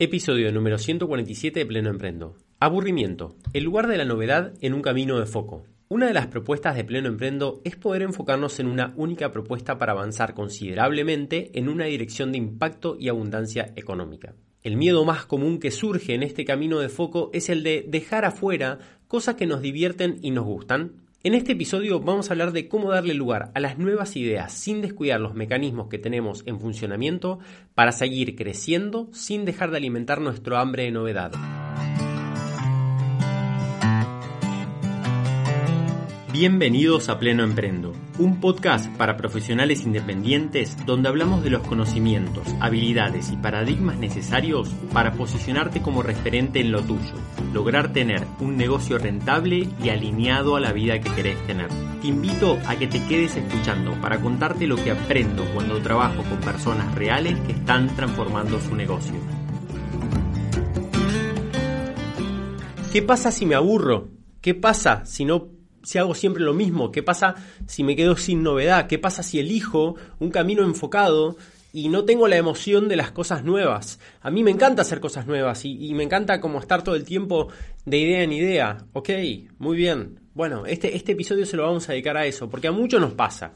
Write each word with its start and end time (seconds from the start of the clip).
Episodio 0.00 0.52
número 0.52 0.78
147 0.78 1.58
de 1.58 1.66
Pleno 1.66 1.90
Emprendo. 1.90 2.36
Aburrimiento. 2.60 3.34
El 3.52 3.64
lugar 3.64 3.88
de 3.88 3.98
la 3.98 4.04
novedad 4.04 4.54
en 4.60 4.72
un 4.72 4.80
camino 4.80 5.18
de 5.18 5.26
foco. 5.26 5.64
Una 5.88 6.06
de 6.06 6.12
las 6.14 6.28
propuestas 6.28 6.76
de 6.76 6.84
Pleno 6.84 7.08
Emprendo 7.08 7.60
es 7.64 7.74
poder 7.74 8.02
enfocarnos 8.02 8.60
en 8.60 8.68
una 8.68 8.92
única 8.94 9.32
propuesta 9.32 9.76
para 9.76 9.90
avanzar 9.90 10.34
considerablemente 10.34 11.50
en 11.58 11.68
una 11.68 11.86
dirección 11.86 12.30
de 12.30 12.38
impacto 12.38 12.96
y 12.96 13.08
abundancia 13.08 13.72
económica. 13.74 14.36
El 14.62 14.76
miedo 14.76 15.04
más 15.04 15.26
común 15.26 15.58
que 15.58 15.72
surge 15.72 16.14
en 16.14 16.22
este 16.22 16.44
camino 16.44 16.78
de 16.78 16.90
foco 16.90 17.30
es 17.32 17.48
el 17.48 17.64
de 17.64 17.84
dejar 17.88 18.24
afuera 18.24 18.78
cosas 19.08 19.34
que 19.34 19.46
nos 19.46 19.62
divierten 19.62 20.20
y 20.22 20.30
nos 20.30 20.44
gustan, 20.44 21.07
en 21.24 21.34
este 21.34 21.52
episodio 21.52 22.00
vamos 22.00 22.30
a 22.30 22.32
hablar 22.32 22.52
de 22.52 22.68
cómo 22.68 22.90
darle 22.90 23.14
lugar 23.14 23.50
a 23.54 23.60
las 23.60 23.76
nuevas 23.76 24.14
ideas 24.14 24.52
sin 24.52 24.80
descuidar 24.80 25.20
los 25.20 25.34
mecanismos 25.34 25.88
que 25.88 25.98
tenemos 25.98 26.44
en 26.46 26.60
funcionamiento 26.60 27.40
para 27.74 27.90
seguir 27.90 28.36
creciendo 28.36 29.08
sin 29.12 29.44
dejar 29.44 29.70
de 29.72 29.78
alimentar 29.78 30.20
nuestro 30.20 30.58
hambre 30.58 30.84
de 30.84 30.92
novedad. 30.92 31.32
Bienvenidos 36.38 37.08
a 37.08 37.18
Pleno 37.18 37.42
Emprendo, 37.42 37.92
un 38.20 38.38
podcast 38.38 38.88
para 38.96 39.16
profesionales 39.16 39.82
independientes 39.82 40.76
donde 40.86 41.08
hablamos 41.08 41.42
de 41.42 41.50
los 41.50 41.66
conocimientos, 41.66 42.46
habilidades 42.60 43.32
y 43.32 43.36
paradigmas 43.36 43.98
necesarios 43.98 44.68
para 44.92 45.14
posicionarte 45.14 45.82
como 45.82 46.00
referente 46.00 46.60
en 46.60 46.70
lo 46.70 46.80
tuyo, 46.82 47.14
lograr 47.52 47.92
tener 47.92 48.24
un 48.38 48.56
negocio 48.56 48.98
rentable 48.98 49.68
y 49.82 49.88
alineado 49.88 50.54
a 50.54 50.60
la 50.60 50.72
vida 50.72 51.00
que 51.00 51.12
querés 51.12 51.44
tener. 51.48 51.70
Te 52.00 52.06
invito 52.06 52.56
a 52.68 52.76
que 52.76 52.86
te 52.86 53.04
quedes 53.06 53.34
escuchando 53.34 54.00
para 54.00 54.20
contarte 54.20 54.68
lo 54.68 54.76
que 54.76 54.92
aprendo 54.92 55.44
cuando 55.52 55.82
trabajo 55.82 56.22
con 56.22 56.38
personas 56.38 56.94
reales 56.94 57.36
que 57.40 57.52
están 57.54 57.88
transformando 57.96 58.60
su 58.60 58.76
negocio. 58.76 59.16
¿Qué 62.92 63.02
pasa 63.02 63.32
si 63.32 63.44
me 63.44 63.56
aburro? 63.56 64.10
¿Qué 64.40 64.54
pasa 64.54 65.04
si 65.04 65.24
no 65.24 65.57
si 65.88 65.96
hago 65.96 66.14
siempre 66.14 66.42
lo 66.42 66.52
mismo? 66.52 66.92
¿Qué 66.92 67.02
pasa 67.02 67.34
si 67.66 67.82
me 67.82 67.96
quedo 67.96 68.14
sin 68.14 68.42
novedad? 68.42 68.86
¿Qué 68.88 68.98
pasa 68.98 69.22
si 69.22 69.38
elijo 69.38 69.94
un 70.18 70.30
camino 70.30 70.62
enfocado 70.62 71.38
y 71.72 71.88
no 71.88 72.04
tengo 72.04 72.28
la 72.28 72.36
emoción 72.36 72.88
de 72.88 72.96
las 72.96 73.10
cosas 73.10 73.42
nuevas? 73.42 73.98
A 74.20 74.30
mí 74.30 74.42
me 74.42 74.50
encanta 74.50 74.82
hacer 74.82 75.00
cosas 75.00 75.26
nuevas 75.26 75.64
y, 75.64 75.94
me 75.94 76.02
encanta 76.02 76.42
como 76.42 76.60
estar 76.60 76.84
todo 76.84 76.94
el 76.94 77.04
tiempo 77.04 77.48
de 77.86 77.96
idea 77.96 78.22
en 78.22 78.32
idea. 78.32 78.84
Ok, 78.92 79.08
muy 79.58 79.78
bien. 79.78 80.20
Bueno, 80.34 80.66
este, 80.66 80.94
este 80.94 81.12
episodio 81.12 81.46
se 81.46 81.56
lo 81.56 81.62
vamos 81.62 81.88
a 81.88 81.92
dedicar 81.92 82.18
a 82.18 82.26
eso, 82.26 82.50
porque 82.50 82.68
a 82.68 82.72
muchos 82.72 83.00
nos 83.00 83.14
pasa 83.14 83.54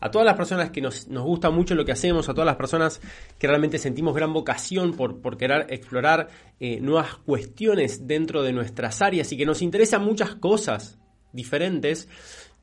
a 0.00 0.10
todas 0.10 0.24
las 0.24 0.36
personas 0.36 0.70
que 0.70 0.80
nos, 0.80 1.06
gusta 1.06 1.50
mucho 1.50 1.74
lo 1.74 1.84
que 1.84 1.92
hacemos, 1.92 2.30
a 2.30 2.32
todas 2.32 2.46
las 2.46 2.56
personas 2.56 3.02
que 3.38 3.46
realmente 3.46 3.76
sentimos 3.76 4.14
gran 4.14 4.32
vocación 4.32 4.94
por, 4.94 5.20
por 5.20 5.36
querer 5.36 5.66
explorar 5.68 6.28
eh, 6.60 6.80
nuevas 6.80 7.16
cuestiones 7.26 8.06
dentro 8.06 8.42
de 8.42 8.54
nuestras 8.54 9.02
áreas 9.02 9.30
y 9.32 9.36
que 9.36 9.44
nos 9.44 9.60
interesan 9.60 10.02
muchas 10.02 10.34
cosas 10.34 10.98
diferentes, 11.34 12.08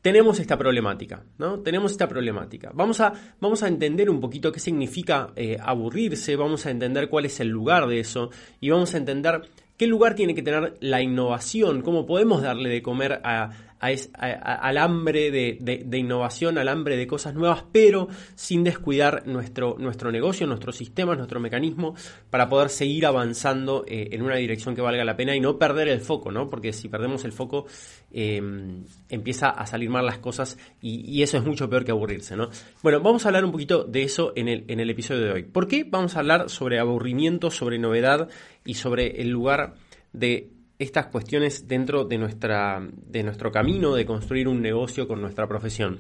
tenemos 0.02 0.39
esta 0.39 0.58
problemática, 0.58 1.23
¿no? 1.38 1.59
Tenemos 1.59 1.91
esta 1.91 2.08
problemática. 2.08 2.72
Vamos 2.73 3.00
a, 3.02 3.14
vamos 3.39 3.61
a 3.61 3.67
entender 3.67 4.09
un 4.09 4.19
poquito 4.19 4.52
qué 4.52 4.59
significa 4.59 5.31
eh, 5.36 5.58
aburrirse, 5.61 6.36
vamos 6.36 6.66
a 6.66 6.72
entender 6.72 7.08
cuál 7.08 7.25
es 7.25 7.39
el 7.39 7.49
lugar 7.49 7.88
de 7.88 7.99
eso 7.99 8.31
y 8.59 8.72
vamos 8.72 8.95
a 8.95 8.97
entender 8.97 9.44
qué 9.77 9.86
lugar 9.88 10.16
tiene 10.16 10.33
que 10.33 10.42
tener 10.42 10.77
la 10.80 11.02
innovación, 11.02 11.81
cómo 11.81 12.05
podemos 12.05 12.42
darle 12.42 12.69
de 12.69 12.81
comer 12.81 13.22
a, 13.23 13.52
al 13.81 14.77
hambre 14.77 15.31
de, 15.31 15.97
innovación, 15.97 16.57
al 16.59 16.67
hambre 16.67 16.97
de 16.97 17.07
cosas 17.07 17.33
nuevas, 17.33 17.63
pero 17.71 18.07
sin 18.35 18.63
descuidar 18.63 19.25
nuestro, 19.25 19.75
nuestro 19.79 20.11
negocio, 20.11 20.45
nuestros 20.45 20.77
sistemas, 20.77 21.17
nuestro 21.17 21.39
mecanismo, 21.39 21.95
para 22.29 22.47
poder 22.47 22.69
seguir 22.69 23.07
avanzando 23.07 23.83
eh, 23.87 24.09
en 24.11 24.21
una 24.21 24.35
dirección 24.35 24.75
que 24.75 24.81
valga 24.81 25.03
la 25.03 25.17
pena 25.17 25.35
y 25.35 25.39
no 25.39 25.57
perder 25.57 25.87
el 25.87 26.02
foco, 26.02 26.31
¿no? 26.31 26.47
Porque 26.47 26.73
si 26.73 26.89
perdemos 26.89 27.25
el 27.25 27.31
foco, 27.31 27.65
em, 28.11 28.85
empieza 29.09 29.49
a 29.49 29.65
salir 29.65 29.89
mal 29.89 30.05
las 30.05 30.19
cosas 30.19 30.57
y, 30.81 31.21
eso 31.21 31.37
es 31.37 31.45
mucho 31.45 31.70
peor 31.70 31.86
que 31.86 31.91
aburrirse, 31.91 32.36
¿no? 32.36 32.49
Bueno, 32.83 32.99
vamos 33.02 33.25
a 33.25 33.30
hablar 33.30 33.45
un 33.45 33.52
poquito 33.52 33.83
de 33.83 34.03
eso 34.03 34.33
en 34.36 34.47
el, 34.47 34.65
en 34.67 34.80
el 34.80 34.89
episodio 34.89 35.25
de 35.25 35.31
hoy. 35.31 35.43
¿Por 35.43 35.67
qué 35.67 35.83
vamos 35.83 36.15
a 36.15 36.20
hablar 36.20 36.49
sobre 36.49 36.80
aburrimiento, 36.80 37.52
sobre 37.52 37.80
novedad 37.80 38.30
y 38.65 38.75
sobre 38.75 39.21
el 39.21 39.30
lugar 39.30 39.75
de 40.14 40.49
estas 40.81 41.08
cuestiones 41.08 41.67
dentro 41.67 42.05
de, 42.05 42.17
nuestra, 42.17 42.81
de 43.05 43.21
nuestro 43.21 43.52
camino 43.52 43.93
de 43.93 44.05
construir 44.05 44.47
un 44.47 44.61
negocio 44.61 45.08
con 45.08 45.21
nuestra 45.21 45.47
profesión. 45.47 45.99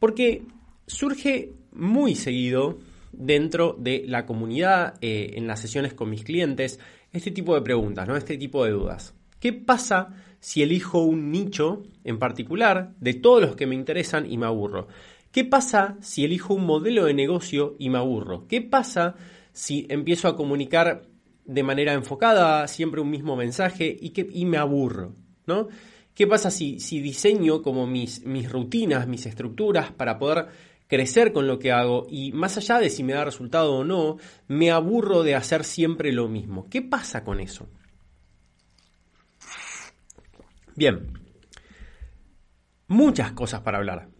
Porque 0.00 0.42
surge 0.86 1.54
muy 1.72 2.16
seguido 2.16 2.78
dentro 3.12 3.76
de 3.78 4.02
la 4.06 4.26
comunidad, 4.26 4.94
eh, 5.00 5.34
en 5.34 5.46
las 5.46 5.60
sesiones 5.60 5.94
con 5.94 6.10
mis 6.10 6.24
clientes, 6.24 6.80
este 7.12 7.30
tipo 7.30 7.54
de 7.54 7.62
preguntas, 7.62 8.08
¿no? 8.08 8.16
este 8.16 8.36
tipo 8.36 8.64
de 8.64 8.72
dudas. 8.72 9.14
¿Qué 9.38 9.52
pasa 9.52 10.08
si 10.40 10.62
elijo 10.62 11.02
un 11.02 11.30
nicho 11.30 11.84
en 12.02 12.18
particular 12.18 12.94
de 12.98 13.14
todos 13.14 13.40
los 13.40 13.54
que 13.54 13.66
me 13.66 13.76
interesan 13.76 14.30
y 14.30 14.38
me 14.38 14.46
aburro? 14.46 14.88
¿Qué 15.30 15.44
pasa 15.44 15.98
si 16.00 16.24
elijo 16.24 16.54
un 16.54 16.66
modelo 16.66 17.04
de 17.04 17.14
negocio 17.14 17.76
y 17.78 17.90
me 17.90 17.98
aburro? 17.98 18.48
¿Qué 18.48 18.60
pasa 18.60 19.14
si 19.52 19.86
empiezo 19.88 20.26
a 20.26 20.36
comunicar 20.36 21.02
de 21.46 21.62
manera 21.62 21.92
enfocada, 21.92 22.66
siempre 22.68 23.00
un 23.00 23.10
mismo 23.10 23.36
mensaje 23.36 23.96
y, 23.98 24.10
que, 24.10 24.24
me 24.44 24.56
aburro, 24.56 25.14
¿no? 25.46 25.68
¿Qué 26.14 26.26
pasa 26.26 26.50
si, 26.50 26.80
si 26.80 27.00
diseño 27.00 27.62
como 27.62 27.86
mis, 27.86 28.24
mis 28.24 28.50
rutinas, 28.50 29.06
mis 29.06 29.26
estructuras 29.26 29.92
para 29.92 30.18
poder 30.18 30.48
crecer 30.88 31.32
con 31.32 31.46
lo 31.46 31.58
que 31.58 31.72
hago 31.72 32.06
y 32.08 32.32
más 32.32 32.56
allá 32.56 32.78
de 32.78 32.90
si 32.90 33.02
me 33.02 33.12
da 33.12 33.24
resultado 33.24 33.74
o 33.74 33.84
no, 33.84 34.16
me 34.48 34.70
aburro 34.70 35.22
de 35.22 35.34
hacer 35.34 35.64
siempre 35.64 36.12
lo 36.12 36.28
mismo? 36.28 36.68
¿Qué 36.70 36.82
pasa 36.82 37.22
con 37.22 37.40
eso? 37.40 37.68
Bien, 40.74 41.12
muchas 42.88 43.32
cosas 43.32 43.60
para 43.60 43.78
hablar 43.78 44.15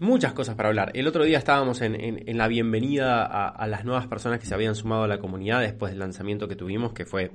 muchas 0.00 0.32
cosas 0.32 0.56
para 0.56 0.70
hablar. 0.70 0.90
El 0.94 1.06
otro 1.06 1.24
día 1.24 1.38
estábamos 1.38 1.82
en, 1.82 2.36
la 2.36 2.48
bienvenida 2.48 3.22
a, 3.22 3.66
las 3.68 3.84
nuevas 3.84 4.06
personas 4.06 4.40
que 4.40 4.46
se 4.46 4.54
habían 4.54 4.74
sumado 4.74 5.04
a 5.04 5.08
la 5.08 5.18
comunidad 5.18 5.60
después 5.60 5.92
del 5.92 6.00
lanzamiento 6.00 6.48
que 6.48 6.56
tuvimos, 6.56 6.92
que 6.92 7.04
fue 7.04 7.30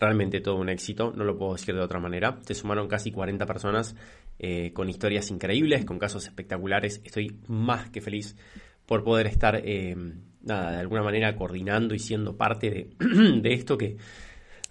realmente 0.00 0.40
todo 0.40 0.56
un 0.56 0.68
éxito, 0.68 1.12
no 1.16 1.24
lo 1.24 1.38
puedo 1.38 1.54
decir 1.54 1.74
de 1.74 1.80
otra 1.80 2.00
manera. 2.00 2.38
Se 2.42 2.54
sumaron 2.54 2.88
casi 2.88 3.12
40 3.12 3.46
personas 3.46 3.94
eh, 4.38 4.72
con 4.72 4.88
historias 4.88 5.30
increíbles, 5.30 5.84
con 5.84 5.98
casos 5.98 6.24
espectaculares. 6.24 7.00
Estoy 7.04 7.36
más 7.46 7.88
que 7.90 8.00
feliz 8.00 8.36
por 8.84 9.04
poder 9.04 9.28
estar, 9.28 9.60
eh, 9.64 9.96
nada, 10.42 10.72
de 10.72 10.78
alguna 10.78 11.02
manera 11.02 11.34
coordinando 11.36 11.94
y 11.94 12.00
siendo 12.00 12.36
parte 12.36 12.70
de, 12.98 13.40
esto 13.54 13.78
que, 13.78 13.96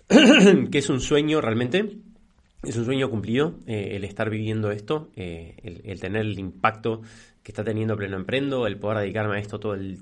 que 0.71 0.77
es 0.77 0.89
un 0.89 0.99
sueño 0.99 1.39
realmente. 1.39 1.97
Es 2.63 2.75
un 2.75 2.85
sueño 2.85 3.09
cumplido 3.09 3.59
eh, 3.67 3.91
el 3.93 4.03
estar 4.03 4.29
viviendo 4.29 4.71
esto, 4.71 5.11
el, 5.15 5.81
el, 5.85 5.99
tener 6.01 6.25
el 6.25 6.39
impacto 6.39 7.01
que 7.47 7.53
está 7.53 7.63
teniendo 7.63 7.95
Pleno 7.95 8.17
Emprendo, 8.17 8.67
el 8.67 8.77
poder 8.77 8.97
dedicarme 8.97 9.37
a 9.37 9.39
esto 9.39 9.57
todo 9.57 9.73
el 9.73 9.99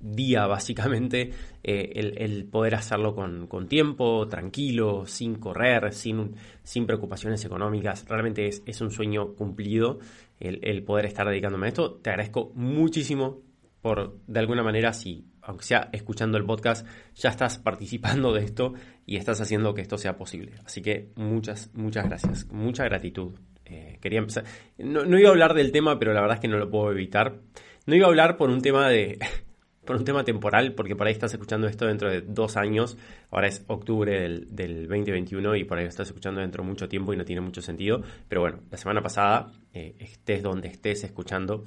día 0.00 0.46
básicamente, 0.46 1.30
eh, 1.62 2.14
el, 2.16 2.46
poder 2.46 2.74
hacerlo 2.74 3.14
con, 3.14 3.68
tiempo, 3.68 4.26
tranquilo, 4.28 5.04
sin 5.04 5.34
correr, 5.34 5.92
sin, 5.92 6.36
sin 6.62 6.86
preocupaciones 6.86 7.44
económicas, 7.44 8.06
realmente 8.08 8.46
es, 8.46 8.62
es 8.64 8.80
un 8.80 8.90
sueño 8.90 9.34
cumplido 9.34 9.98
el, 10.40 10.82
poder 10.84 11.04
estar 11.04 11.28
dedicándome 11.28 11.66
a 11.66 11.68
esto. 11.68 11.96
Te 11.96 12.08
agradezco 12.08 12.50
muchísimo 12.54 13.42
por, 13.82 14.16
de 14.26 14.40
alguna 14.40 14.62
manera, 14.62 14.94
si, 14.94 15.26
aunque 15.42 15.66
sea 15.66 15.90
escuchando 15.92 16.38
el 16.38 16.46
podcast, 16.46 16.86
ya 17.14 17.28
estás 17.28 17.58
participando 17.58 18.32
de 18.32 18.42
esto 18.42 18.72
y 19.04 19.16
estás 19.16 19.38
haciendo 19.42 19.74
que 19.74 19.82
esto 19.82 19.98
sea 19.98 20.16
posible. 20.16 20.54
Así 20.64 20.80
que 20.80 21.12
muchas, 21.16 21.68
muchas 21.74 22.06
gracias, 22.06 22.46
mucha 22.50 22.84
gratitud. 22.84 23.34
Eh, 23.66 23.98
quería 24.00 24.20
empezar. 24.20 24.44
No, 24.78 25.18
iba 25.18 25.28
a 25.28 25.32
hablar 25.32 25.54
del 25.54 25.72
tema, 25.72 25.98
pero 25.98 26.12
la 26.12 26.20
verdad 26.20 26.36
es 26.36 26.40
que 26.40 26.48
no 26.48 26.58
lo 26.58 26.70
puedo 26.70 26.90
evitar. 26.92 27.40
No 27.86 27.94
iba 27.94 28.06
a 28.06 28.08
hablar 28.08 28.36
por 28.36 28.50
un 28.50 28.62
tema 28.62 28.88
de. 28.88 29.18
por 29.84 29.96
un 29.96 30.04
tema 30.04 30.24
temporal, 30.24 30.74
porque 30.74 30.96
por 30.96 31.06
ahí 31.06 31.12
estás 31.12 31.32
escuchando 31.32 31.68
esto 31.68 31.86
dentro 31.86 32.10
de 32.10 32.20
dos 32.20 32.56
años. 32.56 32.98
Ahora 33.30 33.46
es 33.46 33.64
octubre 33.68 34.20
del, 34.20 34.88
2021 34.88 35.56
y 35.56 35.64
por 35.64 35.78
ahí 35.78 35.86
estás 35.86 36.08
escuchando 36.08 36.40
dentro 36.40 36.64
de 36.64 36.68
mucho 36.68 36.88
tiempo 36.88 37.12
y 37.12 37.16
no 37.16 37.24
tiene 37.24 37.40
mucho 37.40 37.62
sentido. 37.62 38.02
Pero 38.28 38.40
bueno, 38.40 38.58
la 38.70 38.78
semana 38.78 39.00
pasada, 39.00 39.52
eh, 39.72 39.94
estés 40.00 40.42
donde 40.42 40.68
estés 40.68 41.04
escuchando, 41.04 41.64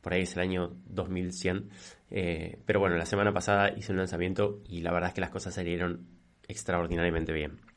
por 0.00 0.14
ahí 0.14 0.22
es 0.22 0.34
el 0.34 0.42
año 0.42 0.72
2100. 0.86 1.68
Eh, 2.10 2.58
pero 2.64 2.80
bueno, 2.80 2.96
la 2.96 3.04
semana 3.04 3.32
pasada 3.32 3.70
hice 3.76 3.92
un 3.92 3.98
lanzamiento 3.98 4.62
y 4.66 4.80
la 4.80 4.92
verdad 4.92 5.08
es 5.08 5.14
que 5.14 5.20
las 5.20 5.30
cosas 5.30 5.54
salieron 5.54 6.06
extraordinariamente 6.48 7.32
bien. 7.32 7.67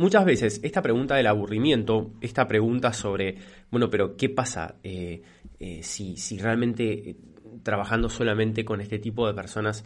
Muchas 0.00 0.24
veces 0.24 0.60
esta 0.62 0.80
pregunta 0.80 1.14
del 1.16 1.26
aburrimiento, 1.26 2.12
esta 2.22 2.48
pregunta 2.48 2.90
sobre, 2.94 3.36
bueno, 3.70 3.90
pero 3.90 4.16
¿qué 4.16 4.30
pasa 4.30 4.76
eh, 4.82 5.20
eh, 5.58 5.82
si, 5.82 6.16
realmente 6.38 7.10
eh, 7.10 7.16
trabajando 7.62 8.08
solamente 8.08 8.64
con 8.64 8.80
este 8.80 8.98
tipo 8.98 9.26
de 9.26 9.34
personas 9.34 9.84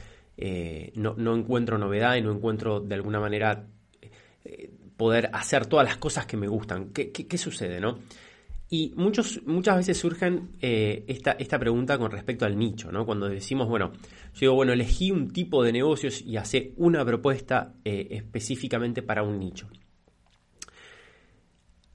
no, 0.94 1.34
encuentro 1.34 1.78
novedad 1.78 2.14
y 2.14 2.22
no 2.22 2.31
encuentro 2.31 2.78
de 2.78 2.94
alguna 2.94 3.19
manera 3.19 3.66
poder 4.96 5.31
hacer 5.32 5.66
todas 5.66 5.84
las 5.84 5.96
cosas 5.96 6.26
que 6.26 6.37
me 6.37 6.46
gustan? 6.46 6.90
¿Qué, 6.93 7.37
sucede, 7.37 7.81
no? 7.81 7.99
Y 8.70 8.93
muchos, 8.94 9.40
muchas 9.46 9.78
veces 9.78 9.99
surgen 9.99 10.50
esta, 10.61 11.32
esta, 11.32 11.58
pregunta 11.58 11.99
con 11.99 12.12
respecto 12.12 12.44
al 12.44 12.56
nicho, 12.56 12.93
¿no? 12.93 13.05
Cuando 13.05 13.28
decimos, 13.28 13.69
bueno, 13.69 13.90
yo 14.34 14.40
digo, 14.40 14.55
bueno, 14.55 14.72
elegí 14.72 15.11
un 15.11 15.32
tipo 15.32 15.64
de 15.64 15.72
negocios 15.72 16.22
y 16.22 16.37
hace 16.37 16.72
una 16.76 17.05
propuesta 17.05 17.75
específicamente 17.82 19.02
para 19.02 19.25
un 19.25 19.40
nicho. 19.40 19.69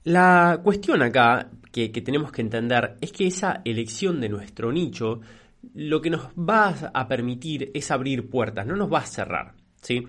La 0.04 0.60
cuestión 0.62 1.02
acá 1.02 1.50
que, 1.72 1.88
tenemos 1.88 2.32
que 2.32 2.42
entender 2.42 2.96
es 3.00 3.12
que 3.12 3.26
esa 3.26 3.62
elección 3.64 4.20
de 4.20 4.28
nuestro 4.28 4.72
nicho 4.72 5.20
lo 5.74 6.00
que 6.00 6.10
nos 6.10 6.28
va 6.28 6.74
a 6.92 7.06
permitir 7.06 7.70
es 7.74 7.90
abrir 7.90 8.30
puertas, 8.30 8.66
no 8.66 8.76
nos 8.76 8.90
va 8.90 9.00
a 9.00 9.06
cerrar, 9.06 9.54
¿sí? 9.82 10.06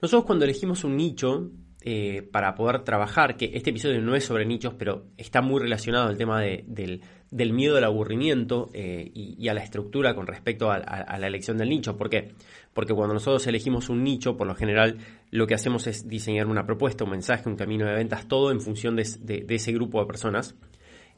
Nosotros 0.00 0.24
cuando 0.26 0.44
elegimos 0.44 0.84
un 0.84 0.96
nicho, 0.96 1.50
eh, 1.80 2.22
para 2.22 2.54
poder 2.54 2.82
trabajar, 2.82 3.36
que 3.36 3.50
este 3.54 3.70
episodio 3.70 4.00
no 4.00 4.14
es 4.14 4.24
sobre 4.24 4.44
nichos, 4.44 4.74
pero 4.78 5.06
está 5.16 5.40
muy 5.40 5.60
relacionado 5.60 6.08
al 6.08 6.16
tema 6.16 6.40
del, 6.40 7.00
miedo 7.30 7.76
al 7.76 7.84
aburrimiento 7.84 8.70
eh, 8.72 9.10
y, 9.14 9.48
a 9.48 9.54
la 9.54 9.62
estructura 9.62 10.14
con 10.14 10.26
respecto 10.26 10.70
a, 10.70 10.78
la 10.78 11.26
elección 11.26 11.58
del 11.58 11.68
nicho. 11.68 11.96
¿Por 11.96 12.10
qué? 12.10 12.32
Porque 12.72 12.94
cuando 12.94 13.14
nosotros 13.14 13.46
elegimos 13.46 13.88
un 13.88 14.02
nicho, 14.04 14.36
por 14.36 14.46
lo 14.46 14.54
general 14.54 14.98
lo 15.30 15.46
que 15.46 15.54
hacemos 15.54 15.86
es 15.86 16.08
diseñar 16.08 16.46
una 16.46 16.66
propuesta, 16.66 17.04
un 17.04 17.10
mensaje, 17.10 17.48
un 17.48 17.56
camino 17.56 17.86
de 17.86 17.94
ventas, 17.94 18.28
todo 18.28 18.50
en 18.50 18.60
función 18.60 18.96
de 18.96 19.46
ese 19.48 19.72
grupo 19.72 20.00
de 20.00 20.06
personas. 20.06 20.54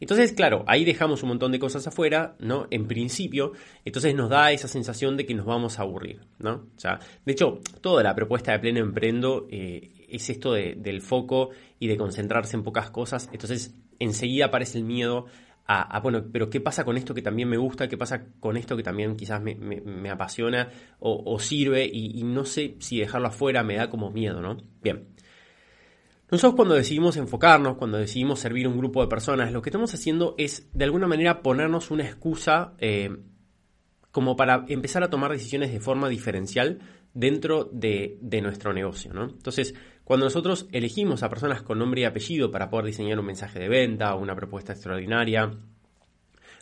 Entonces, 0.01 0.33
claro, 0.33 0.65
ahí 0.67 0.85
dejamos 0.85 1.23
un 1.23 1.31
montón 1.31 1.53
de 1.53 1.59
cosas 1.59 1.87
afuera, 1.87 2.37
¿no? 2.39 2.67
En 2.71 2.87
principio, 2.87 3.53
entonces 3.85 4.15
nos 4.15 4.31
da 4.31 4.53
esa 4.53 4.69
sensación 4.69 5.17
de 5.17 5.27
que 5.27 5.35
nos 5.35 5.47
vamos 5.47 5.79
a 5.79 5.83
aburrir, 5.83 6.21
¿no? 6.39 6.67
O 6.77 6.79
sea, 6.79 7.01
de 7.25 7.33
hecho, 7.33 7.61
toda 7.81 8.03
la 8.03 8.15
propuesta 8.15 8.53
de 8.53 8.61
Pleno 8.61 8.81
Emprendo 8.81 9.47
eh, 9.51 9.91
es 10.09 10.31
esto 10.31 10.53
del 10.53 11.03
foco 11.03 11.51
y 11.79 11.89
de 11.89 11.97
concentrarse 11.97 12.57
en 12.57 12.63
pocas 12.63 12.91
cosas. 12.91 13.29
Entonces, 13.33 13.75
enseguida 13.99 14.47
aparece 14.47 14.79
el 14.79 14.85
miedo 14.85 15.27
a, 15.71 16.01
bueno, 16.01 16.25
pero 16.33 16.49
¿qué 16.49 16.63
pasa 16.63 16.83
con 16.83 16.97
esto 16.97 17.13
que 17.13 17.21
también 17.21 17.47
me 17.47 17.59
gusta? 17.59 17.89
¿Qué 17.89 17.99
pasa 17.99 18.25
con 18.41 18.57
esto 18.57 18.75
que 18.75 18.83
también 18.83 19.17
quizás 19.17 19.43
me, 19.43 20.11
apasiona 20.11 20.71
o, 20.99 21.39
sirve? 21.39 21.85
Y, 21.85 22.23
no 22.23 22.47
sé 22.47 22.77
si 22.81 22.99
dejarlo 22.99 23.29
afuera 23.29 23.63
me 23.63 23.77
da 23.77 23.91
como 23.91 24.11
miedo, 24.11 24.41
¿no? 24.41 24.57
Bien. 24.83 25.09
Nosotros 26.31 26.57
cuando 26.57 26.75
decidimos 26.75 27.19
enfocarnos, 27.19 27.77
cuando 27.77 27.99
decidimos 27.99 28.41
servir 28.41 28.67
un 28.67 28.79
grupo 28.79 29.03
de 29.03 29.09
personas, 29.09 29.53
lo 29.53 29.61
que 29.61 29.69
estamos 29.69 29.93
haciendo 29.93 30.35
es 30.39 30.71
de 30.73 30.85
alguna 30.85 31.07
manera 31.07 31.43
ponernos 31.43 31.91
una 31.91 32.05
excusa 32.05 32.73
eh, 32.79 33.17
como 34.11 34.37
para 34.37 34.65
empezar 34.69 35.03
a 35.03 35.11
tomar 35.11 35.33
decisiones 35.33 35.71
de 35.73 35.81
forma 35.81 36.09
diferencial 36.09 36.81
dentro 37.13 37.65
de, 37.65 38.19
nuestro 38.43 38.73
negocio. 38.73 39.13
¿no? 39.13 39.25
Entonces, 39.25 39.75
cuando 40.09 40.25
nosotros 40.25 40.67
elegimos 40.73 41.23
a 41.23 41.29
personas 41.29 41.61
con 41.61 41.79
nombre 41.79 42.01
y 42.01 42.05
apellido 42.05 42.51
para 42.51 42.71
poder 42.71 42.87
diseñar 42.87 43.21
un 43.21 43.27
mensaje 43.27 43.59
de 43.59 43.69
venta, 43.69 44.15
una 44.15 44.35
propuesta 44.35 44.73
extraordinaria, 44.73 45.51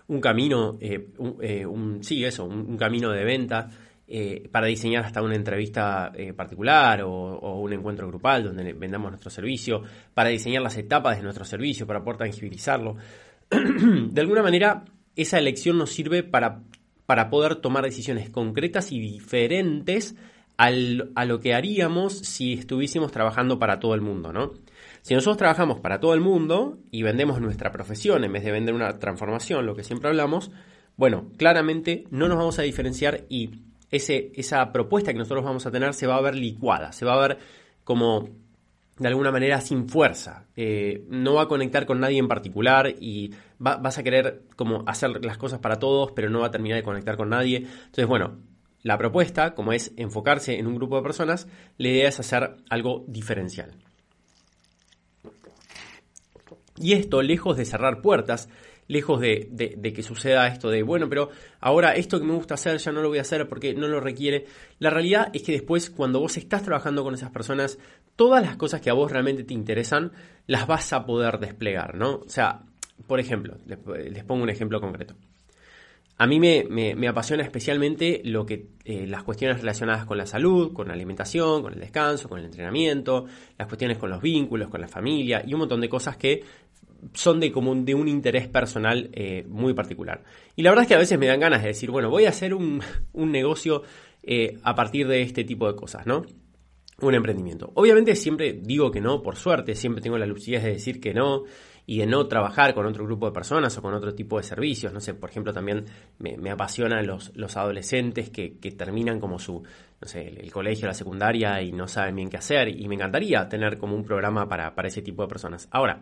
un 0.09 0.21
camino, 0.21 0.77
eh, 0.81 1.11
eh, 1.41 1.65
un, 1.65 2.03
sí, 2.03 2.25
eso, 2.25 2.45
un 2.45 2.77
camino 2.77 3.13
de 3.13 3.23
venta, 3.23 3.71
eh, 4.09 4.49
para 4.51 4.67
diseñar 4.67 5.05
hasta 5.05 5.23
una 5.23 5.37
entrevista 5.37 6.13
particular 6.35 7.03
o, 7.03 7.61
un 7.61 7.73
encuentro 7.73 8.09
grupal 8.09 8.43
donde 8.43 8.73
vendamos 8.73 9.13
nuestro 9.13 9.31
servicio, 9.31 9.81
para 10.13 10.31
diseñar 10.31 10.63
las 10.63 10.77
etapas 10.77 11.17
de 11.17 11.23
nuestro 11.23 11.45
servicio, 11.45 11.87
para 11.87 12.03
poder 12.03 12.19
tangibilizarlo. 12.19 12.97
de 13.49 14.21
alguna 14.21 14.43
manera, 14.43 14.85
esa 15.15 15.39
elección 15.39 15.79
nos 15.79 15.91
sirve 15.91 16.25
para, 16.25 16.63
para 17.07 17.31
poder 17.31 17.55
tomar 17.55 17.85
decisiones 17.85 18.29
concretas 18.29 18.91
y 18.91 18.99
diferentes 18.99 20.17
a 20.57 20.71
lo 20.71 21.41
que 21.41 21.55
haríamos 21.55 22.19
si 22.19 22.55
estuviésemos 22.55 23.13
trabajando 23.13 23.59
para 23.59 23.79
todo 23.79 23.95
el 23.95 24.01
mundo, 24.01 24.33
¿no? 24.33 24.53
Si 25.03 25.15
nosotros 25.15 25.37
trabajamos 25.37 25.81
para 25.81 26.01
todo 26.01 26.15
el 26.15 26.21
mundo 26.21 26.79
y 26.91 27.03
vendemos 27.03 27.41
nuestra 27.41 27.71
profesión 27.71 28.25
en 28.25 28.33
vez 28.33 28.43
de 28.43 28.51
vender 28.51 28.75
una 28.75 28.99
transformación, 28.99 29.67
lo 29.67 29.77
que 29.77 29.85
siempre 29.85 30.09
hablamos, 30.09 30.51
bueno, 30.97 31.31
claramente 31.37 32.05
no 32.11 32.27
nos 32.27 32.39
vamos 32.39 32.59
a 32.59 32.63
diferenciar 32.63 33.25
y 33.29 33.63
esa 33.91 34.73
propuesta 34.73 35.13
que 35.13 35.19
nosotros 35.19 35.45
vamos 35.45 35.67
a 35.67 35.71
tener 35.71 35.95
se 35.95 36.07
va 36.07 36.17
a 36.17 36.23
ver 36.23 36.35
licuada, 36.35 36.93
se 36.93 37.05
va 37.05 37.15
a 37.15 37.29
ver 37.29 37.39
como 37.85 38.31
de 38.99 39.09
alguna 39.09 39.31
manera 39.31 39.61
sin 39.61 39.89
fuerza. 39.89 40.47
Eh, 40.57 41.05
no 41.09 41.35
va 41.35 41.43
a 41.43 41.49
conectar 41.49 41.87
con 41.87 42.01
nadie 42.01 42.19
en 42.19 42.29
particular 42.29 42.95
y 42.99 43.33
vas 43.59 43.99
a 43.99 44.03
querer 44.03 44.43
como 44.57 44.85
hacer 44.87 45.25
las 45.25 45.39
cosas 45.39 45.61
para 45.61 45.79
todos, 45.79 46.13
pero 46.13 46.31
no 46.31 46.41
va 46.41 46.47
a 46.47 46.51
terminar 46.51 46.79
de 46.79 46.83
conectar 46.83 47.17
con 47.17 47.29
nadie. 47.29 47.59
Entonces, 47.59 48.07
bueno, 48.07 48.39
la 48.87 48.99
propuesta, 48.99 49.57
como 49.57 49.73
es 49.73 49.93
enfocarse 49.97 50.61
en 50.61 50.69
un 50.69 50.77
grupo 50.77 50.95
de 50.95 51.03
personas, 51.03 51.49
la 51.77 51.89
idea 51.89 52.09
es 52.09 52.21
hacer 52.21 52.55
algo 52.71 53.05
diferencial. 53.09 53.73
Y 56.77 56.93
esto, 56.93 57.21
lejos 57.21 57.57
de 57.57 57.65
cerrar 57.65 58.01
puertas, 58.01 58.49
lejos 58.87 59.21
de, 59.21 59.93
que 59.93 60.03
suceda 60.05 60.47
esto 60.47 60.71
de, 60.71 60.85
bueno, 60.85 61.09
pero 61.09 61.31
ahora 61.59 61.97
esto 61.97 62.21
que 62.21 62.27
me 62.27 62.35
gusta 62.35 62.55
hacer 62.55 62.79
ya 62.79 62.93
no 62.93 63.03
lo 63.03 63.09
voy 63.09 63.19
a 63.19 63.23
hacer 63.23 63.49
porque 63.49 63.75
no 63.75 63.89
lo 63.89 63.99
requiere. 63.99 64.47
La 64.79 64.91
realidad 64.91 65.31
es 65.33 65.43
que 65.43 65.51
después, 65.51 65.91
cuando 65.91 66.21
vos 66.21 66.37
estás 66.37 66.63
trabajando 66.63 67.03
con 67.03 67.13
esas 67.13 67.33
personas, 67.33 67.81
todas 68.15 68.41
las 68.41 68.57
cosas 68.57 68.81
que 68.83 68.91
a 68.91 68.93
vos 68.93 69.11
realmente 69.11 69.43
te 69.43 69.55
interesan, 69.55 70.13
las 70.47 70.69
vas 70.69 70.93
a 70.93 71.05
poder 71.07 71.41
desplegar, 71.41 71.97
¿no? 71.97 72.19
O 72.19 72.29
sea, 72.29 72.63
por 73.09 73.19
ejemplo, 73.19 73.57
les, 73.67 74.23
pongo 74.23 74.45
un 74.45 74.51
ejemplo 74.51 74.81
concreto. 74.81 75.17
A 76.19 76.27
mí 76.27 76.41
me, 76.41 77.09
apasiona 77.09 77.43
especialmente 77.43 78.23
lo 78.25 78.47
que, 78.47 78.69
eh, 78.85 79.07
las 79.07 79.23
cuestiones 79.23 79.61
relacionadas 79.61 80.07
con 80.07 80.17
la 80.17 80.25
salud, 80.25 80.73
con 80.73 80.89
la 80.89 80.95
alimentación, 80.95 81.63
con 81.63 81.75
el 81.75 81.81
descanso, 81.81 82.29
con 82.29 82.39
el 82.39 82.47
entrenamiento, 82.47 83.27
las 83.59 83.69
cuestiones 83.69 83.99
con 83.99 84.09
los 84.09 84.23
vínculos, 84.23 84.69
con 84.69 84.81
la 84.81 84.89
familia 84.89 85.43
y 85.47 85.53
un 85.53 85.61
montón 85.61 85.83
de 85.83 85.91
cosas 85.91 86.17
que 86.17 86.43
son 87.13 87.39
de, 87.39 87.53
como 87.53 87.75
de 87.75 87.95
un 87.95 88.09
interés 88.09 88.49
personal 88.49 89.11
eh, 89.13 89.45
muy 89.47 89.75
particular. 89.75 90.23
Y 90.55 90.63
la 90.63 90.71
verdad 90.71 90.85
es 90.85 90.89
que 90.89 90.95
a 90.95 90.99
veces 90.99 91.19
me 91.19 91.27
dan 91.27 91.41
ganas 91.41 91.61
de 91.61 91.69
decir, 91.69 91.91
bueno, 91.91 92.09
voy 92.09 92.25
a 92.25 92.31
hacer 92.31 92.55
un, 92.55 92.83
negocio 93.13 93.83
eh, 94.23 94.59
a 94.63 94.75
partir 94.75 95.07
de 95.09 95.21
este 95.21 95.45
tipo 95.45 95.71
de 95.71 95.77
cosas, 95.77 96.07
¿no? 96.07 96.25
Un 97.01 97.15
emprendimiento. 97.15 97.71
Obviamente 97.75 98.17
siempre 98.17 98.55
digo 98.55 98.91
que 98.91 99.03
no, 99.03 99.23
por 99.23 99.37
suerte, 99.37 99.75
siempre 99.75 100.01
tengo 100.03 100.17
la 100.17 100.25
lucidez 100.25 100.63
de 100.63 100.73
decir 100.73 100.99
que 100.99 101.13
no 101.13 101.45
y 101.87 101.99
de 101.99 102.07
no 102.07 102.27
trabajar 102.27 102.75
con 102.75 102.85
otro 102.85 103.05
grupo 103.05 103.27
de 103.27 103.33
personas 103.33 103.77
o 103.79 103.83
con 103.83 103.95
otro 103.95 104.15
tipo 104.15 104.37
de 104.39 104.43
servicios. 104.43 104.93
No 104.93 105.01
sé, 105.01 105.15
por 105.15 105.31
ejemplo, 105.31 105.53
también 105.53 105.85
me, 106.19 106.51
apasionan 106.51 107.07
los, 107.07 107.31
los 107.37 107.57
adolescentes 107.57 108.29
que, 108.31 108.51
terminan 108.77 109.21
como 109.21 109.39
su, 109.39 109.63
no 110.01 110.09
sé, 110.09 110.27
el, 110.27 110.51
colegio, 110.51 110.89
la 110.89 110.95
secundaria 110.95 111.63
y 111.63 111.73
no 111.73 111.87
saben 111.87 112.17
bien 112.17 112.29
qué 112.29 112.39
hacer. 112.39 112.69
Y 112.69 112.89
me 112.89 112.97
encantaría 112.97 113.49
tener 113.49 113.79
como 113.79 113.95
un 113.95 114.05
programa 114.05 114.49
para, 114.49 114.75
para 114.75 114.89
ese 114.89 115.01
tipo 115.01 115.23
de 115.23 115.29
personas. 115.29 115.69
Ahora, 115.71 116.01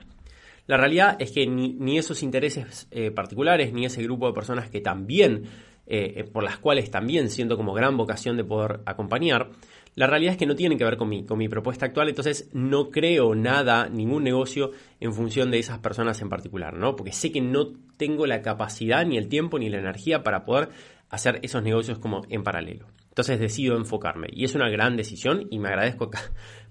la 0.66 0.78
realidad 0.78 1.16
es 1.18 1.30
que 1.30 1.46
ni, 1.46 1.98
esos 1.98 2.22
intereses 2.22 2.88
eh, 2.90 3.10
particulares, 3.10 3.72
ni 3.72 3.84
ese 3.84 4.02
grupo 4.02 4.26
de 4.26 4.32
personas 4.32 4.70
que 4.70 4.80
también, 4.80 5.44
eh, 5.86 6.14
eh, 6.16 6.24
por 6.24 6.42
las 6.42 6.56
cuales 6.58 6.90
también 6.90 7.28
siento 7.28 7.58
como 7.58 7.74
gran 7.74 7.98
vocación 7.98 8.38
de 8.38 8.44
poder 8.44 8.80
acompañar, 8.86 9.50
la 9.94 10.06
realidad 10.06 10.32
es 10.32 10.38
que 10.38 10.46
no 10.46 10.56
tienen 10.56 10.78
que 10.78 10.84
ver 10.84 10.96
con 10.96 11.08
mi, 11.08 11.24
con 11.24 11.38
mi 11.38 11.48
propuesta 11.48 11.86
actual, 11.86 12.08
entonces 12.08 12.50
no 12.52 12.90
creo 12.90 13.34
nada, 13.34 13.88
ningún 13.88 14.24
negocio 14.24 14.72
en 15.00 15.12
función 15.12 15.50
de 15.50 15.58
esas 15.58 15.78
personas 15.78 16.20
en 16.20 16.28
particular, 16.28 16.74
¿no? 16.74 16.96
Porque 16.96 17.12
sé 17.12 17.30
que 17.30 17.40
no 17.40 17.72
tengo 17.96 18.26
la 18.26 18.42
capacidad, 18.42 19.06
ni 19.06 19.16
el 19.16 19.28
tiempo, 19.28 19.58
ni 19.58 19.68
la 19.68 19.78
energía 19.78 20.22
para 20.22 20.44
poder 20.44 20.70
hacer 21.10 21.38
esos 21.42 21.62
negocios 21.62 21.98
como 21.98 22.22
en 22.28 22.42
paralelo. 22.42 22.86
Entonces 23.08 23.38
decido 23.38 23.76
enfocarme 23.76 24.26
y 24.32 24.44
es 24.44 24.54
una 24.56 24.68
gran 24.68 24.96
decisión 24.96 25.46
y 25.50 25.60
me 25.60 25.68
agradezco 25.68 26.10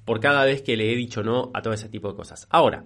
por 0.05 0.19
cada 0.19 0.43
vez 0.43 0.61
que 0.61 0.75
le 0.75 0.91
he 0.91 0.95
dicho 0.95 1.23
no 1.23 1.51
a 1.53 1.61
todo 1.61 1.73
ese 1.73 1.87
tipo 1.87 2.09
de 2.09 2.15
cosas. 2.15 2.47
Ahora, 2.49 2.83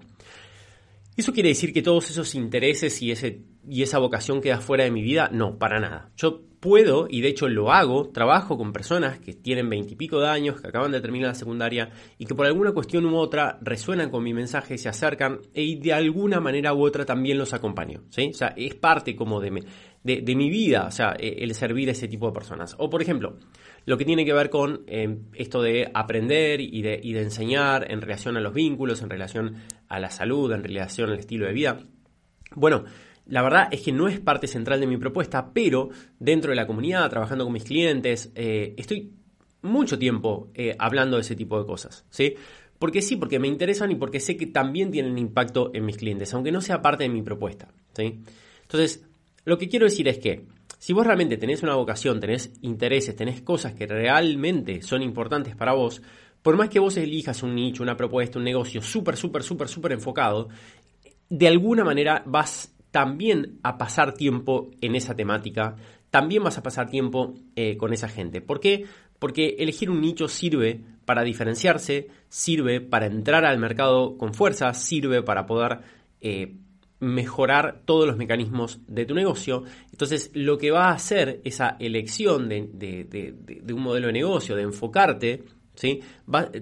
¿Eso 1.17 1.33
quiere 1.33 1.49
decir 1.49 1.73
que 1.73 1.81
todos 1.81 2.11
esos 2.11 2.35
intereses 2.35 3.01
y, 3.01 3.11
ese, 3.11 3.41
y 3.67 3.81
esa 3.81 3.97
vocación 3.97 4.39
queda 4.39 4.59
fuera 4.59 4.83
de 4.83 4.91
mi 4.91 5.01
vida? 5.01 5.31
No, 5.33 5.57
para 5.57 5.79
nada. 5.79 6.11
Yo 6.15 6.43
puedo, 6.67 7.07
y 7.09 7.21
de 7.21 7.29
hecho 7.29 7.47
lo 7.47 7.71
hago, 7.71 8.09
trabajo 8.09 8.57
con 8.57 8.73
personas 8.73 9.19
que 9.19 9.33
tienen 9.33 9.69
veintipico 9.69 10.19
de 10.19 10.27
años, 10.27 10.59
que 10.59 10.67
acaban 10.67 10.91
de 10.91 10.99
terminar 10.99 11.29
la 11.29 11.33
secundaria 11.33 11.91
y 12.17 12.25
que 12.25 12.35
por 12.35 12.45
alguna 12.45 12.73
cuestión 12.73 13.05
u 13.05 13.15
otra 13.15 13.57
resuenan 13.61 14.09
con 14.09 14.21
mi 14.21 14.33
mensaje, 14.33 14.77
se 14.77 14.89
acercan 14.89 15.39
y 15.53 15.77
de 15.77 15.93
alguna 15.93 16.41
manera 16.41 16.73
u 16.73 16.85
otra 16.85 17.05
también 17.05 17.37
los 17.37 17.53
acompaño. 17.53 18.01
O 18.09 18.33
sea, 18.33 18.53
es 18.57 18.75
parte 18.75 19.15
como 19.15 19.39
de, 19.39 19.63
de, 20.03 20.35
mi 20.35 20.49
vida, 20.49 20.87
o 20.87 20.91
sea, 20.91 21.15
e, 21.17 21.41
el 21.41 21.55
servir 21.55 21.87
a 21.87 21.93
ese 21.93 22.09
tipo 22.09 22.27
de 22.27 22.33
personas. 22.33 22.75
O 22.79 22.89
por 22.89 23.01
ejemplo, 23.01 23.37
lo 23.85 23.97
que 23.97 24.03
tiene 24.03 24.25
que 24.25 24.33
ver 24.33 24.49
con 24.49 24.83
eh, 24.87 25.19
esto 25.35 25.61
de 25.61 25.89
aprender 25.93 26.59
y 26.59 26.81
de, 26.81 26.99
y 27.01 27.13
de 27.13 27.21
enseñar 27.21 27.89
en 27.89 28.01
relación 28.01 28.35
a 28.35 28.41
los 28.41 28.53
vínculos, 28.53 29.01
en 29.01 29.09
relación 29.09 29.55
a 29.87 30.01
la 30.01 30.09
salud, 30.09 30.51
en 30.51 30.65
relación 30.65 31.11
al 31.11 31.19
estilo 31.19 31.45
de 31.45 31.53
vida. 31.53 31.79
Bueno, 32.55 32.83
la 33.29 33.41
verdad 33.41 33.67
es 33.71 33.81
que 33.81 33.91
no 33.91 34.07
es 34.07 34.19
parte 34.19 34.47
central 34.47 34.79
de 34.79 34.87
mi 34.87 34.97
propuesta, 34.97 35.51
pero 35.53 35.89
dentro 36.19 36.51
de 36.51 36.55
la 36.55 36.67
comunidad, 36.67 37.09
trabajando 37.09 37.43
con 37.43 37.53
mis 37.53 37.63
clientes, 37.63 38.31
eh, 38.35 38.73
estoy 38.77 39.11
mucho 39.61 39.99
tiempo 39.99 40.49
eh, 40.53 40.75
hablando 40.79 41.17
de 41.17 41.21
ese 41.21 41.35
tipo 41.35 41.59
de 41.59 41.65
cosas, 41.65 42.05
¿sí? 42.09 42.35
Porque 42.79 43.01
sí, 43.01 43.15
porque 43.15 43.39
me 43.39 43.47
interesan 43.47 43.91
y 43.91 43.95
porque 43.95 44.19
sé 44.19 44.37
que 44.37 44.47
también 44.47 44.91
tienen 44.91 45.17
impacto 45.17 45.71
en 45.73 45.85
mis 45.85 45.97
clientes, 45.97 46.33
aunque 46.33 46.51
no 46.51 46.61
sea 46.61 46.81
parte 46.81 47.03
de 47.03 47.09
mi 47.09 47.21
propuesta, 47.21 47.67
¿sí? 47.93 48.19
Entonces, 48.61 49.03
lo 49.45 49.57
que 49.57 49.67
quiero 49.67 49.85
decir 49.85 50.07
es 50.07 50.19
que 50.19 50.45
si 50.77 50.93
vos 50.93 51.05
realmente 51.05 51.37
tenés 51.37 51.63
una 51.63 51.75
vocación, 51.75 52.19
tenés 52.19 52.53
intereses, 52.61 53.15
tenés 53.15 53.41
cosas 53.41 53.73
que 53.73 53.87
realmente 53.87 54.81
son 54.81 55.01
importantes 55.01 55.55
para 55.55 55.73
vos, 55.73 56.01
por 56.41 56.55
más 56.55 56.69
que 56.69 56.79
vos 56.79 56.95
elijas 56.97 57.43
un 57.43 57.55
nicho, 57.55 57.83
una 57.83 57.97
propuesta, 57.97 58.37
un 58.37 58.45
negocio 58.45 58.81
súper, 58.81 59.17
súper, 59.17 59.43
súper, 59.43 59.67
súper 59.67 59.91
enfocado, 59.93 60.49
de 61.29 61.47
alguna 61.47 61.83
manera 61.83 62.23
vas 62.25 62.76
también 62.91 63.59
a 63.63 63.77
pasar 63.77 64.13
tiempo 64.13 64.71
en 64.81 64.95
esa 64.95 65.15
temática, 65.15 65.75
también 66.09 66.43
vas 66.43 66.57
a 66.57 66.63
pasar 66.63 66.89
tiempo 66.89 67.35
eh, 67.55 67.77
con 67.77 67.93
esa 67.93 68.07
gente. 68.07 68.41
¿Por 68.41 68.59
qué? 68.59 68.85
Porque 69.19 69.55
elegir 69.59 69.89
un 69.89 70.01
nicho 70.01 70.27
sirve 70.27 70.81
para 71.05 71.23
diferenciarse, 71.23 72.07
sirve 72.29 72.81
para 72.81 73.07
entrar 73.07 73.45
al 73.45 73.59
mercado 73.59 74.17
con 74.17 74.33
fuerza, 74.33 74.73
sirve 74.73 75.21
para 75.23 75.45
poder 75.45 75.79
eh, 76.21 76.55
mejorar 76.99 77.81
todos 77.85 78.07
los 78.07 78.17
mecanismos 78.17 78.79
de 78.87 79.05
tu 79.05 79.13
negocio. 79.13 79.63
Entonces, 79.91 80.31
lo 80.33 80.57
que 80.57 80.71
va 80.71 80.89
a 80.89 80.93
hacer 80.93 81.41
esa 81.43 81.77
elección 81.79 82.49
de, 82.49 83.35
un 83.73 83.81
modelo 83.81 84.07
de 84.07 84.13
negocio, 84.13 84.55
de 84.55 84.63
enfocarte, 84.63 85.43
¿sí? 85.75 86.01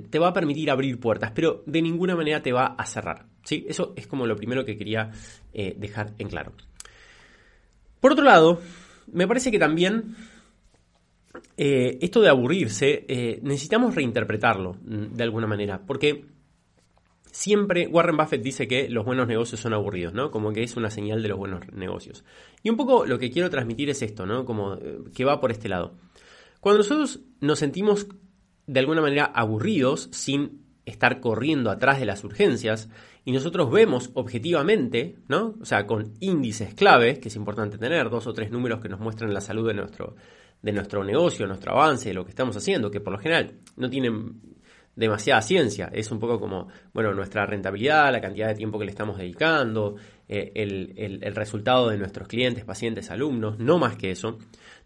te 0.10 0.20
va 0.20 0.28
a 0.28 0.34
permitir 0.34 0.70
abrir 0.70 1.00
puertas, 1.00 1.32
pero 1.34 1.64
de 1.66 1.82
ninguna 1.82 2.16
manera 2.16 2.42
te 2.42 2.52
va 2.52 2.76
a 2.78 2.86
cerrar. 2.86 3.26
¿Sí? 3.46 3.66
Eso 3.70 3.94
es 3.96 4.08
como 4.08 4.28
lo 4.28 4.36
primero 4.36 4.66
que 4.66 4.78
quería 4.78 5.12
eh, 5.54 5.74
dejar 5.78 6.14
en 6.18 6.28
claro. 6.28 6.52
Por 8.02 8.12
otro 8.12 8.26
lado, 8.26 8.60
me 9.12 9.28
parece 9.28 9.52
que 9.52 9.60
también 9.60 10.16
eh, 11.56 11.98
esto 12.02 12.22
de 12.22 12.30
aburrirse, 12.30 13.06
eh, 13.08 13.40
necesitamos 13.42 13.96
reinterpretarlo 13.96 14.74
mm, 14.74 15.14
de 15.14 15.24
alguna 15.24 15.48
manera, 15.48 15.82
porque 15.86 16.26
siempre 17.32 17.88
Warren 17.88 18.18
Buffett 18.18 18.42
dice 18.42 18.68
que 18.68 18.90
los 18.90 19.06
buenos 19.06 19.28
negocios 19.28 19.62
son 19.62 19.74
aburridos, 19.74 20.14
¿no? 20.14 20.32
Como 20.32 20.52
que 20.52 20.64
es 20.64 20.76
una 20.76 20.90
señal 20.90 21.22
de 21.22 21.30
los 21.30 21.38
buenos 21.38 21.62
negocios. 21.72 22.24
Y 22.64 22.70
un 22.70 22.78
poco 22.78 23.06
lo 23.06 23.20
que 23.20 23.32
quiero 23.32 23.50
transmitir 23.50 23.90
es 23.90 24.02
esto, 24.02 24.26
¿no? 24.26 24.46
Como 24.46 24.78
que 25.14 25.26
va 25.26 25.40
por 25.40 25.52
este 25.52 25.70
lado. 25.70 25.94
Cuando 26.62 26.80
nosotros 26.80 27.20
nos 27.42 27.60
sentimos 27.60 28.08
de 28.66 28.80
alguna 28.80 29.02
manera 29.02 29.26
aburridos 29.26 30.10
sin 30.12 30.65
estar 30.86 31.20
corriendo 31.20 31.72
atrás 31.72 32.00
de 32.00 32.06
las 32.06 32.24
urgencias 32.24 32.90
y 33.24 33.32
nosotros 33.32 33.72
vemos 33.72 34.12
objetivamente, 34.14 35.16
¿no? 35.28 35.56
O 35.60 35.66
sea, 35.66 35.88
con 35.88 36.14
índices 36.20 36.74
claves, 36.74 37.20
que 37.20 37.30
es 37.30 37.36
importante 37.36 37.78
tener, 37.78 38.10
dos 38.10 38.28
o 38.28 38.34
tres 38.34 38.52
números 38.52 38.80
que 38.80 38.90
nos 38.90 39.00
muestran 39.00 39.34
la 39.34 39.42
salud 39.42 39.68
de 39.68 39.74
nuestro, 39.74 40.16
de 40.62 40.72
nuestro 40.72 41.04
negocio, 41.04 41.48
nuestro 41.48 41.74
avance, 41.74 42.14
lo 42.14 42.24
que 42.24 42.30
estamos 42.30 42.56
haciendo, 42.56 42.92
que 42.92 43.02
por 43.02 43.14
lo 43.14 43.20
general 43.20 43.54
no 43.78 43.90
tienen 43.90 44.42
demasiada 44.96 45.42
ciencia. 45.42 45.90
Es 45.92 46.12
un 46.12 46.20
poco 46.20 46.40
como, 46.40 46.68
bueno, 46.94 47.14
nuestra 47.14 47.46
rentabilidad, 47.46 48.12
la 48.12 48.22
cantidad 48.22 48.48
de 48.48 48.56
tiempo 48.56 48.80
que 48.80 48.86
le 48.86 48.92
estamos 48.92 49.18
dedicando, 49.18 49.96
eh, 50.28 50.52
el, 50.56 51.36
resultado 51.36 51.90
de 51.90 51.98
nuestros 51.98 52.28
clientes, 52.28 52.64
pacientes, 52.64 53.12
alumnos, 53.12 53.60
no 53.60 53.78
más 53.78 53.96
que 53.96 54.12
eso. 54.12 54.38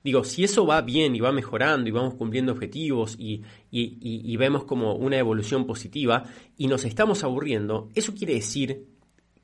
Digo, 0.03 0.23
si 0.23 0.43
eso 0.43 0.65
va 0.65 0.81
bien 0.81 1.15
y 1.15 1.19
va 1.19 1.31
mejorando 1.31 1.89
y 1.89 1.91
vamos 1.91 2.15
cumpliendo 2.15 2.51
objetivos 2.53 3.15
y, 3.19 3.43
y 3.69 4.37
vemos 4.37 4.63
como 4.63 4.95
una 4.95 5.17
evolución 5.17 5.65
positiva 5.65 6.23
y 6.57 6.67
nos 6.67 6.85
estamos 6.85 7.23
aburriendo, 7.23 7.89
eso 7.95 8.13
quiere 8.13 8.35
decir 8.35 8.85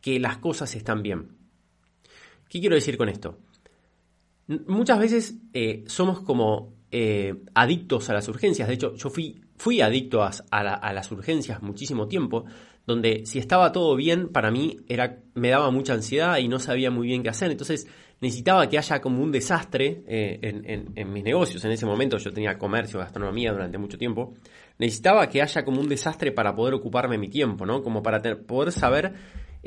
que 0.02 0.20
las 0.20 0.38
cosas 0.38 0.76
están 0.76 1.02
bien. 1.04 1.30
¿Qué 2.48 2.60
quiero 2.60 2.76
decir 2.76 2.98
con 2.98 3.10
esto? 3.10 3.40
Muchas 4.48 5.00
veces 5.00 5.36
eh, 5.54 5.84
somos 5.88 6.22
como 6.22 6.74
eh, 6.92 7.34
adictos 7.56 8.10
a 8.10 8.14
las 8.14 8.28
urgencias. 8.28 8.68
De 8.68 8.76
hecho, 8.76 8.96
yo 8.96 9.10
fui, 9.10 9.42
fui 9.58 9.82
adicto 9.82 10.22
a, 10.22 10.94
las 10.94 11.12
urgencias 11.12 11.64
muchísimo 11.64 12.08
tiempo, 12.08 12.46
donde 12.86 13.26
si 13.26 13.40
estaba 13.40 13.72
todo 13.72 13.96
bien, 13.96 14.30
para 14.30 14.52
mí 14.52 14.78
era, 14.88 15.24
me 15.34 15.50
daba 15.50 15.72
mucha 15.72 15.94
ansiedad 15.94 16.38
y 16.38 16.48
no 16.48 16.60
sabía 16.60 16.92
muy 16.92 17.08
bien 17.08 17.24
qué 17.24 17.30
hacer. 17.30 17.50
Entonces 17.50 17.88
necesitaba 18.22 18.68
que 18.70 18.78
haya 18.78 19.02
como 19.02 19.22
un 19.22 19.32
desastre 19.32 20.04
eh, 20.08 20.40
en, 20.96 21.14
mis 21.14 21.24
negocios. 21.24 21.64
En 21.66 21.72
ese 21.72 21.86
momento 21.86 22.18
yo 22.18 22.32
tenía 22.32 22.58
comercio, 22.58 23.00
gastronomía 23.00 23.52
durante 23.52 23.78
mucho 23.78 23.98
tiempo. 23.98 24.34
Necesitaba 24.78 25.30
que 25.30 25.42
haya 25.42 25.64
como 25.64 25.82
un 25.82 25.90
desastre 25.90 26.32
para 26.32 26.56
poder 26.56 26.74
ocuparme 26.74 27.18
mi 27.18 27.30
tiempo, 27.30 27.66
¿no? 27.66 27.82
Como 27.82 28.02
para 28.02 28.22
poder 28.46 28.72
saber 28.72 29.14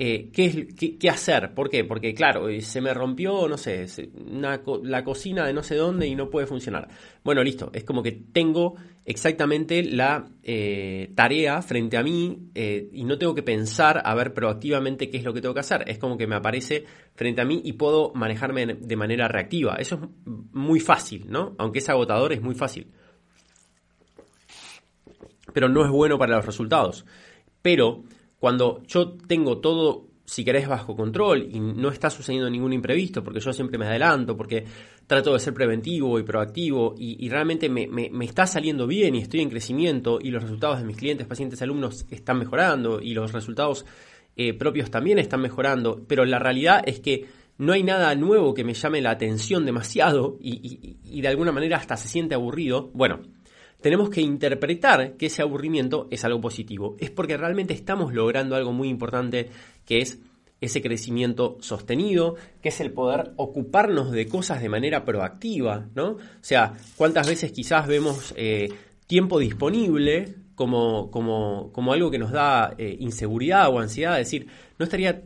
eh, 0.01 0.31
¿qué, 0.33 1.11
hacer. 1.11 1.55
¿Por 1.55 1.69
qué? 1.69 1.83
Porque, 1.83 2.15
claro, 2.15 2.49
eh, 2.49 2.61
se 2.61 2.81
me 2.81 2.95
rompió, 2.95 3.49
no 3.49 3.59
sé, 3.59 3.85
la 4.85 5.03
cocina 5.03 5.45
de 5.45 5.53
no 5.53 5.65
sé 5.65 5.75
dónde 5.75 6.07
y 6.07 6.15
no 6.15 6.31
puede 6.31 6.47
funcionar. 6.47 6.87
Bueno, 7.25 7.43
listo, 7.43 7.73
es 7.75 7.83
como 7.83 8.01
que 8.01 8.13
tengo 8.13 8.77
exactamente 9.05 9.83
la 9.83 10.29
eh, 10.45 11.11
tarea 11.17 11.61
frente 11.63 11.97
a 11.97 12.05
mí 12.05 12.51
y 12.55 13.03
no 13.03 13.19
tengo 13.19 13.35
que 13.35 13.43
pensar 13.43 14.01
a 14.05 14.15
ver 14.15 14.33
proactivamente 14.33 15.11
qué 15.11 15.17
es 15.17 15.25
lo 15.25 15.35
que 15.35 15.41
tengo 15.41 15.55
que 15.55 15.61
hacer. 15.61 15.83
Es 15.89 15.99
como 15.99 16.17
que 16.17 16.29
me 16.29 16.37
aparece 16.37 16.85
frente 17.17 17.41
a 17.41 17.45
mí 17.45 17.61
y 17.65 17.73
puedo 17.73 18.13
manejarme 18.15 18.67
de 18.67 18.97
manera 18.97 19.27
reactiva. 19.27 19.79
Eso 19.81 19.97
es 19.97 20.01
muy 20.53 20.79
fácil, 20.79 21.27
¿no? 21.29 21.57
Aunque 21.59 21.81
es 21.81 21.89
agotador, 21.89 22.33
es 22.33 22.41
muy 22.41 22.55
fácil. 22.55 22.87
Pero 25.53 25.69
no 25.69 25.85
es 25.85 25.91
bueno 25.91 26.19
para 26.19 26.37
los 26.37 26.47
resultados. 26.47 27.05
Pero 27.63 28.05
cuando 28.39 28.83
yo 28.87 29.17
tengo 29.27 29.59
todo, 29.59 30.07
si 30.25 30.45
querés, 30.45 30.69
bajo 30.69 30.95
control 30.95 31.49
y 31.51 31.59
no 31.59 31.91
está 31.91 32.11
sucediendo 32.11 32.49
ningún 32.49 32.73
imprevisto, 32.73 33.25
porque 33.25 33.41
yo 33.41 33.53
siempre 33.53 33.79
me 33.79 33.87
adelanto, 33.87 34.37
porque 34.37 34.65
trato 35.07 35.33
de 35.33 35.41
ser 35.41 35.55
preventivo 35.55 36.19
y 36.19 36.23
proactivo 36.23 36.95
y, 36.97 37.29
realmente 37.29 37.69
me, 37.69 38.11
está 38.25 38.47
saliendo 38.47 38.87
bien 38.87 39.15
y 39.15 39.19
estoy 39.19 39.41
en 39.41 39.51
crecimiento 39.51 40.19
y 40.21 40.31
los 40.31 40.43
resultados 40.43 40.79
de 40.79 40.85
mis 40.85 40.97
clientes, 40.97 41.27
pacientes, 41.27 41.61
alumnos 41.63 42.07
están 42.11 42.39
mejorando 42.39 43.01
y 43.01 43.15
los 43.15 43.33
resultados 43.33 43.85
eh, 44.37 44.55
propios 44.55 44.91
también 44.91 45.19
están 45.19 45.41
mejorando, 45.41 46.05
pero 46.07 46.25
la 46.25 46.39
realidad 46.39 46.83
es 46.87 47.01
que 47.01 47.27
no 47.57 47.73
hay 47.73 47.83
nada 47.83 48.15
nuevo 48.15 48.55
que 48.55 48.63
me 48.63 48.75
llame 48.75 49.01
la 49.01 49.11
atención 49.11 49.67
demasiado 49.67 50.39
y 50.41 51.21
de 51.21 51.29
alguna 51.29 51.51
manera 51.51 51.79
hasta 51.79 51.97
se 51.97 52.07
siente 52.07 52.37
aburrido. 52.37 52.93
Bueno, 52.95 53.19
tenemos 53.81 54.11
que 54.11 54.21
interpretar 54.21 55.13
que 55.13 55.27
ese 55.27 55.43
aburrimiento 55.43 56.09
es 56.11 56.25
algo 56.25 56.41
positivo. 56.41 56.97
Es 56.99 57.11
porque 57.11 57.37
realmente 57.37 57.75
estamos 57.75 58.13
logrando 58.13 58.57
algo 58.57 58.73
muy 58.73 58.89
importante 58.89 59.51
que 59.85 59.99
es 59.99 60.19
ese 60.61 60.83
crecimiento 60.83 61.57
sostenido, 61.61 62.35
que 62.61 62.71
es 62.71 62.81
el 62.81 62.93
poder 62.93 63.33
ocuparnos 63.37 64.11
de 64.11 64.27
cosas 64.27 64.61
de 64.61 64.69
manera 64.69 65.05
proactiva, 65.05 65.87
¿no? 65.95 66.11
O 66.13 66.19
sea, 66.41 66.75
cuántas 66.97 67.29
veces 67.29 67.53
quizás 67.53 67.87
vemos 67.87 68.35
eh, 68.37 68.69
tiempo 69.07 69.39
disponible 69.39 70.35
como, 70.57 71.13
como, 71.13 71.71
como, 71.73 71.93
algo 71.93 72.11
que 72.11 72.19
nos 72.19 72.33
da 72.33 72.75
eh, 72.77 72.97
inseguridad 72.99 73.69
o 73.73 73.79
ansiedad, 73.79 74.19
es 74.19 74.27
decir, 74.27 74.49
no 74.79 74.85
estaría 74.85 75.23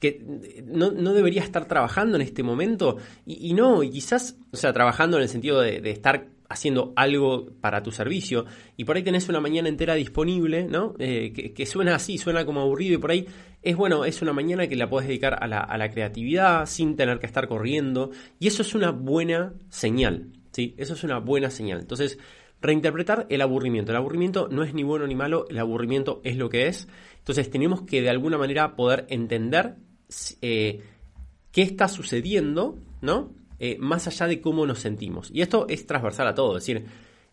que 0.00 0.22
no, 0.66 0.90
debería 0.90 1.42
estar 1.42 1.66
trabajando 1.66 2.16
en 2.16 2.22
este 2.22 2.42
momento 2.42 2.96
y, 3.26 3.54
no, 3.54 3.82
y 3.82 3.90
quizás, 3.90 4.36
o 4.50 4.56
sea, 4.56 4.72
trabajando 4.72 5.16
en 5.16 5.22
el 5.22 5.28
sentido 5.28 5.60
de, 5.60 5.80
de 5.80 5.90
estar 5.90 6.26
haciendo 6.48 6.92
algo 6.96 7.46
para 7.60 7.82
tu 7.82 7.90
servicio 7.90 8.44
y 8.76 8.84
por 8.84 8.96
ahí 8.96 9.02
tenés 9.02 9.28
una 9.28 9.40
mañana 9.40 9.68
entera 9.68 9.94
disponible, 9.94 10.64
¿no? 10.64 10.94
Eh, 10.98 11.52
que, 11.54 11.66
suena 11.66 11.94
así, 11.94 12.18
suena 12.18 12.44
como 12.44 12.60
aburrido 12.60 12.94
y 12.94 12.98
por 12.98 13.10
ahí 13.10 13.26
es 13.62 13.76
bueno, 13.76 14.04
es 14.04 14.20
una 14.22 14.32
mañana 14.32 14.66
que 14.66 14.76
la 14.76 14.88
puedes 14.88 15.08
dedicar 15.08 15.42
a 15.42 15.46
la, 15.46 15.90
creatividad 15.90 16.66
sin 16.66 16.96
tener 16.96 17.18
que 17.18 17.26
estar 17.26 17.48
corriendo 17.48 18.10
y 18.38 18.46
eso 18.46 18.62
es 18.62 18.74
una 18.74 18.90
buena 18.90 19.54
señal, 19.68 20.32
¿sí? 20.52 20.74
Eso 20.76 20.94
es 20.94 21.04
una 21.04 21.18
buena 21.18 21.50
señal. 21.50 21.80
Entonces, 21.80 22.18
reinterpretar 22.60 23.26
el 23.30 23.40
aburrimiento. 23.40 23.92
El 23.92 23.96
aburrimiento 23.96 24.48
no 24.50 24.64
es 24.64 24.74
ni 24.74 24.82
bueno 24.82 25.06
ni 25.06 25.14
malo, 25.14 25.46
el 25.48 25.58
aburrimiento 25.58 26.20
es 26.24 26.36
lo 26.36 26.48
que 26.48 26.66
es. 26.66 26.88
Entonces, 27.18 27.50
tenemos 27.50 27.82
que 27.82 28.02
de 28.02 28.10
alguna 28.10 28.38
manera 28.38 28.76
poder 28.76 29.06
entender 29.08 29.76
eh, 30.40 30.82
qué 31.52 31.62
está 31.62 31.88
sucediendo, 31.88 32.78
¿no? 33.00 33.32
Eh, 33.58 33.76
más 33.78 34.06
allá 34.06 34.26
de 34.26 34.40
cómo 34.40 34.66
nos 34.66 34.80
sentimos. 34.80 35.30
Y 35.32 35.42
esto 35.42 35.66
es 35.68 35.86
transversal 35.86 36.26
a 36.26 36.34
todo, 36.34 36.56
es 36.56 36.66
decir, 36.66 36.86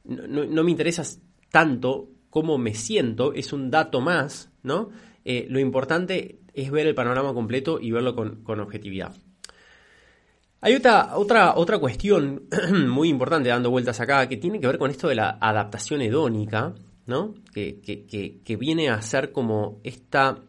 no, 0.04 0.64
me 0.64 0.72
interesa 0.72 1.04
tanto 1.50 2.10
cómo 2.30 2.58
me 2.58 2.74
siento, 2.76 3.34
es 3.34 3.54
un 3.54 3.72
dato 3.72 4.02
más, 4.02 4.52
¿no? 4.64 4.90
Eh, 5.26 5.48
lo 5.50 5.60
importante 5.60 6.40
es 6.54 6.72
ver 6.72 6.88
el 6.88 6.96
panorama 6.96 7.34
completo 7.34 7.80
y 7.80 7.92
verlo 7.92 8.16
con, 8.16 8.60
objetividad. 8.60 9.16
Hay 10.62 10.76
otra, 10.76 11.18
otra, 11.18 11.56
otra 11.56 11.80
cuestión 11.80 12.48
muy 12.88 13.10
importante 13.10 13.50
dando 13.50 13.72
vueltas 13.72 14.00
acá 14.00 14.30
que 14.30 14.38
tiene 14.38 14.60
que 14.60 14.68
ver 14.68 14.78
con 14.78 14.92
esto 14.92 15.08
de 15.08 15.16
la 15.16 15.38
adaptación 15.42 16.02
hedónica, 16.02 16.76
¿no? 17.08 17.34
Que, 17.52 17.82
que, 17.82 18.56
viene 18.58 18.90
a 18.90 19.02
ser 19.02 19.32
como 19.32 19.80
esta 19.84 20.40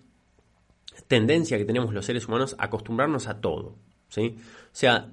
tendencia 1.09 1.57
que 1.57 1.64
tenemos 1.64 1.95
los 1.95 2.05
seres 2.05 2.29
humanos 2.29 2.55
a 2.59 2.67
acostumbrarnos 2.67 3.26
a 3.26 3.41
todo, 3.41 3.76
¿sí? 4.09 4.37
O 4.38 4.75
sea, 4.75 5.11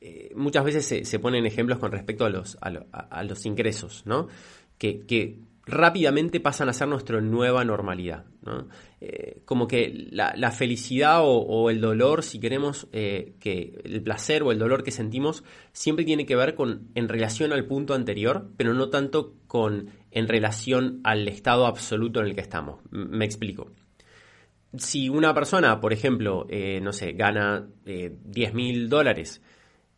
eh, 0.00 0.30
muchas 0.34 0.64
veces 0.64 1.08
se, 1.08 1.18
ponen 1.18 1.46
ejemplos 1.46 1.78
con 1.78 1.90
respecto 1.90 2.24
a 2.26 2.30
los, 2.30 2.58
a, 2.60 3.22
los 3.24 3.46
ingresos, 3.46 4.02
¿no? 4.04 4.28
Que, 4.78 5.38
rápidamente 5.68 6.38
pasan 6.38 6.68
a 6.68 6.72
ser 6.72 6.86
nuestra 6.86 7.20
nueva 7.20 7.64
normalidad. 7.64 8.26
¿no? 8.42 8.68
Eh, 9.00 9.42
como 9.44 9.66
que 9.66 10.06
la, 10.12 10.52
felicidad 10.52 11.22
o, 11.24 11.70
el 11.70 11.80
dolor, 11.80 12.22
si 12.22 12.38
queremos, 12.38 12.86
eh, 12.92 13.34
que 13.40 13.80
el 13.82 14.00
placer 14.00 14.44
o 14.44 14.52
el 14.52 14.60
dolor 14.60 14.84
que 14.84 14.92
sentimos 14.92 15.42
siempre 15.72 16.04
tiene 16.04 16.24
que 16.24 16.36
ver 16.36 16.54
con 16.54 16.86
en 16.94 17.08
relación 17.08 17.52
al 17.52 17.64
punto 17.64 17.94
anterior, 17.94 18.48
pero 18.56 18.74
no 18.74 18.90
tanto 18.90 19.34
con 19.48 19.90
en 20.12 20.28
relación 20.28 21.00
al 21.02 21.26
estado 21.26 21.66
absoluto 21.66 22.20
en 22.20 22.26
el 22.26 22.36
que 22.36 22.42
estamos. 22.42 22.80
me 22.92 23.24
explico. 23.24 23.72
Si 24.76 25.08
una 25.08 25.34
persona, 25.34 25.80
por 25.80 25.92
ejemplo, 25.92 26.46
no 26.80 26.92
sé, 26.92 27.12
gana 27.12 27.66
10 27.84 28.54
mil 28.54 28.88
dólares, 28.88 29.42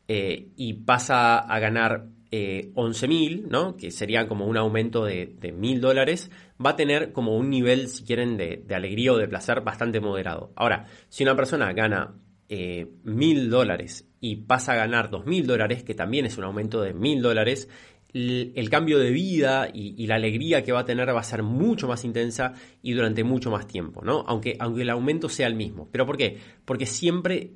eh, 0.08 0.48
y 0.56 0.72
pasa 0.72 1.38
a 1.38 1.58
ganar 1.58 2.06
eh, 2.30 2.72
11.000, 2.74 3.46
¿no? 3.48 3.76
que 3.76 3.90
sería 3.90 4.26
como 4.26 4.46
un 4.46 4.56
aumento 4.56 5.04
de, 5.04 5.34
de 5.38 5.54
1.000 5.54 5.80
dólares, 5.80 6.30
va 6.64 6.70
a 6.70 6.76
tener 6.76 7.12
como 7.12 7.36
un 7.36 7.50
nivel, 7.50 7.88
si 7.88 8.04
quieren, 8.04 8.36
de, 8.36 8.64
alegría 8.74 9.12
o 9.12 9.16
de 9.16 9.28
placer 9.28 9.60
bastante 9.60 10.00
moderado. 10.00 10.52
Ahora, 10.56 10.86
si 11.08 11.22
una 11.24 11.36
persona 11.36 11.72
gana 11.72 12.14
eh, 12.48 12.86
1.000 13.04 13.48
dólares 13.48 14.08
y 14.20 14.36
pasa 14.36 14.72
a 14.72 14.76
ganar 14.76 15.10
2.000 15.10 15.44
dólares, 15.44 15.84
que 15.84 15.94
también 15.94 16.26
es 16.26 16.36
un 16.36 16.44
aumento 16.44 16.82
de 16.82 16.94
1.000 16.94 17.20
dólares, 17.20 17.68
el, 18.12 18.70
cambio 18.70 18.98
de 18.98 19.10
vida 19.10 19.68
y, 19.72 20.06
la 20.06 20.14
alegría 20.14 20.64
que 20.64 20.72
va 20.72 20.80
a 20.80 20.84
tener 20.84 21.14
va 21.14 21.20
a 21.20 21.24
ser 21.24 21.42
mucho 21.42 21.86
más 21.86 22.04
intensa 22.04 22.54
y 22.82 22.94
durante 22.94 23.22
mucho 23.22 23.50
más 23.50 23.66
tiempo, 23.66 24.02
¿no? 24.02 24.24
Aunque, 24.26 24.56
aunque 24.58 24.82
el 24.82 24.90
aumento 24.90 25.28
sea 25.28 25.46
el 25.46 25.54
mismo. 25.54 25.88
¿Pero 25.92 26.06
por 26.06 26.16
qué? 26.16 26.38
Porque 26.64 26.86
siempre 26.86 27.52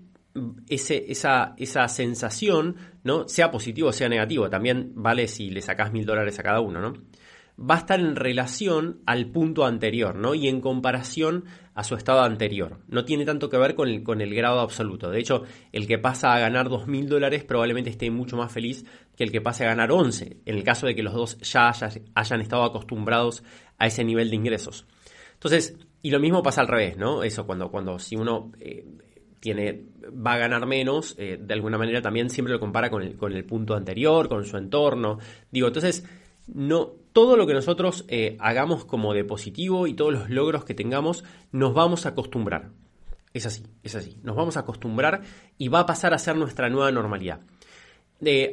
ese, 0.68 1.10
esa, 1.10 1.54
esa 1.58 1.88
sensación, 1.88 2.76
¿no? 3.04 3.28
Sea 3.28 3.50
positivo 3.50 3.88
o 3.88 3.92
sea 3.92 4.08
negativo, 4.08 4.48
también 4.48 4.92
vale 4.94 5.28
si 5.28 5.50
le 5.50 5.60
sacás 5.62 5.92
mil 5.92 6.06
dólares 6.06 6.38
a 6.38 6.42
cada 6.42 6.60
uno, 6.60 6.80
¿no? 6.80 6.94
Va 7.58 7.74
a 7.76 7.78
estar 7.78 8.00
en 8.00 8.16
relación 8.16 9.02
al 9.04 9.26
punto 9.26 9.66
anterior, 9.66 10.16
¿no? 10.16 10.34
Y 10.34 10.48
en 10.48 10.60
comparación 10.60 11.44
a 11.74 11.84
su 11.84 11.94
estado 11.94 12.22
anterior. 12.22 12.78
No 12.88 13.04
tiene 13.04 13.26
tanto 13.26 13.50
que 13.50 13.58
ver 13.58 13.74
con 13.74 13.88
el, 13.88 14.02
con 14.02 14.20
el 14.22 14.34
grado 14.34 14.60
absoluto. 14.60 15.10
De 15.10 15.20
hecho, 15.20 15.42
el 15.70 15.86
que 15.86 15.98
pasa 15.98 16.34
a 16.34 16.40
ganar 16.40 16.70
dos 16.70 16.86
mil 16.86 17.08
dólares 17.08 17.44
probablemente 17.44 17.90
esté 17.90 18.10
mucho 18.10 18.36
más 18.36 18.50
feliz 18.50 18.84
que 19.16 19.24
el 19.24 19.30
que 19.30 19.42
pase 19.42 19.64
a 19.64 19.68
ganar 19.68 19.92
11, 19.92 20.38
en 20.44 20.56
el 20.56 20.64
caso 20.64 20.86
de 20.86 20.94
que 20.94 21.02
los 21.02 21.12
dos 21.12 21.38
ya 21.40 21.70
hayan 22.14 22.40
estado 22.40 22.64
acostumbrados 22.64 23.44
a 23.78 23.86
ese 23.86 24.02
nivel 24.02 24.30
de 24.30 24.36
ingresos. 24.36 24.86
Entonces, 25.34 25.76
y 26.02 26.10
lo 26.10 26.20
mismo 26.20 26.42
pasa 26.42 26.62
al 26.62 26.68
revés, 26.68 26.96
¿no? 26.96 27.22
Eso, 27.22 27.46
cuando, 27.46 27.70
cuando 27.70 27.98
si 27.98 28.16
uno 28.16 28.50
eh, 28.60 28.84
tiene, 29.42 29.86
va 30.08 30.34
a 30.34 30.38
ganar 30.38 30.66
menos, 30.66 31.16
eh, 31.18 31.36
de 31.38 31.52
alguna 31.52 31.76
manera 31.76 32.00
también 32.00 32.30
siempre 32.30 32.54
lo 32.54 32.60
compara 32.60 32.90
con 32.90 33.02
el, 33.02 33.16
con 33.16 33.32
el 33.32 33.44
punto 33.44 33.74
anterior, 33.74 34.28
con 34.28 34.44
su 34.44 34.56
entorno. 34.56 35.18
Digo, 35.50 35.66
entonces, 35.66 36.04
no, 36.46 36.92
todo 37.12 37.36
lo 37.36 37.44
que 37.44 37.52
nosotros 37.52 38.04
eh, 38.06 38.36
hagamos 38.38 38.84
como 38.84 39.12
de 39.14 39.24
positivo 39.24 39.88
y 39.88 39.94
todos 39.94 40.12
los 40.12 40.30
logros 40.30 40.64
que 40.64 40.74
tengamos, 40.74 41.24
nos 41.50 41.74
vamos 41.74 42.06
a 42.06 42.10
acostumbrar. 42.10 42.70
Es 43.34 43.44
así, 43.44 43.64
es 43.82 43.96
así. 43.96 44.16
Nos 44.22 44.36
vamos 44.36 44.56
a 44.56 44.60
acostumbrar 44.60 45.22
y 45.58 45.66
va 45.66 45.80
a 45.80 45.86
pasar 45.86 46.14
a 46.14 46.18
ser 46.18 46.36
nuestra 46.36 46.70
nueva 46.70 46.92
normalidad. 46.92 47.40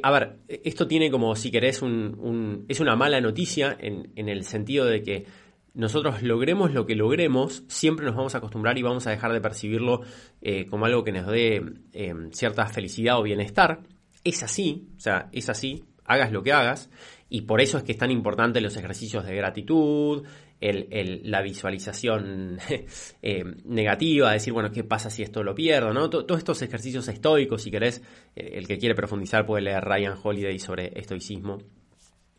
a 0.02 0.10
ver, 0.10 0.38
esto 0.48 0.88
tiene 0.88 1.08
como, 1.08 1.36
si 1.36 1.52
querés, 1.52 1.82
un, 1.82 2.64
es 2.66 2.80
una 2.80 2.96
mala 2.96 3.20
noticia 3.20 3.76
en, 3.78 4.10
en 4.16 4.28
el 4.28 4.42
sentido 4.42 4.86
de 4.86 5.04
que 5.04 5.26
nosotros 5.74 6.22
logremos 6.22 6.72
lo 6.72 6.86
que 6.86 6.96
logremos, 6.96 7.62
siempre 7.68 8.04
nos 8.04 8.16
vamos 8.16 8.34
a 8.34 8.38
acostumbrar 8.38 8.76
y 8.78 8.82
vamos 8.82 9.06
a 9.06 9.10
dejar 9.10 9.32
de 9.32 9.40
percibirlo 9.40 10.00
eh, 10.40 10.66
como 10.66 10.86
algo 10.86 11.04
que 11.04 11.12
nos 11.12 11.26
dé 11.26 11.62
eh, 11.92 12.14
cierta 12.32 12.66
felicidad 12.66 13.18
o 13.18 13.22
bienestar. 13.22 13.80
Es 14.24 14.42
así, 14.42 14.88
o 14.96 15.00
sea, 15.00 15.28
es 15.32 15.48
así, 15.48 15.84
hagas 16.04 16.32
lo 16.32 16.42
que 16.42 16.52
hagas, 16.52 16.90
y 17.28 17.42
por 17.42 17.60
eso 17.60 17.78
es 17.78 17.84
que 17.84 17.92
es 17.92 17.98
tan 17.98 18.10
importante 18.10 18.60
los 18.60 18.76
ejercicios 18.76 19.24
de 19.24 19.36
gratitud, 19.36 20.24
la 20.60 21.40
visualización 21.40 22.58
eh, 23.22 23.44
negativa, 23.64 24.32
decir, 24.32 24.52
bueno, 24.52 24.70
¿qué 24.72 24.84
pasa 24.84 25.08
si 25.08 25.22
esto 25.22 25.42
lo 25.42 25.54
pierdo? 25.54 25.94
¿no? 25.94 26.10
Todos 26.10 26.38
estos 26.38 26.60
ejercicios 26.62 27.06
estoicos, 27.08 27.62
si 27.62 27.70
querés, 27.70 28.02
el 28.34 28.66
que 28.66 28.76
quiere 28.76 28.94
profundizar 28.94 29.46
puede 29.46 29.62
leer 29.62 29.82
Ryan 29.82 30.18
Holiday 30.22 30.58
sobre 30.58 30.92
estoicismo, 30.98 31.58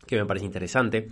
que 0.06 0.16
me 0.16 0.26
parece 0.26 0.46
interesante. 0.46 1.08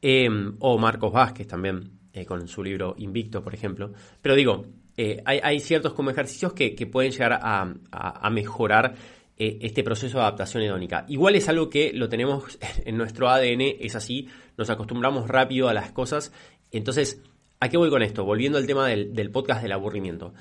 Em, 0.00 0.54
o 0.60 0.78
Marcos 0.78 1.12
Vázquez 1.12 1.48
también, 1.48 1.98
eh, 2.12 2.24
con 2.24 2.46
su 2.46 2.62
libro 2.62 2.94
Invicto, 2.98 3.42
por 3.42 3.54
ejemplo. 3.54 3.92
Pero 4.22 4.36
digo, 4.36 4.64
eh, 4.96 5.22
hay, 5.24 5.60
ciertos 5.60 5.92
como 5.92 6.10
ejercicios 6.10 6.52
que, 6.52 6.70
pueden 6.86 7.10
llegar 7.10 7.40
a, 7.42 8.30
mejorar 8.30 8.94
eh, 9.36 9.58
este 9.62 9.82
proceso 9.82 10.18
de 10.18 10.22
adaptación 10.22 10.62
hedónica. 10.62 11.04
Igual 11.08 11.34
es 11.34 11.48
algo 11.48 11.68
que 11.68 11.92
lo 11.92 12.08
tenemos 12.08 12.58
en 12.84 12.96
nuestro 12.96 13.28
ADN, 13.28 13.62
es 13.80 13.96
así, 13.96 14.28
nos 14.56 14.70
acostumbramos 14.70 15.28
rápido 15.28 15.68
a 15.68 15.74
las 15.74 15.90
cosas. 15.90 16.32
Entonces, 16.70 17.20
¿a 17.58 17.68
qué 17.68 17.76
voy 17.76 17.90
con 17.90 18.02
esto? 18.02 18.24
Volviendo 18.24 18.58
al 18.58 18.66
tema 18.66 18.86
del, 18.86 19.14
del 19.14 19.30
podcast 19.30 19.62
del 19.62 19.72
aburrimiento. 19.72 20.32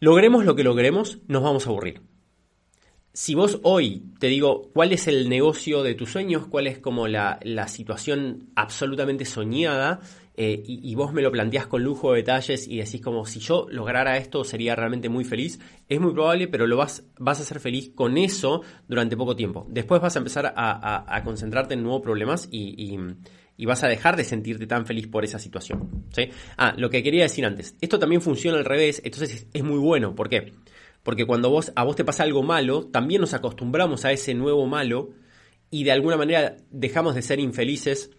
Logremos 0.00 0.44
lo 0.44 0.54
que 0.54 0.64
logremos, 0.64 1.18
nos 1.28 1.42
vamos 1.42 1.66
a 1.66 1.70
aburrir 1.70 2.00
si 3.20 3.34
vos 3.34 3.60
hoy 3.64 4.02
te 4.18 4.28
digo 4.28 4.70
cuál 4.72 4.92
es 4.92 5.06
el 5.06 5.28
negocio 5.28 5.82
de 5.82 5.94
tus 5.94 6.10
sueños, 6.10 6.46
cuál 6.46 6.66
es 6.66 6.78
como 6.78 7.06
la, 7.06 7.38
situación 7.68 8.48
absolutamente 8.56 9.26
soñada, 9.26 10.00
eh, 10.38 10.62
y, 10.66 10.94
vos 10.94 11.12
me 11.12 11.20
lo 11.20 11.30
planteás 11.30 11.66
con 11.66 11.84
lujo 11.84 12.12
de 12.12 12.20
detalles 12.20 12.66
y 12.66 12.78
decís 12.78 13.02
como 13.02 13.26
si 13.26 13.38
yo 13.40 13.66
lograra 13.68 14.16
esto 14.16 14.42
sería 14.42 14.74
realmente 14.74 15.10
muy 15.10 15.24
feliz, 15.24 15.60
es 15.86 16.00
muy 16.00 16.14
probable, 16.14 16.48
pero 16.48 16.66
lo 16.66 16.78
vas, 16.78 17.04
vas 17.18 17.38
a 17.38 17.44
ser 17.44 17.60
feliz 17.60 17.90
con 17.94 18.16
eso 18.16 18.62
durante 18.88 19.18
poco 19.18 19.36
tiempo. 19.36 19.66
Después 19.68 20.00
vas 20.00 20.16
a 20.16 20.20
empezar 20.20 20.54
a, 20.56 21.22
concentrarte 21.22 21.74
en 21.74 21.82
nuevos 21.82 22.00
problemas 22.00 22.48
y, 22.50 22.96
vas 23.66 23.84
a 23.84 23.88
dejar 23.88 24.16
de 24.16 24.24
sentirte 24.24 24.66
tan 24.66 24.86
feliz 24.86 25.08
por 25.08 25.24
esa 25.24 25.38
situación. 25.38 26.06
Ah, 26.56 26.72
lo 26.74 26.88
que 26.88 27.02
quería 27.02 27.24
decir 27.24 27.44
antes, 27.44 27.76
esto 27.82 27.98
también 27.98 28.22
funciona 28.22 28.56
al 28.56 28.64
revés, 28.64 29.02
entonces 29.04 29.42
es, 29.42 29.46
es 29.52 29.62
muy 29.62 29.78
bueno. 29.78 30.14
¿Por 30.14 30.30
qué? 30.30 30.54
Porque 31.02 31.24
cuando 31.24 31.50
vos, 31.50 31.72
a 31.76 31.84
vos 31.84 31.96
te 31.96 32.04
pasa 32.04 32.24
algo 32.24 32.42
malo, 32.42 32.86
también 32.86 33.20
nos 33.20 33.34
acostumbramos 33.34 34.04
a 34.04 34.12
ese 34.12 34.34
nuevo 34.34 34.66
malo 34.66 35.10
y 35.70 35.84
de 35.84 35.92
alguna 35.92 36.16
manera 36.16 36.56
dejamos 36.70 37.14
de 37.14 37.22
ser 37.22 37.40
infelices 37.40 38.10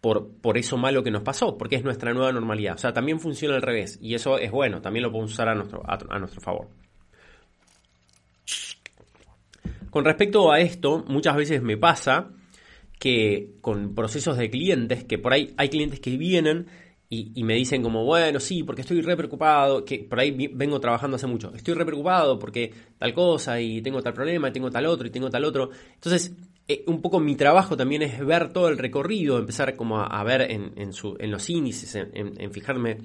por, 0.00 0.32
por 0.40 0.58
eso 0.58 0.76
malo 0.76 1.02
que 1.02 1.10
nos 1.10 1.22
pasó, 1.22 1.56
porque 1.56 1.76
es 1.76 1.84
nuestra 1.84 2.12
nueva 2.12 2.32
normalidad. 2.32 2.74
O 2.74 2.78
sea, 2.78 2.92
también 2.92 3.20
funciona 3.20 3.54
al 3.54 3.62
revés 3.62 3.98
y 4.00 4.14
eso 4.14 4.38
es 4.38 4.50
bueno, 4.50 4.80
también 4.80 5.04
lo 5.04 5.12
podemos 5.12 5.32
usar 5.32 5.48
a 5.48 5.54
nuestro, 5.54 5.82
a, 5.86 6.18
nuestro 6.18 6.40
favor. 6.40 6.68
Con 9.90 10.04
respecto 10.04 10.50
a 10.50 10.60
esto, 10.60 11.04
muchas 11.06 11.36
veces 11.36 11.62
me 11.62 11.76
pasa 11.76 12.30
que 12.98 13.56
con 13.60 13.94
procesos 13.94 14.38
de 14.38 14.48
clientes, 14.48 15.04
que 15.04 15.18
por 15.18 15.32
ahí 15.32 15.54
hay 15.56 15.68
clientes 15.68 16.00
que 16.00 16.16
vienen 16.16 16.66
y, 17.14 17.44
me 17.44 17.54
dicen 17.54 17.82
como, 17.82 18.06
bueno, 18.06 18.40
sí, 18.40 18.62
porque 18.62 18.80
estoy 18.80 19.02
re 19.02 19.16
preocupado, 19.18 19.84
que 19.84 19.98
por 19.98 20.18
ahí 20.18 20.48
vengo 20.54 20.80
trabajando 20.80 21.16
hace 21.16 21.26
mucho, 21.26 21.52
estoy 21.54 21.74
re 21.74 21.84
preocupado 21.84 22.38
porque 22.38 22.72
tal 22.96 23.12
cosa 23.12 23.60
y 23.60 23.82
tengo 23.82 24.00
tal 24.02 24.14
problema 24.14 24.48
y 24.48 24.52
tengo 24.52 24.70
tal 24.70 24.86
otro 24.86 25.06
y 25.06 25.10
tengo 25.10 25.28
tal 25.28 25.44
otro. 25.44 25.68
Entonces, 25.92 26.32
eh, 26.66 26.82
un 26.86 27.02
poco 27.02 27.20
mi 27.20 27.36
trabajo 27.36 27.76
también 27.76 28.00
es 28.00 28.24
ver 28.24 28.50
todo 28.50 28.68
el 28.68 28.78
recorrido, 28.78 29.36
empezar 29.36 29.76
como 29.76 30.00
a, 30.00 30.24
ver 30.24 30.50
en, 30.50 30.72
en, 30.76 30.94
su, 30.94 31.14
en, 31.18 31.30
los 31.30 31.50
índices, 31.50 31.94
en 31.96 32.50
fijarme 32.50 32.96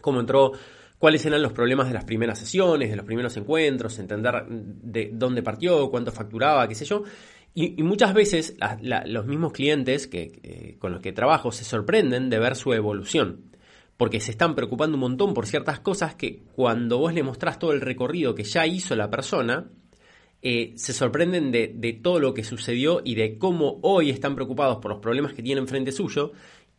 cómo 0.00 0.20
entró 0.20 0.52
cuáles 0.98 1.26
eran 1.26 1.42
los 1.42 1.52
problemas 1.52 1.88
de 1.88 1.92
las 1.92 2.04
primeras 2.04 2.38
sesiones, 2.38 2.88
de 2.88 2.96
los 2.96 3.04
primeros 3.04 3.36
encuentros, 3.36 3.98
entender 3.98 4.46
de 4.48 5.10
dónde 5.12 5.42
partió, 5.42 5.90
cuánto 5.90 6.12
facturaba, 6.12 6.66
qué 6.66 6.74
sé 6.74 6.86
yo. 6.86 7.02
Y, 7.54 7.82
muchas 7.82 8.14
veces 8.14 8.56
los 8.82 9.26
mismos 9.26 9.52
clientes 9.52 10.08
que, 10.08 10.76
con 10.80 10.92
los 10.92 11.00
que 11.00 11.12
trabajo 11.12 11.52
se 11.52 11.64
sorprenden 11.64 12.28
de 12.28 12.38
ver 12.40 12.56
su 12.56 12.72
evolución, 12.72 13.52
porque 13.96 14.20
se 14.20 14.32
están 14.32 14.54
preocupando 14.56 14.96
un 14.96 15.02
montón 15.02 15.34
por 15.34 15.46
ciertas 15.46 15.78
cosas 15.78 16.16
que 16.16 16.42
cuando 16.56 16.98
vos 16.98 17.14
le 17.14 17.22
mostrás 17.22 17.58
todo 17.58 17.72
el 17.72 17.80
recorrido 17.80 18.34
que 18.34 18.42
ya 18.42 18.66
hizo 18.66 18.96
la 18.96 19.08
persona, 19.08 19.70
eh, 20.46 20.74
se 20.76 20.92
sorprenden 20.92 21.50
de, 21.52 22.00
todo 22.02 22.20
lo 22.20 22.34
que 22.34 22.44
sucedió 22.44 23.00
y 23.02 23.14
de 23.14 23.38
cómo 23.38 23.78
hoy 23.82 24.10
están 24.10 24.34
preocupados 24.34 24.76
por 24.76 24.90
los 24.90 25.00
problemas 25.00 25.32
que 25.32 25.42
tienen 25.42 25.66
frente 25.66 25.90
suyo 25.90 26.32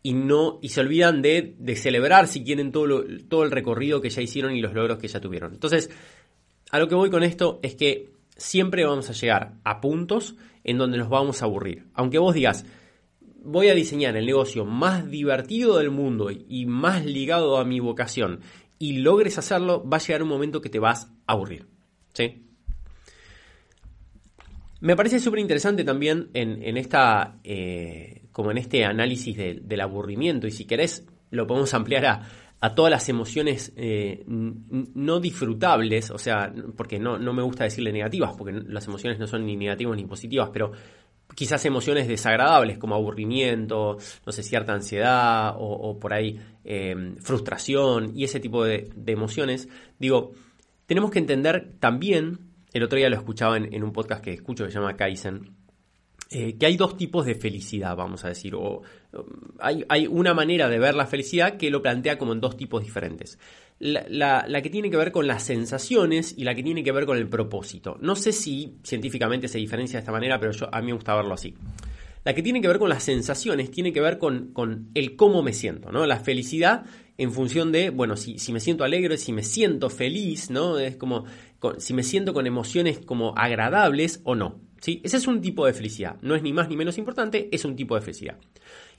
y 0.03 0.13
no 0.13 0.59
y 0.61 0.69
se 0.69 0.81
olvidan 0.81 1.23
de, 1.23 1.55
celebrar 1.75 2.27
si 2.27 2.43
quieren 2.43 2.71
todo, 2.71 3.03
todo 3.27 3.43
el 3.43 3.49
recorrido 3.49 4.01
que 4.01 4.11
ya 4.11 4.21
hicieron 4.21 4.55
y 4.55 4.61
los 4.61 4.73
logros 4.73 4.99
que 4.99 5.07
ya 5.07 5.19
tuvieron. 5.19 5.53
Entonces, 5.53 5.89
a 6.69 6.77
lo 6.77 6.87
que 6.87 6.93
voy 6.93 7.09
con 7.09 7.23
esto 7.23 7.59
es 7.63 7.73
que 7.73 8.11
siempre 8.37 8.85
vamos 8.85 9.09
a 9.09 9.13
llegar 9.13 9.53
a 9.63 9.81
puntos 9.81 10.35
en 10.65 10.77
donde 10.77 10.97
nos 10.97 11.09
vamos 11.09 11.41
a 11.41 11.45
aburrir. 11.45 11.87
Aunque 11.93 12.19
vos 12.19 12.33
digas, 12.33 12.65
voy 13.43 13.69
a 13.69 13.75
diseñar 13.75 14.17
el 14.17 14.25
negocio 14.25 14.65
más 14.65 15.09
divertido 15.09 15.77
del 15.77 15.91
mundo 15.91 16.29
y 16.31 16.65
más 16.65 17.05
ligado 17.05 17.57
a 17.57 17.65
mi 17.65 17.79
vocación 17.79 18.41
y 18.77 18.97
logres 18.97 19.37
hacerlo, 19.37 19.87
va 19.87 19.97
a 19.97 19.99
llegar 20.01 20.23
un 20.23 20.29
momento 20.29 20.61
que 20.61 20.69
te 20.69 20.79
vas 20.79 21.05
a 21.27 21.33
aburrir. 21.33 21.67
¿Sí? 22.13 22.41
Me 24.81 24.95
parece 24.95 25.19
súper 25.19 25.39
interesante 25.39 25.83
también 25.83 26.29
en, 26.33 26.77
esta, 26.77 27.39
eh, 27.43 28.23
como 28.31 28.51
en 28.51 28.57
este 28.57 28.83
análisis 28.83 29.35
del 29.35 29.81
aburrimiento, 29.81 30.47
y 30.47 30.51
si 30.51 30.65
querés 30.65 31.07
lo 31.31 31.47
podemos 31.47 31.73
ampliar 31.73 32.05
a, 32.05 32.21
a 32.65 32.73
todas 32.73 32.89
las 32.89 33.07
emociones 33.09 33.71
eh, 33.75 34.23
no 34.25 35.19
disfrutables, 35.19 36.09
o 36.09 36.17
sea, 36.17 36.51
porque 36.75 36.97
no, 36.97 37.19
no 37.19 37.31
me 37.31 37.43
gusta 37.43 37.63
decirle 37.63 37.93
negativas, 37.93 38.33
porque 38.35 38.53
las 38.53 38.87
emociones 38.87 39.19
no 39.19 39.27
son 39.27 39.45
ni 39.45 39.55
negativas 39.55 39.95
ni 39.95 40.05
positivas, 40.05 40.49
pero 40.51 40.71
quizás 41.35 41.63
emociones 41.65 42.07
desagradables 42.07 42.79
como 42.79 42.95
aburrimiento, 42.95 43.97
no 44.25 44.31
sé, 44.31 44.41
cierta 44.41 44.73
ansiedad 44.73 45.53
o, 45.59 45.99
por 45.99 46.15
ahí 46.15 46.39
em, 46.63 47.17
frustración 47.17 48.13
y 48.15 48.23
ese 48.23 48.39
tipo 48.39 48.63
de, 48.63 48.91
emociones, 49.05 49.69
digo, 49.99 50.31
tenemos 50.87 51.11
que 51.11 51.19
entender 51.19 51.75
también, 51.79 52.39
el 52.73 52.81
otro 52.81 52.97
día 52.97 53.09
lo 53.09 53.15
escuchaba 53.15 53.57
en, 53.57 53.71
en 53.75 53.83
un 53.83 53.91
podcast 53.93 54.23
que 54.23 54.33
escucho 54.33 54.65
que 54.65 54.71
se 54.71 54.79
llama 54.79 54.95
Kaizen, 54.95 55.51
eh, 56.31 56.57
que 56.57 56.65
hay 56.65 56.75
dos 56.75 56.97
tipos 56.97 57.25
de 57.25 57.35
felicidad, 57.35 57.95
vamos 57.95 58.25
a 58.25 58.29
decir, 58.29 58.55
o 58.55 58.81
hay, 59.59 59.85
hay, 59.89 60.07
una 60.07 60.33
manera 60.33 60.69
de 60.69 60.79
ver 60.79 60.95
la 60.95 61.05
felicidad 61.05 61.57
que 61.57 61.69
lo 61.69 61.81
plantea 61.81 62.17
como 62.17 62.33
en 62.33 62.41
dos 62.41 62.57
tipos 62.57 62.83
diferentes. 62.83 63.37
La, 63.77 64.45
la, 64.47 64.61
que 64.61 64.69
tiene 64.69 64.89
que 64.89 64.97
ver 64.97 65.11
con 65.11 65.27
las 65.27 65.43
sensaciones 65.43 66.33
y 66.37 66.43
la 66.45 66.55
que 66.55 66.63
tiene 66.63 66.83
que 66.83 66.91
ver 66.91 67.05
con 67.05 67.17
el 67.17 67.27
propósito. 67.27 67.97
No 68.01 68.15
sé 68.15 68.31
si 68.31 68.77
científicamente 68.83 69.47
se 69.47 69.57
diferencia 69.57 69.97
de 69.97 70.01
esta 70.01 70.11
manera, 70.13 70.39
pero 70.39 70.51
yo, 70.53 70.67
a 70.73 70.79
mí 70.79 70.87
me 70.87 70.93
gusta 70.93 71.13
verlo 71.15 71.33
así. 71.33 71.53
La 72.23 72.33
que 72.33 72.41
tiene 72.41 72.59
que 72.59 72.67
ver 72.67 72.79
con 72.79 72.89
las 72.89 73.03
sensaciones 73.03 73.69
tiene 73.69 73.93
que 73.93 74.01
ver 74.01 74.17
con, 74.17 74.51
con 74.51 74.89
el 74.95 75.15
cómo 75.15 75.43
me 75.43 75.53
siento, 75.53 75.91
¿no? 75.91 76.07
La 76.07 76.19
felicidad 76.19 76.85
en 77.17 77.31
función 77.31 77.71
de, 77.71 77.91
bueno, 77.91 78.17
si, 78.17 78.39
si, 78.39 78.51
me 78.51 78.59
siento 78.59 78.83
alegre, 78.83 79.17
si 79.17 79.31
me 79.31 79.43
siento 79.43 79.89
feliz, 79.91 80.49
¿no? 80.49 80.79
Es 80.79 80.95
como 80.95 81.25
si 81.77 81.93
me 81.93 82.03
siento 82.03 82.33
con 82.33 82.47
emociones 82.47 82.99
como 82.99 83.33
agradables 83.37 84.21
o 84.23 84.35
no. 84.35 84.59
¿Sí? 84.85 85.01
Ese 85.03 85.17
es 85.17 85.25
un 85.25 85.41
tipo 85.41 85.65
de 85.65 85.73
felicidad. 85.73 86.17
No 86.21 86.35
es 86.35 86.43
ni 86.43 86.53
más 86.53 86.69
ni 86.69 86.77
menos 86.77 86.99
importante, 86.99 87.49
es 87.51 87.65
un 87.65 87.75
tipo 87.75 87.95
de 87.95 88.01
felicidad. 88.01 88.37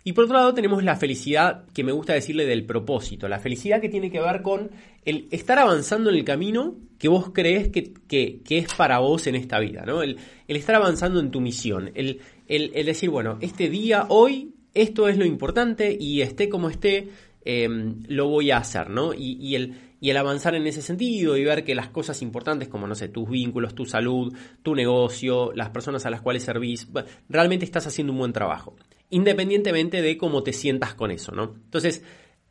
Y 0.02 0.12
por 0.12 0.24
otro 0.24 0.36
lado 0.36 0.52
tenemos 0.52 0.82
la 0.82 0.96
felicidad 0.96 1.64
que 1.72 1.84
me 1.84 1.92
gusta 1.92 2.12
decirle 2.12 2.44
del 2.44 2.64
propósito, 2.64 3.28
la 3.28 3.38
felicidad 3.38 3.80
que 3.80 3.88
tiene 3.88 4.10
que 4.10 4.20
ver 4.20 4.42
con 4.42 4.70
el 5.04 5.28
estar 5.30 5.60
avanzando 5.60 6.10
en 6.10 6.16
el 6.16 6.24
camino 6.24 6.74
que 6.98 7.08
vos 7.08 7.30
crees 7.32 7.68
que, 7.68 7.92
que, 8.08 8.40
es 8.48 8.74
para 8.74 8.98
vos 8.98 9.28
en 9.28 9.36
esta 9.36 9.60
vida, 9.60 9.84
¿no? 9.86 10.02
El, 10.02 10.18
estar 10.48 10.74
avanzando 10.74 11.20
en 11.20 11.30
tu 11.30 11.40
misión, 11.40 11.92
el, 11.94 12.20
el, 12.48 12.86
decir, 12.86 13.10
bueno, 13.10 13.38
este 13.40 13.68
día, 13.68 14.06
hoy, 14.08 14.54
esto 14.74 15.08
es 15.08 15.18
lo 15.18 15.24
importante 15.24 15.96
y 15.98 16.20
esté 16.20 16.48
como 16.48 16.68
esté, 16.68 17.08
em, 17.44 18.02
lo 18.08 18.28
voy 18.28 18.50
a 18.50 18.58
hacer, 18.58 18.90
¿no? 18.90 19.12
Y 19.12 19.54
el, 19.54 19.74
y 20.00 20.10
el 20.10 20.16
avanzar 20.16 20.54
en 20.54 20.66
ese 20.66 20.82
sentido 20.82 21.36
y 21.36 21.44
ver 21.44 21.64
que 21.64 21.74
las 21.74 21.88
cosas 21.88 22.20
importantes 22.22 22.68
como, 22.68 22.86
no 22.86 22.94
sé, 22.94 23.08
tus 23.08 23.28
vínculos, 23.28 23.74
tu 23.74 23.86
salud, 23.86 24.34
tu 24.62 24.74
negocio, 24.74 25.52
las 25.54 25.70
personas 25.70 26.04
a 26.06 26.10
las 26.10 26.20
cuales 26.20 26.42
servís, 26.42 26.88
realmente 27.28 27.64
estás 27.64 27.86
haciendo 27.86 28.12
un 28.12 28.18
buen 28.18 28.32
trabajo, 28.32 28.76
independientemente 29.10 30.02
de 30.02 30.16
cómo 30.16 30.42
te 30.42 30.52
sientas 30.52 30.94
con 30.94 31.10
eso, 31.10 31.32
¿no? 31.32 31.54
Entonces, 31.54 32.02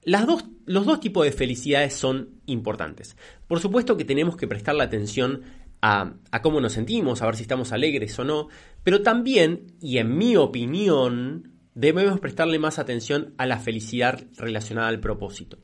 las 0.03 0.25
dos, 0.25 0.45
los 0.65 0.85
dos 0.85 0.99
tipos 0.99 1.25
de 1.25 1.31
felicidades 1.31 1.93
son 1.93 2.41
importantes. 2.45 3.15
Por 3.47 3.59
supuesto 3.59 3.97
que 3.97 4.05
tenemos 4.05 4.37
que 4.37 4.47
prestarle 4.47 4.83
atención 4.83 5.41
a, 5.81 6.13
a, 6.31 6.41
cómo 6.41 6.61
nos 6.61 6.73
sentimos, 6.73 7.21
a 7.21 7.25
ver 7.25 7.35
si 7.35 7.43
estamos 7.43 7.71
alegres 7.71 8.17
o 8.17 8.23
no, 8.23 8.47
pero 8.83 9.01
también, 9.01 9.73
y 9.81 9.97
en 9.97 10.17
mi 10.17 10.35
opinión, 10.35 11.51
debemos 11.75 12.19
prestarle 12.19 12.57
más 12.57 12.79
atención 12.79 13.33
a 13.37 13.45
la 13.45 13.59
felicidad 13.59 14.23
relacionada 14.37 14.87
al 14.87 14.99
propósito. 14.99 15.57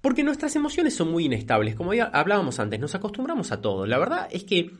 Porque 0.00 0.22
nuestras 0.22 0.54
emociones 0.56 0.94
son 0.94 1.10
muy 1.10 1.24
inestables, 1.24 1.74
como 1.74 1.92
ya 1.92 2.04
hablábamos 2.04 2.58
antes, 2.60 2.78
nos 2.78 2.94
acostumbramos 2.94 3.50
a 3.52 3.60
todo. 3.60 3.86
La 3.86 3.98
verdad 3.98 4.28
es 4.30 4.44
que 4.44 4.70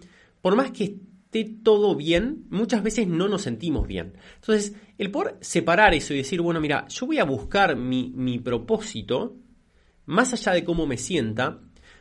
por 0.40 0.54
más 0.54 0.70
que 0.70 0.84
esté 1.28 1.44
todo 1.62 1.94
bien, 1.94 2.46
muchas 2.48 2.82
veces 2.82 3.06
no 3.06 3.28
nos 3.28 3.42
sentimos 3.42 3.86
bien. 3.86 4.14
Entonces, 4.36 4.74
el 4.96 5.10
poder 5.10 5.36
separar 5.40 5.92
eso 5.92 6.14
y 6.14 6.18
decir, 6.18 6.40
bueno, 6.40 6.60
mira, 6.60 6.86
yo 6.88 7.06
voy 7.06 7.18
a 7.18 7.24
buscar 7.24 7.76
mi, 7.76 8.12
mi 8.14 8.38
propósito, 8.38 9.36
más 10.06 10.32
allá 10.32 10.52
de 10.52 10.64
cómo 10.64 10.86
me 10.86 10.96
sienta, 10.96 11.60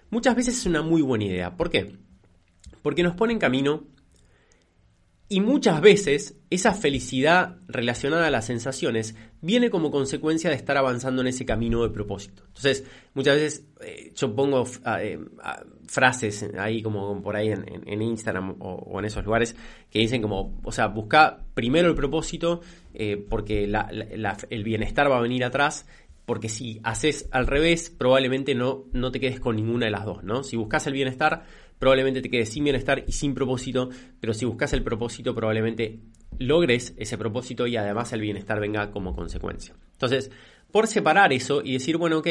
muchas 0.09 0.35
veces 0.35 0.57
es 0.59 0.65
una 0.65 0.81
muy 0.81 1.01
buena 1.01 1.25
idea. 1.25 1.57
¿Por 1.57 1.69
qué? 1.69 1.97
Porque 2.81 3.03
nos 3.03 3.15
pone 3.15 3.33
en 3.33 3.39
camino 3.39 3.83
y 5.29 5.41
muchas 5.41 5.81
veces 5.81 6.37
esa 6.49 6.73
felicidad 6.73 7.57
relacionada 7.67 8.27
a 8.27 8.31
las 8.31 8.45
sensaciones 8.45 9.15
viene 9.41 9.69
como 9.69 9.91
consecuencia 9.91 10.49
de 10.49 10.55
estar 10.55 10.77
avanzando 10.77 11.21
en 11.21 11.27
ese 11.27 11.45
camino 11.45 11.83
de 11.83 11.89
propósito. 11.89 12.43
Entonces, 12.47 12.85
muchas 13.13 13.35
veces 13.35 13.65
eh, 13.81 14.13
yo 14.15 14.33
pongo 14.33 14.63
ah, 14.85 15.03
eh, 15.03 15.19
ah, 15.43 15.63
frases 15.87 16.45
ahí 16.57 16.81
como 16.81 17.21
por 17.21 17.35
ahí 17.35 17.49
en, 17.49 18.01
Instagram 18.01 18.55
o, 18.59 18.99
en 18.99 19.05
esos 19.05 19.25
lugares 19.25 19.53
que 19.89 19.99
dicen 19.99 20.21
como, 20.21 20.59
o 20.63 20.71
sea, 20.71 20.87
busca 20.87 21.43
primero 21.53 21.89
el 21.89 21.95
propósito 21.95 22.61
eh, 22.93 23.17
porque 23.29 23.65
el 23.65 24.63
bienestar 24.63 25.11
va 25.11 25.17
a 25.17 25.21
venir 25.21 25.43
atrás 25.43 25.85
porque 26.27 26.49
si 26.49 26.81
haces 26.83 27.29
al 27.31 27.47
revés, 27.47 27.89
probablemente 27.89 28.53
no, 28.53 28.83
no 28.91 29.11
te 29.11 29.19
quedes 29.21 29.39
con 29.39 29.55
ninguna 29.55 29.85
de 29.85 29.91
las 29.91 30.03
dos, 30.03 30.25
¿no? 30.25 30.43
Si 30.43 30.57
buscas 30.57 30.85
el 30.85 30.91
bienestar, 30.91 31.43
probablemente 31.79 32.21
te 32.21 32.29
quedes 32.29 32.49
sin 32.49 32.63
bienestar 32.63 33.03
y 33.07 33.11
sin 33.11 33.33
propósito, 33.33 33.89
pero 34.19 34.33
si 34.33 34.45
buscas 34.45 34.73
el 34.73 34.83
propósito, 34.83 35.33
probablemente 35.35 35.99
logres 36.39 36.93
ese 36.97 37.17
propósito 37.17 37.67
y 37.67 37.77
además 37.77 38.13
el 38.13 38.21
bienestar 38.21 38.59
venga 38.59 38.91
como 38.91 39.15
consecuencia. 39.15 39.75
Entonces, 39.93 40.31
por 40.71 40.87
separar 40.87 41.33
eso 41.33 41.61
y 41.63 41.73
decir, 41.73 41.97
bueno, 41.97 42.19
ok, 42.19 42.27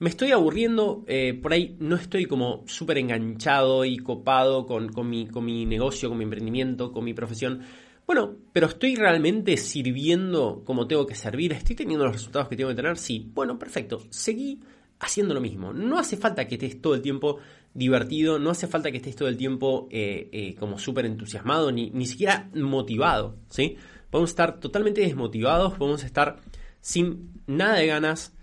me 0.00 0.10
estoy 0.10 0.30
aburriendo, 0.32 1.04
eh, 1.08 1.34
por 1.34 1.52
ahí 1.52 1.76
no 1.80 1.96
estoy 1.96 2.26
como 2.26 2.64
súper 2.66 2.98
enganchado 2.98 3.84
y 3.84 3.98
copado 3.98 4.66
con, 4.66 4.92
con, 4.92 5.08
mi, 5.10 5.26
con 5.26 5.44
mi 5.44 5.66
negocio, 5.66 6.08
con 6.08 6.18
mi 6.18 6.24
emprendimiento, 6.24 6.92
con 6.92 7.04
mi 7.04 7.14
profesión. 7.14 7.62
Bueno, 8.06 8.36
pero 8.52 8.68
¿estoy 8.68 8.94
realmente 8.94 9.56
sirviendo 9.56 10.62
como 10.64 10.86
tengo 10.86 11.04
que 11.04 11.14
servir? 11.14 11.52
¿Estoy 11.52 11.76
teniendo 11.76 12.04
los 12.06 12.14
resultados 12.14 12.48
que 12.48 12.56
tengo 12.56 12.70
que 12.70 12.76
tener? 12.76 12.96
Sí. 12.96 13.30
Bueno, 13.34 13.58
perfecto. 13.58 14.00
Seguí 14.08 14.60
haciendo 15.00 15.34
lo 15.34 15.40
mismo. 15.40 15.72
No 15.72 15.98
hace 15.98 16.16
falta 16.16 16.46
que 16.46 16.54
estés 16.54 16.80
todo 16.80 16.94
el 16.94 17.02
tiempo 17.02 17.38
divertido, 17.74 18.38
no 18.38 18.50
hace 18.50 18.66
falta 18.66 18.90
que 18.90 18.96
estés 18.96 19.16
todo 19.16 19.28
el 19.28 19.36
tiempo 19.36 19.88
eh, 19.90 20.28
eh, 20.32 20.54
como 20.56 20.78
súper 20.78 21.06
entusiasmado, 21.06 21.70
ni, 21.70 21.90
ni 21.90 22.06
siquiera 22.06 22.48
motivado, 22.54 23.36
¿sí? 23.48 23.76
Podemos 24.10 24.30
estar 24.30 24.58
totalmente 24.58 25.00
desmotivados, 25.02 25.74
podemos 25.74 26.02
estar 26.04 26.36
sin 26.80 27.42
nada 27.46 27.76
de 27.76 27.86
ganas 27.86 28.34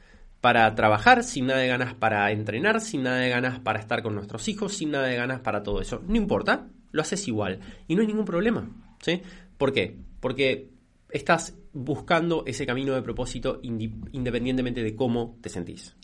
para 0.42 0.74
trabajar, 0.76 1.24
sin 1.24 1.48
nada 1.48 1.60
de 1.60 1.68
ganas 1.68 1.96
para 1.96 2.32
entrenar, 2.32 2.80
sin 2.80 3.04
nada 3.04 3.18
de 3.18 3.30
ganas 3.30 3.60
para 3.60 3.80
estar 3.80 4.04
con 4.04 4.14
nuestros 4.14 4.48
hijos, 4.48 4.74
sin 4.74 4.92
nada 4.92 5.08
de 5.08 5.16
ganas 5.16 5.40
para 5.40 5.64
todo 5.64 5.82
eso. 5.82 6.04
No 6.08 6.16
importa, 6.16 6.68
lo 6.92 7.02
haces 7.02 7.28
igual 7.28 7.60
y 7.88 7.96
no 7.96 8.02
hay 8.02 8.08
ningún 8.08 8.26
problema, 8.26 8.70
¿sí? 9.02 9.22
¿Por 9.58 9.74
qué? 9.74 9.98
Porque 10.20 10.70
estás 11.10 11.58
buscando 11.74 12.44
ese 12.46 12.66
camino 12.66 12.94
de 12.94 13.02
propósito 13.02 13.60
independientemente 13.64 14.84
de 14.84 14.96
cómo 14.96 15.38
te 15.42 15.50
sentís. 15.50 15.96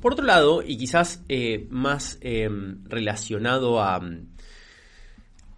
Por 0.00 0.12
otro 0.12 0.24
lado, 0.24 0.62
y 0.62 0.76
quizás 0.76 1.24
eh, 1.28 1.66
más 1.70 2.18
em, 2.20 2.84
relacionado 2.84 3.80
a, 3.80 4.00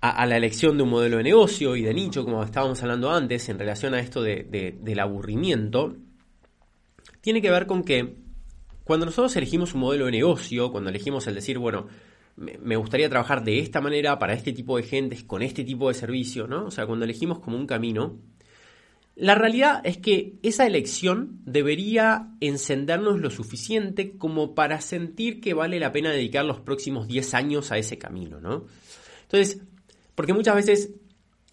a, 0.01 0.27
la 0.27 0.37
elección 0.37 0.77
de 0.77 0.83
un 0.83 0.91
modelo 0.91 1.19
de 1.19 1.23
negocio 1.23 1.77
y 1.77 1.83
de 1.83 1.93
nicho, 1.93 2.25
como 2.25 2.43
estábamos 2.43 2.83
hablando 2.83 3.11
antes, 3.11 3.49
en 3.49 3.59
relación 3.59 3.95
a 3.95 4.01
esto 4.01 4.23
del 4.23 5.01
aburrimiento, 5.01 5.97
tiene 7.21 7.43
que 7.43 7.51
ver 7.51 7.67
con 7.67 7.85
que 7.85 8.17
cuando 8.85 9.07
nosotros 9.07 9.37
elegimos 9.37 9.75
un 9.75 9.81
modelo 9.81 10.07
de 10.07 10.13
negocio, 10.13 10.73
cuando 10.73 10.91
elegimos 10.91 11.27
el 11.27 11.35
decir, 11.35 11.59
bueno, 11.59 11.87
me 12.37 12.77
gustaría 12.77 13.09
trabajar 13.09 13.45
de 13.45 13.59
esta 13.59 13.81
manera 13.81 14.19
para 14.19 14.33
este 14.33 14.53
tipo 14.53 14.77
de 14.79 14.83
gente, 14.85 15.27
con 15.27 15.43
este 15.43 15.63
tipo 15.65 15.89
de 15.89 15.95
servicio, 15.95 16.47
¿no? 16.47 16.67
O 16.67 16.71
sea, 16.71 16.87
cuando 16.87 17.05
elegimos 17.05 17.39
como 17.41 17.59
un 17.59 17.67
camino, 17.67 18.19
la 19.21 19.35
realidad 19.35 19.83
es 19.85 19.99
que 19.99 20.39
esa 20.43 20.67
elección 20.67 21.41
debería 21.45 22.31
encendernos 22.41 23.21
lo 23.21 23.31
suficiente 23.31 24.17
como 24.17 24.55
para 24.55 24.81
sentir 24.81 25.43
que 25.43 25.53
vale 25.53 25.79
la 25.79 25.93
pena 25.93 26.11
dedicar 26.11 26.47
los 26.47 26.61
próximos 26.61 27.07
10 27.07 27.35
años 27.35 27.71
a 27.71 27.77
ese 27.77 27.99
camino, 27.99 28.41
¿no? 28.41 28.65
Entonces, 29.25 29.61
porque 30.15 30.33
muchas 30.33 30.55
veces 30.55 30.91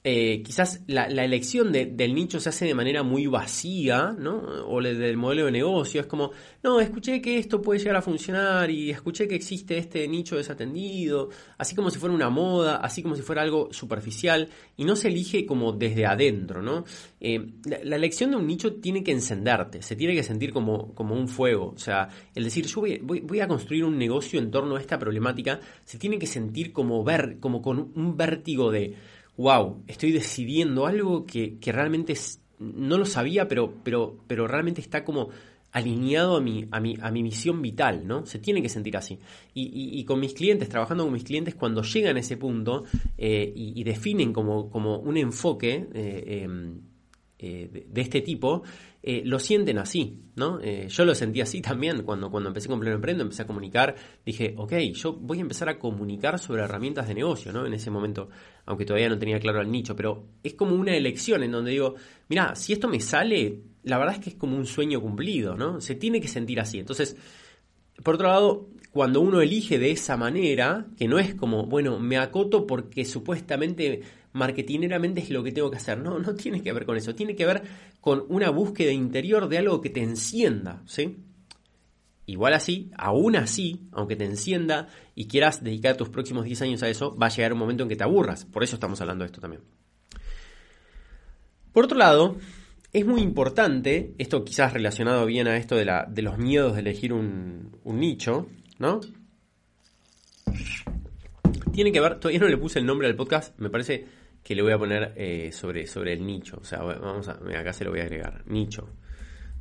eh, 0.09 0.41
quizás 0.41 0.83
la, 0.87 1.03
elección 1.05 1.73
del 1.73 2.15
nicho 2.15 2.39
se 2.39 2.47
hace 2.47 2.63
de 2.63 2.73
manera 2.73 3.03
muy 3.03 3.27
vacía, 3.27 4.15
¿no? 4.17 4.37
O 4.65 4.81
del 4.81 5.17
modelo 5.17 5.47
de 5.47 5.51
negocio. 5.51 5.99
Es 5.99 6.07
como, 6.07 6.31
no, 6.63 6.79
escuché 6.79 7.21
que 7.21 7.37
esto 7.37 7.61
puede 7.61 7.79
llegar 7.79 7.97
a 7.97 8.01
funcionar 8.01 8.71
y 8.71 8.89
escuché 8.89 9.27
que 9.27 9.35
existe 9.35 9.77
este 9.77 10.07
nicho 10.07 10.37
desatendido, 10.37 11.27
así 11.57 11.75
como 11.75 11.89
si 11.89 11.99
fuera 11.99 12.15
una 12.15 12.29
moda, 12.29 12.77
así 12.77 13.03
como 13.03 13.17
si 13.17 13.21
fuera 13.21 13.41
algo 13.41 13.67
superficial, 13.73 14.47
y 14.77 14.85
no 14.85 14.95
se 14.95 15.09
elige 15.09 15.45
como 15.45 15.73
desde 15.73 16.05
adentro, 16.05 16.61
¿no? 16.61 16.85
Eh, 17.19 17.45
la, 17.65 17.97
elección 17.97 18.31
de 18.31 18.37
un 18.37 18.47
nicho 18.47 18.75
tiene 18.75 19.03
que 19.03 19.11
encenderte, 19.11 19.81
se 19.81 19.97
tiene 19.97 20.15
que 20.15 20.23
sentir 20.23 20.53
como, 20.53 20.93
un 20.97 21.27
fuego. 21.27 21.73
O 21.75 21.79
sea, 21.79 22.07
el 22.33 22.45
decir, 22.45 22.65
yo 22.65 22.79
voy, 22.79 22.99
voy 22.99 23.41
a 23.41 23.47
construir 23.49 23.83
un 23.83 23.97
negocio 23.97 24.39
en 24.39 24.51
torno 24.51 24.77
a 24.77 24.79
esta 24.79 24.97
problemática, 24.97 25.59
se 25.83 25.97
tiene 25.97 26.17
que 26.17 26.27
sentir 26.27 26.71
como 26.71 27.03
ver, 27.03 27.41
como 27.41 27.61
con 27.61 27.91
un 27.93 28.15
vértigo 28.15 28.71
de 28.71 28.95
wow, 29.37 29.83
estoy 29.87 30.11
decidiendo 30.11 30.85
algo 30.85 31.25
que, 31.25 31.57
realmente 31.65 32.15
no 32.59 32.97
lo 32.97 33.05
sabía, 33.05 33.47
pero, 33.47 33.73
pero, 33.83 34.17
pero 34.27 34.47
realmente 34.47 34.81
está 34.81 35.05
como 35.05 35.29
alineado 35.71 36.37
a 36.37 36.41
mi, 36.41 36.67
a, 36.71 36.79
mi, 36.79 36.97
a 36.99 37.11
mi 37.11 37.21
misión 37.21 37.61
vital, 37.61 38.07
¿no? 38.07 38.25
Se 38.25 38.39
tiene 38.39 38.61
que 38.61 38.69
sentir 38.69 38.97
así. 38.97 39.19
Y, 39.53 40.03
con 40.05 40.19
mis 40.19 40.33
clientes, 40.33 40.69
trabajando 40.69 41.03
con 41.03 41.13
mis 41.13 41.23
clientes, 41.23 41.55
cuando 41.55 41.83
llegan 41.83 42.17
a 42.17 42.19
ese 42.19 42.37
punto 42.37 42.85
eh, 43.17 43.51
y, 43.55 43.83
definen 43.83 44.33
como, 44.33 44.69
como 44.69 44.97
un 44.97 45.17
enfoque 45.17 45.87
eh, 45.93 46.41
em, 46.43 46.79
eh, 47.37 47.85
de, 47.87 48.01
este 48.01 48.21
tipo, 48.21 48.63
eh, 49.09 49.21
lo 49.23 49.39
sienten 49.39 49.77
así, 49.77 50.19
¿no? 50.35 50.59
Eh, 50.61 50.89
yo 50.89 51.05
lo 51.05 51.15
sentí 51.15 51.39
así 51.39 51.61
también 51.61 52.03
cuando, 52.03 52.29
cuando 52.29 52.49
empecé 52.49 52.67
con 52.67 52.77
Pleno 52.77 52.97
Emprendo, 52.97 53.23
empecé 53.23 53.43
a 53.43 53.47
comunicar, 53.47 53.95
dije, 54.25 54.53
ok, 54.57 54.73
yo 54.93 55.13
voy 55.13 55.37
a 55.37 55.41
empezar 55.43 55.69
a 55.69 55.79
comunicar 55.79 56.37
sobre 56.39 56.63
herramientas 56.63 57.07
de 57.07 57.13
negocio, 57.13 57.53
¿no? 57.53 57.65
En 57.65 57.73
ese 57.73 57.89
momento, 57.89 58.27
aunque 58.65 58.83
todavía 58.83 59.07
no 59.07 59.17
tenía 59.17 59.39
claro 59.39 59.61
el 59.61 59.71
nicho, 59.71 59.95
pero 59.95 60.27
es 60.43 60.55
como 60.55 60.75
una 60.75 60.93
elección 60.93 61.41
en 61.41 61.51
donde 61.53 61.71
digo, 61.71 61.95
mira, 62.27 62.53
si 62.57 62.73
esto 62.73 62.89
me 62.89 62.99
sale, 62.99 63.61
la 63.83 63.97
verdad 63.97 64.15
es 64.15 64.21
que 64.21 64.29
es 64.31 64.35
como 64.35 64.57
un 64.57 64.65
sueño 64.65 64.99
cumplido, 64.99 65.55
¿no? 65.55 65.79
Se 65.79 65.95
tiene 65.95 66.19
que 66.19 66.27
sentir 66.27 66.59
así. 66.59 66.79
Entonces, 66.79 67.15
por 68.03 68.15
otro 68.15 68.27
lado, 68.27 68.67
cuando 68.91 69.21
uno 69.21 69.39
elige 69.39 69.79
de 69.79 69.91
esa 69.91 70.17
manera, 70.17 70.85
que 70.97 71.07
no 71.07 71.17
es 71.17 71.33
como, 71.33 71.65
bueno, 71.65 71.97
me 71.97 72.17
acoto 72.17 72.67
porque 72.67 73.05
supuestamente 73.05 74.01
marketineramente 74.37 75.21
es 75.21 75.29
lo 75.29 75.43
que 75.43 75.51
tengo 75.51 75.69
que 75.69 75.77
hacer. 75.77 75.97
No, 75.97 76.19
no 76.19 76.35
tiene 76.35 76.61
que 76.61 76.71
ver 76.71 76.85
con 76.85 76.95
eso. 76.97 77.13
Tiene 77.15 77.35
que 77.35 77.45
ver 77.45 77.63
con 77.99 78.23
una 78.29 78.49
búsqueda 78.49 78.91
interior 78.91 79.49
de 79.49 79.57
algo 79.57 79.81
que 79.81 79.89
te 79.89 80.01
encienda, 80.01 80.81
¿sí? 80.85 81.17
Igual 82.25 82.53
así, 82.53 82.91
aún 82.97 83.37
así, 83.37 83.87
aunque 83.93 84.17
te 84.17 84.25
encienda 84.25 84.89
y 85.15 85.27
quieras 85.27 85.63
dedicar 85.63 85.95
tus 85.95 86.09
próximos 86.09 86.43
10 86.43 86.61
años 86.61 86.83
a 86.83 86.89
eso, 86.89 87.15
va 87.17 87.27
a 87.27 87.29
llegar 87.29 87.53
un 87.53 87.59
momento 87.59 87.83
en 87.83 87.89
que 87.89 87.95
te 87.95 88.03
aburras. 88.03 88.45
Por 88.45 88.63
eso 88.63 88.75
estamos 88.75 88.99
hablando 88.99 89.23
de 89.23 89.27
esto 89.27 89.39
también. 89.39 89.63
Por 91.71 91.85
otro 91.85 91.97
lado, 91.97 92.35
es 92.91 93.05
muy 93.05 93.21
importante, 93.21 94.13
esto 94.17 94.43
quizás 94.43 94.73
relacionado 94.73 95.25
bien 95.25 95.47
a 95.47 95.55
esto 95.55 95.75
de, 95.75 95.85
la, 95.85 96.05
de 96.09 96.21
los 96.21 96.37
miedos 96.37 96.73
de 96.73 96.81
elegir 96.81 97.13
un, 97.13 97.77
un 97.83 97.99
nicho, 97.99 98.47
¿no? 98.77 98.99
Tiene 101.71 101.91
que 101.91 102.01
ver, 102.01 102.19
todavía 102.19 102.39
no 102.39 102.47
le 102.47 102.57
puse 102.57 102.79
el 102.79 102.85
nombre 102.85 103.07
al 103.07 103.15
podcast, 103.15 103.57
me 103.59 103.69
parece 103.69 104.05
que 104.47 104.55
le 104.55 104.61
voy 104.61 104.71
a 104.71 104.77
poner 104.77 105.11
eh, 105.17 105.51
sobre, 105.51 105.85
sobre 105.87 106.13
el 106.13 106.25
nicho. 106.25 106.57
O 106.61 106.63
sea, 106.63 106.79
vamos 106.79 107.27
a, 107.27 107.33
acá 107.33 107.73
se 107.73 107.83
lo 107.83 107.89
voy 107.91 107.99
a 107.99 108.03
agregar, 108.03 108.43
nicho. 108.45 108.87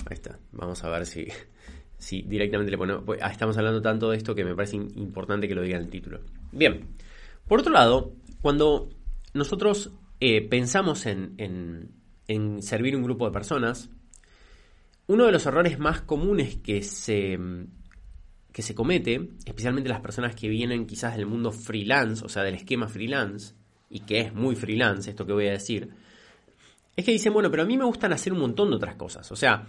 Ahí 0.08 0.14
está, 0.14 0.38
vamos 0.52 0.84
a 0.84 0.90
ver 0.90 1.04
si, 1.06 1.26
si 1.98 2.22
directamente 2.22 2.70
le 2.70 2.78
ponemos... 2.78 3.02
Pues, 3.04 3.18
ah, 3.20 3.32
estamos 3.32 3.58
hablando 3.58 3.82
tanto 3.82 4.10
de 4.10 4.16
esto 4.16 4.32
que 4.32 4.44
me 4.44 4.54
parece 4.54 4.76
importante 4.76 5.48
que 5.48 5.56
lo 5.56 5.62
diga 5.62 5.76
en 5.76 5.82
el 5.82 5.90
título. 5.90 6.20
Bien, 6.52 6.86
por 7.48 7.58
otro 7.58 7.72
lado, 7.72 8.12
cuando 8.40 8.88
nosotros 9.34 9.90
eh, 10.20 10.46
pensamos 10.48 11.04
en, 11.06 11.34
en, 11.38 11.90
en 12.28 12.62
servir 12.62 12.94
un 12.94 13.02
grupo 13.02 13.26
de 13.26 13.32
personas, 13.32 13.90
uno 15.08 15.26
de 15.26 15.32
los 15.32 15.44
errores 15.46 15.80
más 15.80 16.02
comunes 16.02 16.58
que 16.58 16.84
se 16.84 17.36
que 18.52 18.62
se 18.62 18.74
comete, 18.76 19.30
especialmente 19.44 19.90
las 19.90 20.00
personas 20.00 20.36
que 20.36 20.48
vienen 20.48 20.86
quizás 20.86 21.16
del 21.16 21.26
mundo 21.26 21.50
freelance, 21.50 22.24
o 22.24 22.28
sea, 22.28 22.44
del 22.44 22.54
esquema 22.54 22.88
freelance, 22.88 23.54
y 23.90 24.00
que 24.00 24.20
es 24.20 24.34
muy 24.34 24.56
freelance 24.56 25.10
esto 25.10 25.26
que 25.26 25.32
voy 25.32 25.48
a 25.48 25.52
decir, 25.52 25.90
es 26.96 27.04
que 27.04 27.12
dicen, 27.12 27.32
bueno, 27.32 27.50
pero 27.50 27.62
a 27.62 27.66
mí 27.66 27.76
me 27.76 27.84
gustan 27.84 28.12
hacer 28.12 28.32
un 28.32 28.40
montón 28.40 28.70
de 28.70 28.76
otras 28.76 28.94
cosas. 28.94 29.30
O 29.30 29.36
sea, 29.36 29.66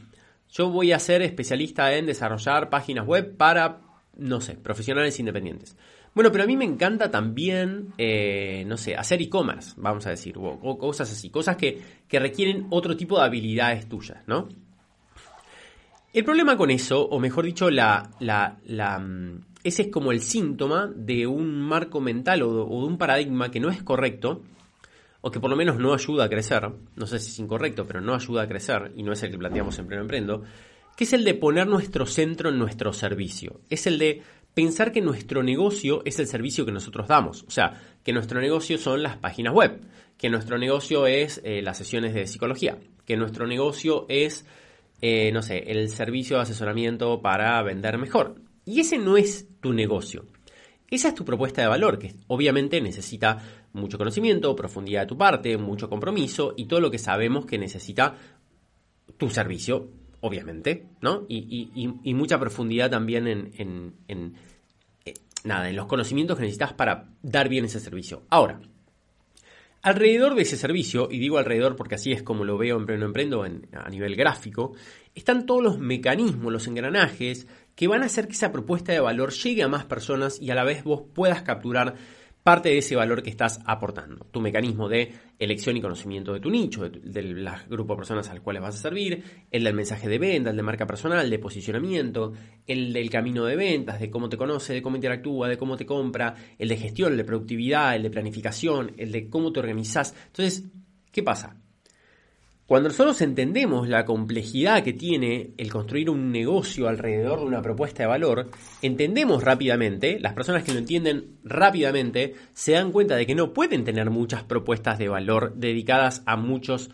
yo 0.52 0.70
voy 0.70 0.92
a 0.94 1.00
ser 1.00 1.22
especialista 1.22 1.94
en 1.94 2.06
desarrollar 2.06 2.70
páginas 2.70 3.06
web 3.06 3.36
para, 3.36 3.82
no 4.16 4.40
sé, 4.40 4.56
profesionales 4.56 5.20
independientes. 5.20 5.76
Bueno, 6.16 6.32
pero 6.32 6.46
a 6.46 6.48
mí 6.48 6.58
me 6.58 6.66
encanta 6.66 7.12
también, 7.12 7.94
eh, 7.98 8.64
no 8.66 8.78
sé, 8.78 8.96
hacer 8.96 9.22
e-commerce, 9.22 9.74
vamos 9.78 10.08
a 10.08 10.10
decir, 10.10 10.36
o, 10.38 10.78
cosas 10.80 11.12
así, 11.12 11.30
cosas 11.30 11.58
que, 11.58 11.80
que 12.08 12.20
requieren 12.20 12.66
otro 12.70 12.98
tipo 12.98 13.20
de 13.20 13.26
habilidades 13.26 13.88
tuyas, 13.88 14.20
¿no? 14.26 14.48
El 16.14 16.24
problema 16.26 16.58
con 16.58 16.72
eso, 16.72 17.08
o 17.08 17.20
mejor 17.20 17.46
dicho, 17.46 17.70
la, 17.70 18.10
la, 18.20 18.98
mm, 18.98 19.42
ese 19.64 19.84
es 19.84 19.88
como 19.90 20.12
el 20.12 20.22
síntoma 20.22 20.92
de 20.96 21.28
un 21.28 21.62
marco 21.62 22.00
mental 22.00 22.44
o 22.44 22.54
de, 22.54 22.62
un 22.62 22.98
paradigma 22.98 23.52
que 23.52 23.60
no 23.60 23.70
es 23.70 23.84
correcto, 23.84 24.44
o 25.22 25.32
que 25.32 25.40
por 25.40 25.50
lo 25.50 25.56
menos 25.56 25.78
no 25.78 25.94
ayuda 25.94 26.26
a 26.26 26.30
crecer, 26.30 26.70
no 26.96 27.08
sé 27.08 27.20
si 27.20 27.32
es 27.32 27.40
incorrecto, 27.40 27.86
pero 27.86 28.02
no 28.02 28.14
ayuda 28.14 28.44
a 28.44 28.48
crecer, 28.48 28.92
y 28.96 29.04
no 29.04 29.14
es 29.14 29.24
el 29.24 29.32
que 29.32 29.38
planteamos 29.38 29.78
en 29.80 29.88
Pleno 29.88 30.04
Emprendo, 30.04 30.44
que 30.96 31.04
es 31.04 31.14
el 31.14 31.24
de 31.24 31.34
poner 31.34 31.68
nuestro 31.68 32.06
centro 32.06 32.50
en 32.50 32.58
nuestro 32.58 32.94
servicio. 32.94 33.62
Es 33.70 33.88
el 33.88 34.00
de 34.00 34.22
pensar 34.54 34.92
que 34.92 35.02
nuestro 35.02 35.44
negocio 35.44 36.02
es 36.06 36.20
el 36.20 36.28
servicio 36.28 36.66
que 36.66 36.72
nosotros 36.72 37.08
damos. 37.08 37.44
O 37.44 37.52
sea, 37.52 37.80
que 38.04 38.14
nuestro 38.14 38.42
negocio 38.42 38.78
son 38.78 39.04
las 39.04 39.18
páginas 39.18 39.54
web, 39.54 39.82
que 40.18 40.30
nuestro 40.30 40.58
negocio 40.58 41.06
es 41.06 41.40
eh, 41.44 41.62
las 41.62 41.78
sesiones 41.78 42.14
de 42.14 42.26
psicología, 42.26 42.78
que 43.06 43.18
nuestro 43.18 43.46
negocio 43.46 44.06
es 44.10 44.46
eh, 45.02 45.32
no 45.32 45.44
sé, 45.44 45.60
el 45.68 45.90
servicio 45.90 46.38
de 46.38 46.44
asesoramiento 46.44 47.22
para 47.22 47.62
vender 47.62 47.98
mejor. 47.98 48.36
Y 48.68 48.82
ese 48.82 48.98
no 48.98 49.16
es 49.16 49.48
tu 49.62 49.72
negocio. 49.72 50.26
Esa 50.90 51.08
es 51.08 51.16
tu 51.16 51.24
propuesta 51.24 51.62
de 51.62 51.70
valor, 51.70 51.98
que 51.98 52.16
obviamente 52.28 52.82
necesita 52.82 53.42
mucho 53.72 53.98
conocimiento, 53.98 54.54
profundidad 54.58 55.02
de 55.02 55.08
tu 55.08 55.18
parte, 55.18 55.58
mucho 55.58 55.90
compromiso 55.90 56.54
y 56.58 56.66
todo 56.66 56.82
lo 56.82 56.92
que 56.92 57.00
sabemos 57.00 57.46
que 57.46 57.58
necesita 57.58 58.16
tu 59.16 59.30
servicio, 59.30 59.90
obviamente, 60.20 60.86
¿no? 61.02 61.26
Y, 61.30 62.14
mucha 62.14 62.38
profundidad 62.40 62.92
también 62.92 63.28
en, 63.28 63.94
en, 64.08 64.36
eh, 65.06 65.14
nada, 65.46 65.70
en 65.70 65.76
los 65.78 65.86
conocimientos 65.86 66.38
que 66.38 66.44
necesitas 66.44 66.74
para 66.74 67.10
dar 67.22 67.48
bien 67.48 67.64
ese 67.66 67.80
servicio. 67.80 68.24
Ahora, 68.30 68.60
Alrededor 69.88 70.36
de 70.36 70.42
ese 70.42 70.58
servicio, 70.58 71.08
y 71.10 71.18
digo 71.18 71.38
alrededor 71.38 71.78
porque 71.78 71.96
así 71.96 72.12
es 72.12 72.22
como 72.22 72.44
lo 72.44 72.58
veo 72.58 72.76
en 72.76 72.86
Pleno 72.86 73.06
Emprendo 73.06 73.44
a 73.44 73.90
nivel 73.90 74.18
gráfico, 74.18 74.74
están 75.16 75.46
todos 75.46 75.64
los 75.64 75.80
mecanismos, 75.80 76.52
los 76.52 76.68
engranajes 76.68 77.48
que 77.74 77.88
van 77.88 78.04
a 78.04 78.08
hacer 78.08 78.28
que 78.28 78.34
esa 78.34 78.52
propuesta 78.52 78.92
de 78.92 79.00
valor 79.00 79.32
llegue 79.32 79.64
a 79.64 79.70
más 79.70 79.86
personas 79.86 80.42
y 80.42 80.52
a 80.52 80.56
la 80.56 80.66
vez 80.66 80.84
vos 80.84 81.04
puedas 81.14 81.42
capturar 81.44 81.96
parte 82.48 82.70
de 82.70 82.78
ese 82.78 82.96
valor 82.96 83.22
que 83.22 83.30
estás 83.30 83.60
aportando. 83.66 84.26
Tu 84.32 84.40
mecanismo 84.40 84.88
de 84.88 85.12
elección 85.38 85.76
y 85.76 85.82
conocimiento 85.82 86.32
de 86.32 86.40
tu 86.40 86.50
nicho, 86.50 86.88
del 86.88 87.46
grupo 87.68 87.92
de 87.92 87.98
personas 87.98 88.30
al 88.30 88.42
cuales 88.42 88.62
vas 88.62 88.76
a 88.76 88.78
servir, 88.78 89.22
el 89.52 89.66
del 89.66 89.74
mensaje 89.74 90.08
de 90.08 90.18
venta, 90.18 90.52
el 90.52 90.56
de 90.56 90.64
marca 90.64 90.88
personal, 90.88 91.30
de 91.30 91.40
posicionamiento, 91.40 92.32
el 92.66 92.94
del 92.94 93.10
camino 93.10 93.44
de 93.44 93.58
ventas, 93.58 94.00
de 94.00 94.10
cómo 94.10 94.30
te 94.30 94.38
conoce, 94.38 94.74
de 94.74 94.82
cómo 94.82 94.96
interactúa, 94.96 95.50
de 95.50 95.58
cómo 95.58 95.76
te 95.76 95.86
compra, 95.86 96.36
el 96.58 96.70
de 96.70 96.78
gestión, 96.78 97.12
el 97.12 97.18
de 97.18 97.26
productividad, 97.26 97.98
el 97.98 98.04
de 98.04 98.12
planificación, 98.12 98.94
el 98.96 99.12
de 99.12 99.30
cómo 99.30 99.52
te 99.52 99.60
organizas. 99.60 100.16
Entonces, 100.28 100.70
¿qué 101.12 101.24
pasa? 101.24 101.58
Cuando 102.68 102.90
nosotros 102.90 103.22
entendemos 103.22 103.88
la 103.88 104.04
complejidad 104.04 104.84
que 104.84 104.92
tiene 104.92 105.52
el 105.58 105.72
construir 105.72 106.10
un 106.10 106.34
negocio 106.34 106.90
alrededor 106.90 107.40
de 107.40 107.46
una 107.46 107.62
propuesta 107.62 108.04
de 108.04 108.08
valor, 108.08 108.50
entendemos 108.82 109.42
rápidamente, 109.42 110.20
las 110.20 110.34
personas 110.34 110.66
que 110.66 110.74
lo 110.74 110.80
entienden 110.80 111.38
rápidamente 111.46 112.36
se 112.52 112.74
dan 112.74 112.92
cuenta 112.92 113.16
de 113.16 113.26
que 113.26 113.36
no 113.36 113.54
pueden 113.54 113.86
tener 113.86 114.10
muchas 114.10 114.44
propuestas 114.44 115.00
de 115.00 115.08
valor 115.08 115.54
dedicadas 115.56 116.24
a 116.26 116.36
muchos 116.36 116.92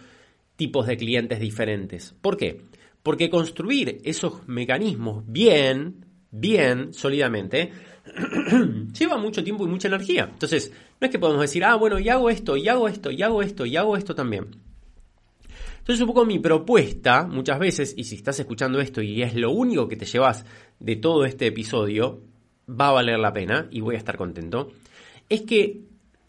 tipos 0.57 0.85
de 0.85 0.95
clientes 0.95 1.39
diferentes. 1.39 2.13
¿Por 2.21 2.37
qué? 2.37 2.61
Porque 3.01 3.31
construir 3.31 3.99
esos 4.03 4.47
mecanismos 4.47 5.23
bien, 5.25 6.05
bien, 6.29 6.93
sólidamente, 6.93 7.71
lleva 8.99 9.17
mucho 9.17 9.43
tiempo 9.43 9.65
y 9.65 9.69
mucha 9.69 9.87
energía. 9.87 10.29
Entonces, 10.31 10.71
no 11.01 11.05
es 11.05 11.11
que 11.11 11.17
podemos 11.17 11.41
decir, 11.41 11.65
ah, 11.65 11.73
bueno, 11.73 11.97
y 11.97 12.09
hago 12.09 12.29
esto, 12.29 12.57
y 12.57 12.67
hago 12.67 12.87
esto, 12.87 13.09
y 13.09 13.23
hago 13.23 13.41
esto, 13.41 13.65
y 13.65 13.75
hago 13.75 13.97
esto 13.97 14.13
también. 14.13 14.62
Entonces 15.83 15.99
un 15.99 16.07
poco 16.07 16.25
mi 16.25 16.39
propuesta, 16.39 17.27
muchas 17.27 17.59
veces, 17.59 17.93
y 17.97 18.05
si 18.05 18.15
estás 18.15 18.39
escuchando 18.39 18.79
esto 18.79 19.01
y 19.01 19.21
es 19.21 19.35
lo 19.35 19.51
único 19.51 19.89
que 19.89 19.97
te 19.97 20.05
llevas 20.05 20.45
de 20.79 20.95
todo 20.95 21.25
este 21.25 21.47
episodio, 21.47 22.21
va 22.69 22.87
a 22.87 22.93
valer 22.93 23.19
la 23.19 23.33
pena 23.33 23.67
y 23.69 23.81
voy 23.81 23.95
a 23.95 23.97
estar 23.97 24.15
contento, 24.15 24.71
es 25.27 25.41
que 25.41 25.81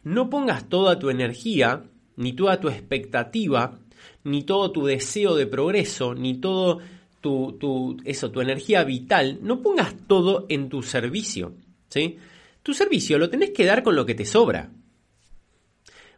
no 0.02 0.28
pongas 0.28 0.68
toda 0.68 0.98
tu 0.98 1.08
energía, 1.08 1.84
ni 2.16 2.32
toda 2.32 2.58
tu 2.58 2.68
expectativa, 2.68 3.78
ni 4.24 4.42
todo 4.42 4.72
tu 4.72 4.86
deseo 4.86 5.36
de 5.36 5.46
progreso, 5.46 6.16
ni 6.16 6.34
todo 6.34 6.80
tu, 7.20 7.96
eso, 8.04 8.32
tu 8.32 8.40
energía 8.40 8.82
vital, 8.82 9.38
no 9.40 9.62
pongas 9.62 9.94
todo 10.08 10.46
en 10.48 10.68
tu 10.68 10.82
servicio. 10.82 11.54
¿sí? 11.88 12.18
Tu 12.64 12.74
servicio 12.74 13.18
lo 13.18 13.30
tenés 13.30 13.50
que 13.50 13.64
dar 13.64 13.84
con 13.84 13.94
lo 13.94 14.04
que 14.04 14.16
te 14.16 14.26
sobra. 14.26 14.72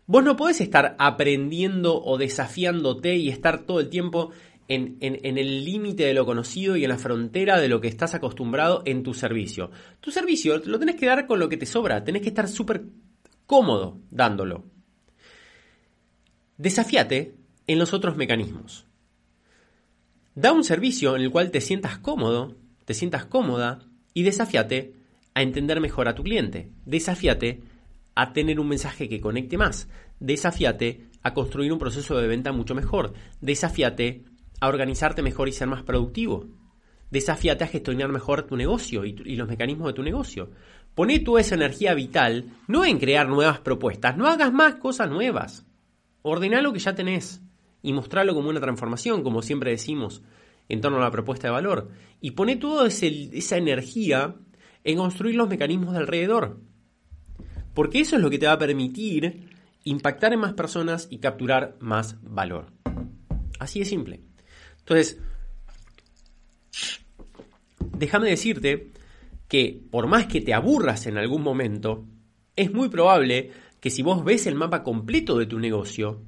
Vos 0.07 0.23
no 0.23 0.37
podés 0.37 0.61
estar 0.61 0.95
aprendiendo 0.99 2.03
o 2.03 2.17
desafiándote 2.17 3.17
y 3.17 3.29
estar 3.29 3.65
todo 3.65 3.81
el 3.81 3.89
tiempo 3.89 4.31
en, 4.69 4.99
el 5.01 5.65
límite 5.65 6.05
de 6.05 6.15
lo 6.15 6.27
conocido 6.27 6.77
y 6.77 6.85
en 6.85 6.91
la 6.91 6.99
frontera 6.99 7.61
de 7.61 7.69
lo 7.69 7.81
que 7.81 7.89
estás 7.89 8.15
acostumbrado 8.15 8.83
en 8.85 9.03
tu 9.03 9.15
servicio. 9.15 9.71
Tu 10.01 10.11
servicio 10.11 10.59
lo 10.65 10.79
tenés 10.79 10.97
que 10.97 11.07
dar 11.07 11.27
con 11.27 11.39
lo 11.39 11.49
que 11.49 11.57
te 11.57 11.67
sobra, 11.67 12.05
tenés 12.05 12.23
que 12.23 12.29
estar 12.29 12.49
súper 12.49 12.85
cómodo 13.47 14.01
dándolo. 14.11 14.65
Desafíate 16.57 17.35
en 17.67 17.79
los 17.79 17.93
otros 17.93 18.17
mecanismos. 18.17 18.87
Da 20.35 20.53
un 20.53 20.65
servicio 20.65 21.17
en 21.17 21.23
el 21.23 21.31
cual 21.31 21.51
te 21.51 21.61
sientas 21.61 21.99
cómodo, 21.99 22.57
te 22.85 22.95
sientas 22.95 23.25
cómoda 23.27 23.81
y 24.15 24.23
desafíate 24.23 24.95
a 25.35 25.43
entender 25.43 25.81
mejor 25.81 26.09
a 26.09 26.15
tu 26.15 26.23
cliente. 26.23 26.71
Desafíate 26.85 27.63
a 28.17 28.33
tener 28.33 28.59
un 28.59 28.67
mensaje 28.67 29.09
que 29.09 29.21
conecte 29.21 29.59
más. 29.59 29.89
Desafíate 30.19 31.11
a 31.23 31.35
construir 31.35 31.73
un 31.73 31.79
proceso 31.79 32.19
de 32.19 32.27
venta 32.27 32.51
mucho 32.51 32.75
mejor. 32.75 33.13
Desafíate 33.41 34.25
a 34.61 34.69
organizarte 34.69 35.23
mejor 35.23 35.49
y 35.49 35.53
ser 35.53 35.69
más 35.69 35.83
productivo. 35.83 36.47
Desafíate 37.11 37.65
a 37.65 37.69
gestionar 37.69 38.11
mejor 38.11 38.45
tu 38.45 38.57
negocio 38.57 39.05
y, 39.05 39.13
los 39.37 39.47
mecanismos 39.47 39.89
de 39.89 39.93
tu 39.93 40.03
negocio. 40.03 40.51
Poné 40.95 41.21
toda 41.21 41.43
esa 41.43 41.55
energía 41.55 41.93
vital 41.95 42.47
no 42.67 42.87
en 42.87 42.99
crear 42.99 43.29
nuevas 43.29 43.61
propuestas, 43.61 44.17
no 44.17 44.27
hagas 44.27 44.53
más 44.53 44.77
cosas 44.77 45.11
nuevas. 45.11 45.67
Ordená 46.23 46.63
lo 46.63 46.73
que 46.73 46.79
ya 46.79 46.95
tenés 46.95 47.43
y 47.83 47.93
mostralo 47.93 48.35
como 48.35 48.49
una 48.49 48.61
transformación, 48.61 49.23
como 49.23 49.43
siempre 49.43 49.71
decimos, 49.71 50.23
en 50.71 50.81
torno 50.81 50.99
a 50.99 51.03
la 51.03 51.11
propuesta 51.11 51.49
de 51.49 51.53
valor. 51.53 51.91
Y 52.21 52.31
poné 52.31 52.57
toda 52.57 52.89
esa 52.89 53.57
energía 53.57 54.35
en 54.85 54.97
construir 54.97 55.35
los 55.37 55.49
mecanismos 55.49 55.93
de 55.93 55.99
alrededor. 55.99 56.61
Porque 57.77 58.01
eso 58.01 58.17
es 58.17 58.23
lo 58.23 58.31
que 58.31 58.39
te 58.39 58.47
va 58.47 58.53
a 58.53 58.59
permitir 58.59 59.51
impactar 59.85 60.33
en 60.33 60.41
más 60.41 60.55
personas 60.55 61.09
y 61.11 61.19
capturar 61.19 61.77
más 61.79 62.17
valor. 62.23 62.73
Así 63.59 63.81
de 63.81 63.85
simple. 63.85 64.23
Entonces, 64.79 65.19
déjame 67.99 68.31
decirte 68.31 68.93
que 69.47 69.79
por 69.91 70.07
más 70.07 70.25
que 70.25 70.41
te 70.41 70.55
aburras 70.55 71.07
en 71.07 71.19
algún 71.19 71.43
momento, 71.43 72.07
es 72.57 72.73
muy 72.73 72.89
probable 72.89 73.51
que 73.79 73.91
si 73.91 74.01
vos 74.01 74.25
ves 74.25 74.47
el 74.47 74.55
mapa 74.55 74.83
completo 74.83 75.37
de 75.37 75.45
tu 75.45 75.59
negocio, 75.59 76.23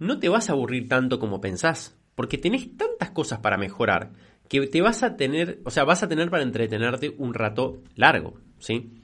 no 0.00 0.18
te 0.18 0.28
vas 0.28 0.50
a 0.50 0.54
aburrir 0.54 0.88
tanto 0.88 1.20
como 1.20 1.40
pensás, 1.40 1.96
porque 2.16 2.36
tenés 2.36 2.76
tantas 2.76 3.12
cosas 3.12 3.38
para 3.38 3.58
mejorar 3.58 4.10
que 4.48 4.66
te 4.66 4.82
vas 4.82 5.04
a 5.04 5.16
tener, 5.16 5.60
o 5.64 5.70
sea, 5.70 5.84
vas 5.84 6.02
a 6.02 6.08
tener 6.08 6.30
para 6.30 6.42
entretenerte 6.42 7.14
un 7.16 7.32
rato 7.32 7.80
largo, 7.94 8.34
¿sí? 8.58 9.03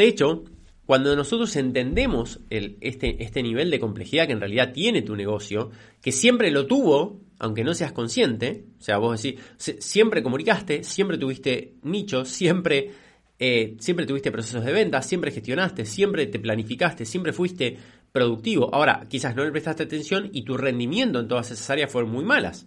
De 0.00 0.08
hecho, 0.08 0.44
cuando 0.86 1.14
nosotros 1.14 1.54
entendemos 1.56 2.40
este, 2.48 3.22
este 3.22 3.42
nivel 3.42 3.70
de 3.70 3.78
complejidad 3.78 4.26
que 4.26 4.32
en 4.32 4.40
realidad 4.40 4.72
tiene 4.72 5.02
tu 5.02 5.14
negocio, 5.14 5.70
que 6.00 6.10
siempre 6.10 6.50
lo 6.50 6.66
tuvo, 6.66 7.20
aunque 7.38 7.64
no 7.64 7.74
seas 7.74 7.92
consciente, 7.92 8.64
o 8.78 8.82
sea, 8.82 8.96
vos 8.96 9.20
decís, 9.20 9.38
siempre 9.58 10.22
comunicaste, 10.22 10.84
siempre 10.84 11.18
tuviste 11.18 11.74
nichos, 11.82 12.30
siempre, 12.30 12.92
eh, 13.38 13.76
siempre 13.78 14.06
tuviste 14.06 14.32
procesos 14.32 14.64
de 14.64 14.72
venta, 14.72 15.02
siempre 15.02 15.32
gestionaste, 15.32 15.84
siempre 15.84 16.26
te 16.28 16.38
planificaste, 16.38 17.04
siempre 17.04 17.34
fuiste 17.34 17.76
productivo. 18.10 18.74
Ahora, 18.74 19.06
quizás 19.06 19.36
no 19.36 19.44
le 19.44 19.52
prestaste 19.52 19.82
atención 19.82 20.30
y 20.32 20.44
tu 20.44 20.56
rendimiento 20.56 21.20
en 21.20 21.28
todas 21.28 21.50
esas 21.50 21.68
áreas 21.68 21.92
fueron 21.92 22.10
muy 22.10 22.24
malas, 22.24 22.66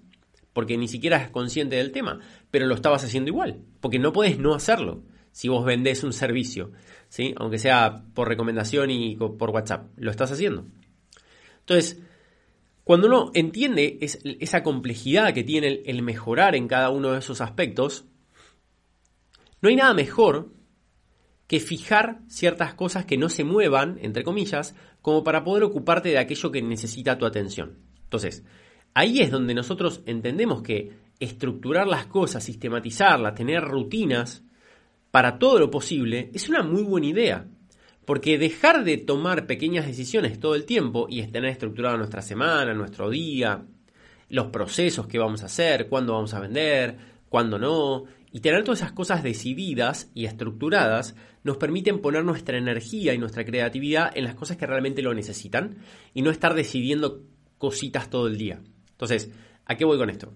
porque 0.53 0.77
ni 0.77 0.87
siquiera 0.87 1.17
eres 1.17 1.31
consciente 1.31 1.77
del 1.77 1.91
tema, 1.91 2.19
pero 2.51 2.67
lo 2.67 2.75
estabas 2.75 3.03
haciendo 3.03 3.31
igual, 3.31 3.63
porque 3.81 3.97
no 3.97 4.13
puedes 4.13 4.37
no 4.37 4.53
hacerlo 4.53 5.01
si 5.33 5.49
vos 5.49 5.65
vendés 5.65 6.03
un 6.03 6.13
servicio, 6.13 6.71
¿sí? 7.13 7.35
aunque 7.37 7.59
sea 7.59 8.05
por 8.15 8.27
recomendación 8.27 8.89
y 8.89 9.15
por 9.15 9.51
WhatsApp, 9.51 9.91
lo 9.97 10.09
estás 10.09 10.31
haciendo. 10.31 10.65
Entonces, 11.59 12.01
cuando 12.83 13.05
uno 13.05 13.29
entiende 13.35 13.99
esa 14.01 14.63
complejidad 14.63 15.31
que 15.31 15.43
tiene 15.43 15.83
el 15.85 16.01
mejorar 16.01 16.55
en 16.55 16.67
cada 16.67 16.89
uno 16.89 17.11
de 17.11 17.19
esos 17.19 17.39
aspectos, 17.39 18.05
no 19.61 19.69
hay 19.69 19.75
nada 19.75 19.93
mejor 19.93 20.55
que 21.45 21.59
fijar 21.59 22.21
ciertas 22.29 22.73
cosas 22.73 23.05
que 23.05 23.19
no 23.19 23.29
se 23.29 23.43
muevan, 23.43 23.99
entre 24.01 24.23
comillas, 24.23 24.75
como 25.03 25.23
para 25.23 25.43
poder 25.43 25.65
ocuparte 25.65 26.09
de 26.09 26.17
aquello 26.17 26.51
que 26.51 26.63
necesita 26.63 27.19
tu 27.19 27.27
atención. 27.27 27.77
Entonces, 28.05 28.43
ahí 28.95 29.19
es 29.19 29.29
donde 29.29 29.53
nosotros 29.53 30.01
entendemos 30.07 30.63
que 30.63 30.97
estructurar 31.19 31.85
las 31.85 32.07
cosas, 32.07 32.43
sistematizarlas, 32.43 33.35
tener 33.35 33.63
rutinas 33.63 34.42
para 35.13 35.37
todo 35.37 35.59
lo 35.59 35.69
posible, 35.69 36.31
es 36.33 36.49
una 36.49 36.63
muy 36.63 36.81
buena 36.81 37.05
idea. 37.05 37.45
Porque 38.03 38.39
dejar 38.39 38.83
de 38.83 38.97
tomar 38.97 39.45
pequeñas 39.45 39.85
decisiones 39.85 40.39
todo 40.39 40.55
el 40.55 40.65
tiempo 40.65 41.05
y 41.07 41.21
tener 41.27 41.51
estructurada 41.51 41.97
nuestra 41.97 42.23
semana, 42.23 42.73
nuestro 42.73 43.11
día, 43.11 43.63
los 44.29 44.47
procesos 44.47 45.05
que 45.05 45.19
vamos 45.19 45.43
a 45.43 45.45
hacer, 45.45 45.87
cuándo 45.87 46.13
vamos 46.13 46.33
a 46.33 46.39
vender, 46.39 46.97
cuándo 47.29 47.59
no, 47.59 48.05
y 48.31 48.39
tener 48.39 48.63
todas 48.63 48.79
esas 48.79 48.93
cosas 48.93 49.21
decididas 49.21 50.09
y 50.15 50.25
estructuradas 50.25 51.15
nos 51.43 51.57
permiten 51.57 52.01
poner 52.01 52.25
nuestra 52.25 52.57
energía 52.57 53.13
y 53.13 53.19
nuestra 53.19 53.45
creatividad 53.45 54.17
en 54.17 54.23
las 54.23 54.33
cosas 54.33 54.57
que 54.57 54.65
realmente 54.65 55.03
lo 55.03 55.13
necesitan 55.13 55.77
y 56.15 56.23
no 56.23 56.31
estar 56.31 56.55
decidiendo 56.55 57.21
cositas 57.59 58.09
todo 58.09 58.25
el 58.25 58.39
día. 58.39 58.61
Entonces, 58.89 59.29
¿a 59.65 59.77
qué 59.77 59.85
voy 59.85 59.99
con 59.99 60.09
esto? 60.09 60.33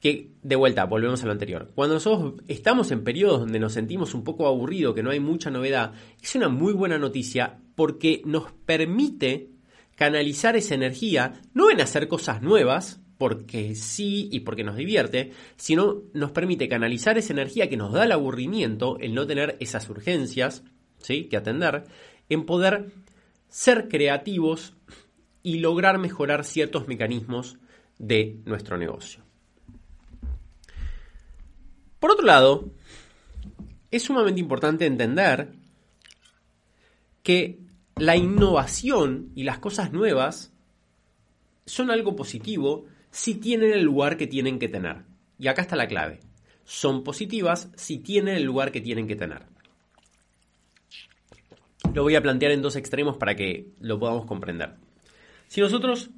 Que, 0.00 0.30
de 0.42 0.56
vuelta, 0.56 0.84
volvemos 0.84 1.22
a 1.22 1.26
lo 1.26 1.32
anterior. 1.32 1.70
Cuando 1.74 1.94
nosotros 1.94 2.42
estamos 2.48 2.90
en 2.90 3.04
periodos 3.04 3.40
donde 3.40 3.58
nos 3.58 3.74
sentimos 3.74 4.14
un 4.14 4.24
poco 4.24 4.46
aburridos, 4.46 4.94
que 4.94 5.02
no 5.02 5.10
hay 5.10 5.20
mucha 5.20 5.50
novedad, 5.50 5.92
es 6.22 6.34
una 6.34 6.48
muy 6.48 6.72
buena 6.72 6.98
noticia 6.98 7.58
porque 7.74 8.22
nos 8.24 8.50
permite 8.64 9.50
canalizar 9.96 10.56
esa 10.56 10.74
energía, 10.74 11.34
no 11.52 11.70
en 11.70 11.82
hacer 11.82 12.08
cosas 12.08 12.40
nuevas, 12.40 13.00
porque 13.18 13.74
sí 13.74 14.30
y 14.32 14.40
porque 14.40 14.64
nos 14.64 14.76
divierte, 14.76 15.32
sino 15.56 16.04
nos 16.14 16.30
permite 16.30 16.70
canalizar 16.70 17.18
esa 17.18 17.34
energía 17.34 17.68
que 17.68 17.76
nos 17.76 17.92
da 17.92 18.04
el 18.04 18.12
aburrimiento, 18.12 18.96
el 18.98 19.14
no 19.14 19.26
tener 19.26 19.58
esas 19.60 19.90
urgencias 19.90 20.64
¿sí? 21.02 21.24
que 21.24 21.36
atender, 21.36 21.84
en 22.30 22.46
poder 22.46 22.92
ser 23.48 23.88
creativos 23.88 24.72
y 25.42 25.58
lograr 25.58 25.98
mejorar 25.98 26.46
ciertos 26.46 26.88
mecanismos 26.88 27.58
de 27.98 28.40
nuestro 28.46 28.78
negocio. 28.78 29.22
Por 32.00 32.10
otro 32.10 32.24
lado, 32.24 32.70
es 33.90 34.02
sumamente 34.02 34.40
importante 34.40 34.86
entender 34.86 35.52
que 37.22 37.60
la 37.96 38.16
innovación 38.16 39.30
y 39.34 39.44
las 39.44 39.58
cosas 39.58 39.92
nuevas 39.92 40.52
son 41.66 41.90
algo 41.90 42.16
positivo 42.16 42.86
si 43.10 43.34
tienen 43.34 43.72
el 43.72 43.82
lugar 43.82 44.16
que 44.16 44.26
tienen 44.26 44.58
que 44.58 44.68
tener. 44.68 45.02
Y 45.38 45.48
acá 45.48 45.62
está 45.62 45.76
la 45.76 45.88
clave. 45.88 46.20
Son 46.64 47.04
positivas 47.04 47.70
si 47.76 47.98
tienen 47.98 48.36
el 48.36 48.44
lugar 48.44 48.72
que 48.72 48.80
tienen 48.80 49.06
que 49.06 49.16
tener. 49.16 49.42
Lo 51.92 52.02
voy 52.02 52.14
a 52.14 52.22
plantear 52.22 52.52
en 52.52 52.62
dos 52.62 52.76
extremos 52.76 53.16
para 53.16 53.34
que 53.34 53.66
lo 53.80 53.98
podamos 53.98 54.24
comprender. 54.24 54.74
Si 55.48 55.60
nosotros 55.60 56.10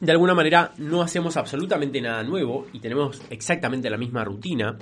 de 0.00 0.12
alguna 0.12 0.34
manera 0.34 0.72
no 0.78 1.02
hacemos 1.02 1.36
absolutamente 1.36 2.00
nada 2.00 2.22
nuevo 2.22 2.66
y 2.72 2.80
tenemos 2.80 3.20
exactamente 3.28 3.90
la 3.90 3.98
misma 3.98 4.24
rutina 4.24 4.78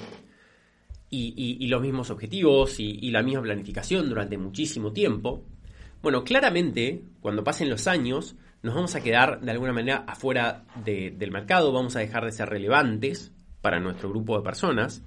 y, 1.10 1.66
los 1.66 1.82
mismos 1.82 2.10
objetivos 2.10 2.78
y, 2.78 3.10
la 3.10 3.22
misma 3.22 3.42
planificación 3.42 4.08
durante 4.08 4.38
muchísimo 4.38 4.92
tiempo, 4.92 5.44
bueno, 6.02 6.22
claramente 6.22 7.02
cuando 7.20 7.42
pasen 7.42 7.68
los 7.68 7.86
años 7.88 8.36
nos 8.62 8.74
vamos 8.74 8.94
a 8.94 9.00
quedar 9.00 9.40
de 9.40 9.50
alguna 9.50 9.72
manera 9.72 10.04
afuera 10.06 10.64
del 10.84 11.30
mercado, 11.30 11.72
vamos 11.72 11.96
a 11.96 12.00
dejar 12.00 12.24
de 12.24 12.32
ser 12.32 12.48
relevantes 12.48 13.32
para 13.60 13.80
nuestro 13.80 14.10
grupo 14.10 14.36
de 14.36 14.44
personas, 14.44 15.02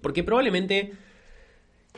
porque 0.00 0.24
probablemente 0.24 0.92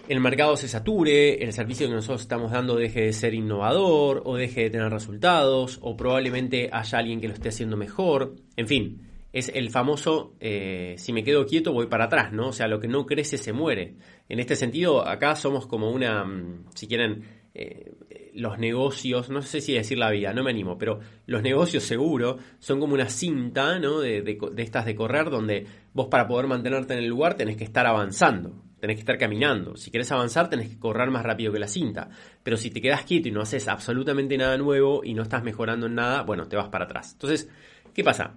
el 0.08 0.20
mercado 0.20 0.56
se 0.56 0.68
sature, 0.68 1.42
el 1.42 1.52
servicio 1.52 1.88
que 1.88 1.94
nosotros 1.94 2.22
estamos 2.22 2.52
dando 2.52 2.76
deje 2.76 3.02
de 3.02 3.12
ser 3.12 3.34
innovador 3.34 4.22
o 4.24 4.36
deje 4.36 4.62
de 4.62 4.70
tener 4.70 4.90
resultados 4.90 5.78
o 5.82 5.96
probablemente 5.96 6.70
haya 6.72 6.98
alguien 6.98 7.20
que 7.20 7.28
lo 7.28 7.34
esté 7.34 7.48
haciendo 7.48 7.76
mejor. 7.76 8.36
En 8.56 8.68
fin, 8.68 9.02
es 9.32 9.50
el 9.52 9.70
famoso 9.70 10.34
eh, 10.38 10.94
si 10.96 11.12
me 11.12 11.24
quedo 11.24 11.44
quieto 11.46 11.72
voy 11.72 11.88
para 11.88 12.04
atrás, 12.04 12.32
¿no? 12.32 12.48
O 12.48 12.52
sea, 12.52 12.68
lo 12.68 12.78
que 12.78 12.86
no 12.86 13.04
crece 13.04 13.36
se 13.36 13.52
muere. 13.52 13.96
En 14.28 14.38
este 14.38 14.54
sentido, 14.54 15.06
acá 15.06 15.34
somos 15.34 15.66
como 15.66 15.90
una, 15.90 16.24
mm, 16.24 16.66
si 16.74 16.86
quieren, 16.86 17.24
eh, 17.52 17.92
los 18.34 18.58
negocios, 18.58 19.28
no 19.28 19.42
sé 19.42 19.60
si 19.60 19.72
decir 19.72 19.98
la 19.98 20.10
vida, 20.10 20.32
no 20.32 20.44
me 20.44 20.50
animo, 20.50 20.78
pero 20.78 21.00
los 21.26 21.42
negocios 21.42 21.82
seguro 21.82 22.36
son 22.58 22.78
como 22.78 22.94
una 22.94 23.08
cinta, 23.08 23.78
¿no? 23.80 23.98
De, 23.98 24.22
de, 24.22 24.38
de 24.52 24.62
estas 24.62 24.84
de 24.84 24.94
correr 24.94 25.30
donde 25.30 25.66
vos 25.94 26.06
para 26.08 26.28
poder 26.28 26.46
mantenerte 26.46 26.92
en 26.92 27.00
el 27.00 27.08
lugar 27.08 27.34
tenés 27.34 27.56
que 27.56 27.64
estar 27.64 27.86
avanzando 27.86 28.65
tenés 28.80 28.96
que 28.96 29.00
estar 29.00 29.18
caminando. 29.18 29.76
Si 29.76 29.90
querés 29.90 30.12
avanzar, 30.12 30.50
tenés 30.50 30.68
que 30.68 30.78
correr 30.78 31.10
más 31.10 31.24
rápido 31.24 31.52
que 31.52 31.58
la 31.58 31.68
cinta. 31.68 32.08
Pero 32.42 32.56
si 32.56 32.70
te 32.70 32.80
quedas 32.80 33.04
quieto 33.04 33.28
y 33.28 33.32
no 33.32 33.40
haces 33.40 33.68
absolutamente 33.68 34.36
nada 34.36 34.56
nuevo 34.58 35.02
y 35.04 35.14
no 35.14 35.22
estás 35.22 35.42
mejorando 35.42 35.86
en 35.86 35.94
nada, 35.94 36.22
bueno, 36.22 36.48
te 36.48 36.56
vas 36.56 36.68
para 36.68 36.84
atrás. 36.84 37.12
Entonces, 37.12 37.48
¿qué 37.94 38.04
pasa? 38.04 38.36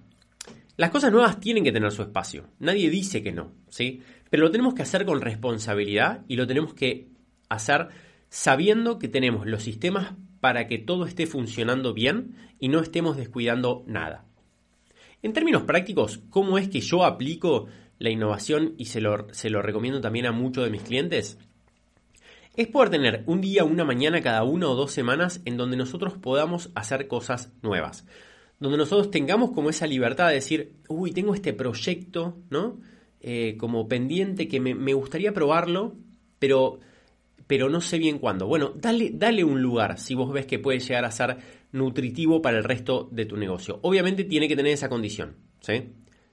Las 0.77 0.91
cosas 0.91 1.11
nuevas 1.11 1.39
tienen 1.39 1.63
que 1.63 1.71
tener 1.71 1.91
su 1.91 2.01
espacio. 2.01 2.47
Nadie 2.59 2.89
dice 2.89 3.21
que 3.21 3.33
no, 3.33 3.51
¿sí? 3.67 4.01
Pero 4.29 4.43
lo 4.43 4.51
tenemos 4.51 4.73
que 4.73 4.83
hacer 4.83 5.05
con 5.05 5.19
responsabilidad 5.19 6.23
y 6.27 6.37
lo 6.37 6.47
tenemos 6.47 6.73
que 6.73 7.09
hacer 7.49 7.89
sabiendo 8.29 8.99
que 8.99 9.07
tenemos 9.07 9.45
los 9.45 9.63
sistemas 9.63 10.13
para 10.39 10.67
que 10.67 10.77
todo 10.77 11.05
esté 11.05 11.27
funcionando 11.27 11.93
bien 11.93 12.35
y 12.59 12.69
no 12.69 12.79
estemos 12.79 13.17
descuidando 13.17 13.83
nada. 13.87 14.25
En 15.21 15.33
términos 15.33 15.63
prácticos, 15.63 16.21
¿cómo 16.29 16.57
es 16.57 16.69
que 16.69 16.79
yo 16.79 17.03
aplico 17.03 17.67
la 17.99 18.09
innovación 18.09 18.73
y 18.77 18.85
se 18.85 19.01
lo, 19.01 19.31
se 19.33 19.49
lo 19.49 19.61
recomiendo 19.61 20.01
también 20.01 20.25
a 20.25 20.31
muchos 20.31 20.63
de 20.63 20.71
mis 20.71 20.81
clientes, 20.81 21.37
es 22.55 22.67
poder 22.67 22.89
tener 22.89 23.23
un 23.25 23.41
día, 23.41 23.63
una 23.63 23.85
mañana 23.85 24.21
cada 24.21 24.43
una 24.43 24.67
o 24.67 24.75
dos 24.75 24.91
semanas 24.91 25.41
en 25.45 25.57
donde 25.57 25.77
nosotros 25.77 26.13
podamos 26.17 26.71
hacer 26.75 27.07
cosas 27.07 27.51
nuevas. 27.61 28.05
Donde 28.59 28.77
nosotros 28.77 29.11
tengamos 29.11 29.51
como 29.51 29.69
esa 29.69 29.87
libertad 29.87 30.27
de 30.29 30.35
decir, 30.35 30.73
uy, 30.89 31.11
tengo 31.11 31.33
este 31.33 31.53
proyecto, 31.53 32.37
¿no? 32.49 32.79
Eh, 33.21 33.55
como 33.57 33.87
pendiente 33.87 34.47
que 34.47 34.59
me, 34.59 34.75
me, 34.75 34.93
gustaría 34.93 35.33
probarlo, 35.33 35.95
pero, 36.39 36.79
pero 37.47 37.69
no 37.69 37.79
sé 37.81 37.97
bien 37.97 38.17
cuándo. 38.19 38.47
Bueno, 38.47 38.73
dale, 38.75 39.11
dale 39.13 39.43
un 39.43 39.61
lugar 39.61 39.99
si 39.99 40.15
vos 40.15 40.31
ves 40.33 40.45
que 40.45 40.59
puede 40.59 40.79
llegar 40.79 41.05
a 41.05 41.11
ser 41.11 41.37
nutritivo 41.71 42.41
para 42.41 42.57
el 42.57 42.63
resto 42.63 43.07
de 43.11 43.25
tu 43.25 43.37
negocio. 43.37 43.79
Obviamente 43.83 44.23
tiene 44.23 44.47
que 44.47 44.55
tener 44.55 44.73
esa 44.73 44.89
condición, 44.89 45.35
¿sí? 45.61 45.83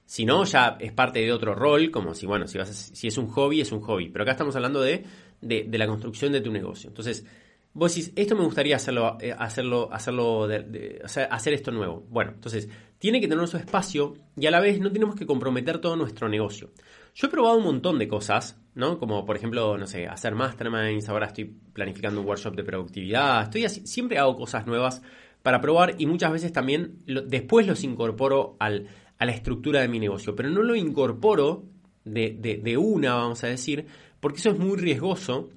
Si 0.07 0.23
no, 0.23 0.45
ya 0.45 0.77
es 0.79 0.93
parte 0.93 1.19
de 1.19 1.33
otro 1.33 1.53
rol, 1.53 1.91
como 1.91 2.15
si, 2.15 2.25
bueno, 2.25 2.47
si, 2.47 2.57
vas 2.57 2.69
si 2.69 3.07
es 3.07 3.17
un 3.17 3.27
hobby, 3.27 3.59
es 3.59 3.73
un 3.73 3.81
hobby. 3.81 4.07
Pero 4.07 4.23
acá 4.23 4.31
estamos 4.31 4.55
hablando 4.55 4.81
de, 4.81 5.03
de, 5.41 5.77
la 5.77 5.85
construcción 5.85 6.31
de 6.31 6.39
tu 6.39 6.49
negocio. 6.49 6.87
Entonces, 6.87 7.25
vos 7.73 7.93
decís, 7.93 8.13
esto 8.15 8.33
me 8.33 8.45
gustaría 8.45 8.77
hacerlo, 8.77 9.17
eh, 9.19 9.35
hacerlo, 9.37 9.89
hacerlo 9.91 10.47
de, 10.47 11.01
hacer 11.29 11.53
esto 11.53 11.71
nuevo. 11.71 12.05
Bueno, 12.09 12.31
entonces, 12.35 12.69
tiene 12.99 13.19
que 13.19 13.27
tener 13.27 13.45
su 13.49 13.57
espacio 13.57 14.13
y 14.37 14.45
a 14.45 14.51
la 14.51 14.61
vez 14.61 14.79
no 14.79 14.93
tenemos 14.93 15.13
que 15.13 15.25
comprometer 15.25 15.79
todo 15.79 15.97
nuestro 15.97 16.29
negocio. 16.29 16.71
Yo 17.13 17.27
he 17.27 17.29
probado 17.29 17.57
un 17.57 17.65
montón 17.65 17.99
de 17.99 18.07
cosas, 18.07 18.57
¿no? 18.75 18.99
Como 18.99 19.25
por 19.25 19.35
ejemplo, 19.35 19.77
no 19.77 19.87
sé, 19.87 20.07
hacer 20.07 20.35
masterminds, 20.35 21.09
ahora 21.09 21.25
estoy 21.25 21.53
planificando 21.73 22.21
un 22.21 22.27
workshop 22.27 22.55
de 22.55 22.63
productividad, 22.63 23.43
estoy 23.43 23.65
así, 23.65 23.85
siempre 23.85 24.19
hago 24.19 24.37
cosas 24.37 24.67
nuevas 24.67 25.01
para 25.43 25.59
probar 25.59 25.95
y 25.97 26.05
muchas 26.05 26.31
veces 26.31 26.53
también 26.53 26.99
después 27.05 27.67
los 27.67 27.83
incorporo 27.83 28.55
al, 28.59 28.87
a 29.17 29.25
la 29.25 29.31
estructura 29.31 29.81
de 29.81 29.87
mi 29.87 29.99
negocio, 29.99 30.35
pero 30.35 30.49
no 30.49 30.61
lo 30.61 30.75
incorporo 30.75 31.65
de, 32.03 32.77
una, 32.77 33.15
vamos 33.15 33.43
a 33.43 33.47
decir, 33.47 33.85
porque 34.19 34.39
eso 34.39 34.51
es 34.51 34.59
muy 34.59 34.77
riesgoso, 34.77 35.49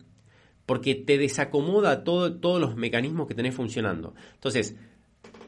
porque 0.67 0.95
te 0.95 1.19
desacomoda 1.19 2.05
todo, 2.05 2.35
todos 2.35 2.61
los 2.61 2.77
mecanismos 2.77 3.27
que 3.27 3.35
tenés 3.35 3.55
funcionando. 3.55 4.15
Entonces, 4.35 4.77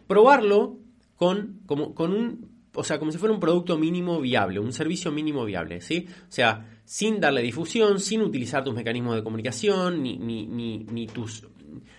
probarlo 0.06 0.78
con, 1.16 1.60
como, 1.66 1.94
con 1.94 2.12
un, 2.12 2.52
o 2.74 2.84
sea, 2.84 2.98
como 2.98 3.12
si 3.12 3.18
fuera 3.18 3.34
un 3.34 3.40
producto 3.40 3.78
mínimo 3.78 4.20
viable, 4.20 4.58
un 4.58 4.72
servicio 4.72 5.10
mínimo 5.10 5.44
viable, 5.44 5.80
¿sí? 5.80 6.06
O 6.28 6.32
sea, 6.32 6.80
sin 6.84 7.20
darle 7.20 7.42
difusión, 7.42 8.00
sin 8.00 8.22
utilizar 8.22 8.64
tus 8.64 8.74
mecanismos 8.74 9.16
de 9.16 9.22
comunicación, 9.22 10.02
ni, 10.02 10.18
ni, 10.18 10.46
ni, 10.46 11.06
tus, 11.06 11.46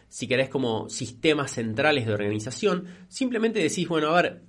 si 0.07 0.27
querés, 0.27 0.49
como 0.49 0.89
sistemas 0.89 1.51
centrales 1.51 2.05
de 2.05 2.13
organización, 2.13 2.85
simplemente 3.07 3.59
decís, 3.59 3.87
bueno, 3.87 4.09
a 4.09 4.21
ver, 4.21 4.43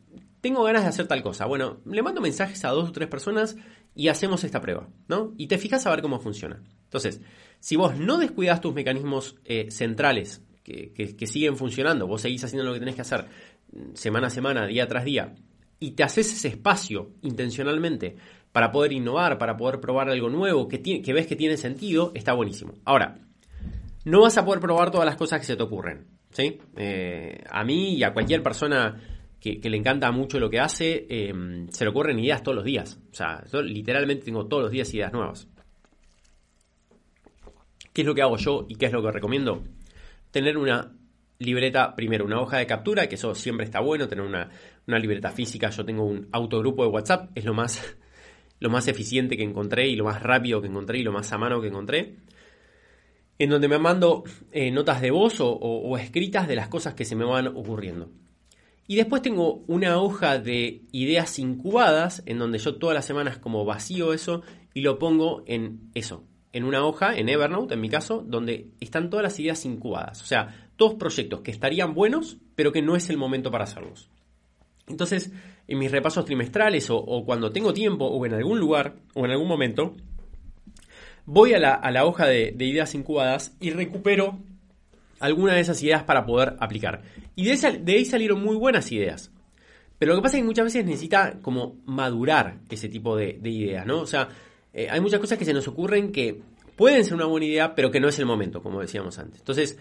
tengo 0.44 0.62
ganas 0.62 0.82
de 0.82 0.90
hacer 0.90 1.06
tal 1.06 1.22
cosa. 1.22 1.46
Bueno, 1.46 1.80
le 1.86 2.02
mando 2.02 2.20
mensajes 2.20 2.66
a 2.66 2.68
dos 2.68 2.90
o 2.90 2.92
tres 2.92 3.08
personas 3.08 3.56
y 3.94 4.08
hacemos 4.08 4.44
esta 4.44 4.60
prueba, 4.60 4.86
¿no? 5.08 5.32
Y 5.38 5.46
te 5.46 5.56
fijas 5.56 5.86
a 5.86 5.90
ver 5.90 6.02
cómo 6.02 6.20
funciona. 6.20 6.62
Entonces, 6.82 7.22
si 7.60 7.76
vos 7.76 7.96
no 7.96 8.18
descuidas 8.18 8.60
tus 8.60 8.74
mecanismos 8.74 9.36
eh, 9.46 9.70
centrales 9.70 10.42
que, 10.62 11.16
siguen 11.26 11.56
funcionando, 11.56 12.06
vos 12.06 12.20
seguís 12.20 12.44
haciendo 12.44 12.62
lo 12.66 12.74
que 12.74 12.80
tenés 12.80 12.94
que 12.94 13.00
hacer 13.00 13.24
semana 13.94 14.26
a 14.26 14.30
semana, 14.30 14.66
día 14.66 14.86
tras 14.86 15.06
día, 15.06 15.34
y 15.80 15.92
te 15.92 16.02
haces 16.02 16.30
ese 16.30 16.48
espacio 16.48 17.12
intencionalmente 17.22 18.16
para 18.52 18.70
poder 18.70 18.92
innovar, 18.92 19.38
para 19.38 19.56
poder 19.56 19.80
probar 19.80 20.10
algo 20.10 20.28
nuevo 20.28 20.68
que, 20.68 20.82
que 20.82 21.12
ves 21.14 21.26
que 21.26 21.36
tiene 21.36 21.56
sentido, 21.56 22.12
está 22.14 22.34
buenísimo. 22.34 22.74
Ahora, 22.84 23.16
no 24.04 24.20
vas 24.20 24.36
a 24.36 24.44
poder 24.44 24.60
probar 24.60 24.90
todas 24.90 25.06
las 25.06 25.16
cosas 25.16 25.40
que 25.40 25.46
se 25.46 25.56
te 25.56 25.62
ocurren. 25.62 26.06
¿sí? 26.34 26.58
Eh, 26.76 27.42
a 27.48 27.64
mí 27.64 27.94
y 27.94 28.02
a 28.02 28.12
cualquier 28.12 28.42
persona 28.42 29.00
que, 29.52 29.68
le 29.68 29.76
encanta 29.76 30.10
mucho 30.10 30.40
lo 30.40 30.48
que 30.48 30.58
hace, 30.58 31.06
em, 31.10 31.68
se 31.68 31.84
le 31.84 31.90
ocurren 31.90 32.18
ideas 32.18 32.42
todos 32.42 32.56
los 32.56 32.64
días. 32.64 32.98
O 33.12 33.14
sea, 33.14 33.44
yo 33.52 33.60
literalmente 33.60 34.24
tengo 34.24 34.46
todos 34.46 34.64
los 34.64 34.72
días 34.72 34.92
ideas 34.94 35.12
nuevas. 35.12 35.48
¿Qué 37.92 38.00
es 38.00 38.06
lo 38.06 38.14
que 38.14 38.22
hago 38.22 38.38
yo 38.38 38.66
y 38.68 38.76
qué 38.76 38.86
es 38.86 38.92
lo 38.92 39.02
que 39.02 39.10
recomiendo? 39.10 39.62
Tener 40.30 40.56
una 40.56 40.92
libreta, 41.38 41.94
primero 41.94 42.24
una 42.24 42.40
hoja 42.40 42.56
de 42.56 42.66
captura, 42.66 43.06
que 43.06 43.16
eso 43.16 43.34
siempre 43.34 43.66
está 43.66 43.80
bueno, 43.80 44.08
tener 44.08 44.24
una, 44.24 44.50
libreta 44.86 45.30
física. 45.30 45.68
Yo 45.68 45.84
tengo 45.84 46.04
un 46.04 46.26
autogrupo 46.32 46.82
de 46.82 46.88
WhatsApp, 46.88 47.30
es 47.34 47.44
lo 47.44 47.52
más, 47.52 47.96
lo 48.60 48.70
más 48.70 48.88
eficiente 48.88 49.36
que 49.36 49.44
encontré 49.44 49.88
y 49.88 49.96
lo 49.96 50.04
más 50.04 50.22
rápido 50.22 50.62
que 50.62 50.68
encontré 50.68 51.00
y 51.00 51.02
lo 51.02 51.12
más 51.12 51.30
a 51.32 51.38
mano 51.38 51.60
que 51.60 51.68
encontré. 51.68 52.16
En 53.38 53.50
donde 53.50 53.68
me 53.68 53.78
mando 53.78 54.24
eh, 54.52 54.70
notas 54.70 55.02
de 55.02 55.10
voz 55.10 55.36
o, 55.40 55.98
escritas 55.98 56.48
de 56.48 56.56
las 56.56 56.68
cosas 56.68 56.94
que 56.94 57.04
se 57.04 57.14
me 57.14 57.24
van 57.26 57.48
ocurriendo. 57.48 58.10
Y 58.86 58.96
después 58.96 59.22
tengo 59.22 59.64
una 59.66 59.98
hoja 59.98 60.38
de 60.38 60.82
ideas 60.92 61.38
incubadas, 61.38 62.22
en 62.26 62.38
donde 62.38 62.58
yo 62.58 62.76
todas 62.76 62.94
las 62.94 63.06
semanas 63.06 63.38
como 63.38 63.64
vacío 63.64 64.12
eso 64.12 64.42
y 64.74 64.82
lo 64.82 64.98
pongo 64.98 65.42
en 65.46 65.90
eso, 65.94 66.24
en 66.52 66.64
una 66.64 66.84
hoja, 66.84 67.16
en 67.16 67.28
Evernote 67.28 67.74
en 67.74 67.80
mi 67.80 67.88
caso, 67.88 68.22
donde 68.26 68.68
están 68.80 69.08
todas 69.08 69.22
las 69.22 69.40
ideas 69.40 69.64
incubadas. 69.64 70.22
O 70.22 70.26
sea, 70.26 70.68
todos 70.76 70.94
proyectos 70.94 71.40
que 71.40 71.50
estarían 71.50 71.94
buenos, 71.94 72.36
pero 72.54 72.72
que 72.72 72.82
no 72.82 72.96
es 72.96 73.08
el 73.08 73.16
momento 73.16 73.50
para 73.50 73.64
hacerlos. 73.64 74.10
Entonces, 74.86 75.32
en 75.66 75.78
mis 75.78 75.90
repasos 75.90 76.24
trimestrales 76.24 76.88
o, 76.90 77.24
cuando 77.24 77.50
tengo 77.50 77.72
tiempo 77.72 78.04
o 78.04 78.26
en 78.26 78.34
algún 78.34 78.58
lugar 78.58 78.96
o 79.14 79.24
en 79.24 79.30
algún 79.30 79.48
momento, 79.48 79.94
voy 81.24 81.54
a 81.54 81.58
la, 81.58 82.04
hoja 82.04 82.26
de, 82.26 82.54
ideas 82.58 82.94
incubadas 82.94 83.56
y 83.60 83.70
recupero 83.70 84.38
alguna 85.20 85.54
de 85.54 85.60
esas 85.60 85.82
ideas 85.82 86.02
para 86.02 86.26
poder 86.26 86.56
aplicar. 86.60 87.02
Y 87.34 87.44
de, 87.44 87.78
de 87.78 87.92
ahí 87.92 88.04
salieron 88.04 88.42
muy 88.42 88.56
buenas 88.56 88.90
ideas. 88.92 89.30
Pero 89.98 90.12
lo 90.12 90.18
que 90.18 90.22
pasa 90.22 90.36
es 90.36 90.42
que 90.42 90.46
muchas 90.46 90.64
veces 90.64 90.84
necesita 90.84 91.40
como 91.40 91.78
madurar 91.86 92.58
ese 92.68 92.88
tipo 92.88 93.16
de, 93.16 93.38
ideas, 93.42 93.86
¿no? 93.86 94.00
O 94.00 94.06
sea, 94.06 94.28
eh, 94.72 94.88
hay 94.90 95.00
muchas 95.00 95.20
cosas 95.20 95.38
que 95.38 95.44
se 95.44 95.54
nos 95.54 95.68
ocurren 95.68 96.12
que 96.12 96.42
pueden 96.76 97.04
ser 97.04 97.14
una 97.14 97.26
buena 97.26 97.46
idea, 97.46 97.74
pero 97.74 97.90
que 97.90 98.00
no 98.00 98.08
es 98.08 98.18
el 98.18 98.26
momento, 98.26 98.62
como 98.62 98.80
decíamos 98.80 99.18
antes. 99.18 99.40
Entonces, 99.40 99.78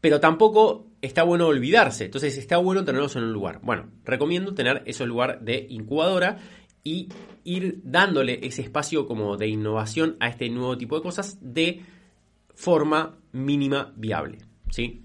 pero 0.00 0.18
tampoco 0.20 0.86
está 1.02 1.22
bueno 1.22 1.46
olvidarse. 1.46 2.06
Entonces 2.06 2.36
está 2.38 2.56
bueno 2.56 2.84
tenerlos 2.84 3.16
en 3.16 3.24
un 3.24 3.32
lugar. 3.32 3.60
Bueno, 3.62 3.90
recomiendo 4.04 4.54
tener 4.54 4.82
ese 4.86 5.06
lugar 5.06 5.40
de 5.40 5.66
incubadora 5.68 6.38
y 6.82 7.08
ir 7.44 7.80
dándole 7.82 8.40
ese 8.46 8.62
espacio 8.62 9.06
como 9.06 9.36
de 9.36 9.48
innovación 9.48 10.16
a 10.20 10.28
este 10.28 10.48
nuevo 10.50 10.76
tipo 10.76 10.96
de 10.96 11.02
cosas 11.02 11.38
de 11.40 11.82
forma 12.54 13.18
mínima 13.32 13.92
viable. 13.96 14.38
¿Sí? 14.74 15.02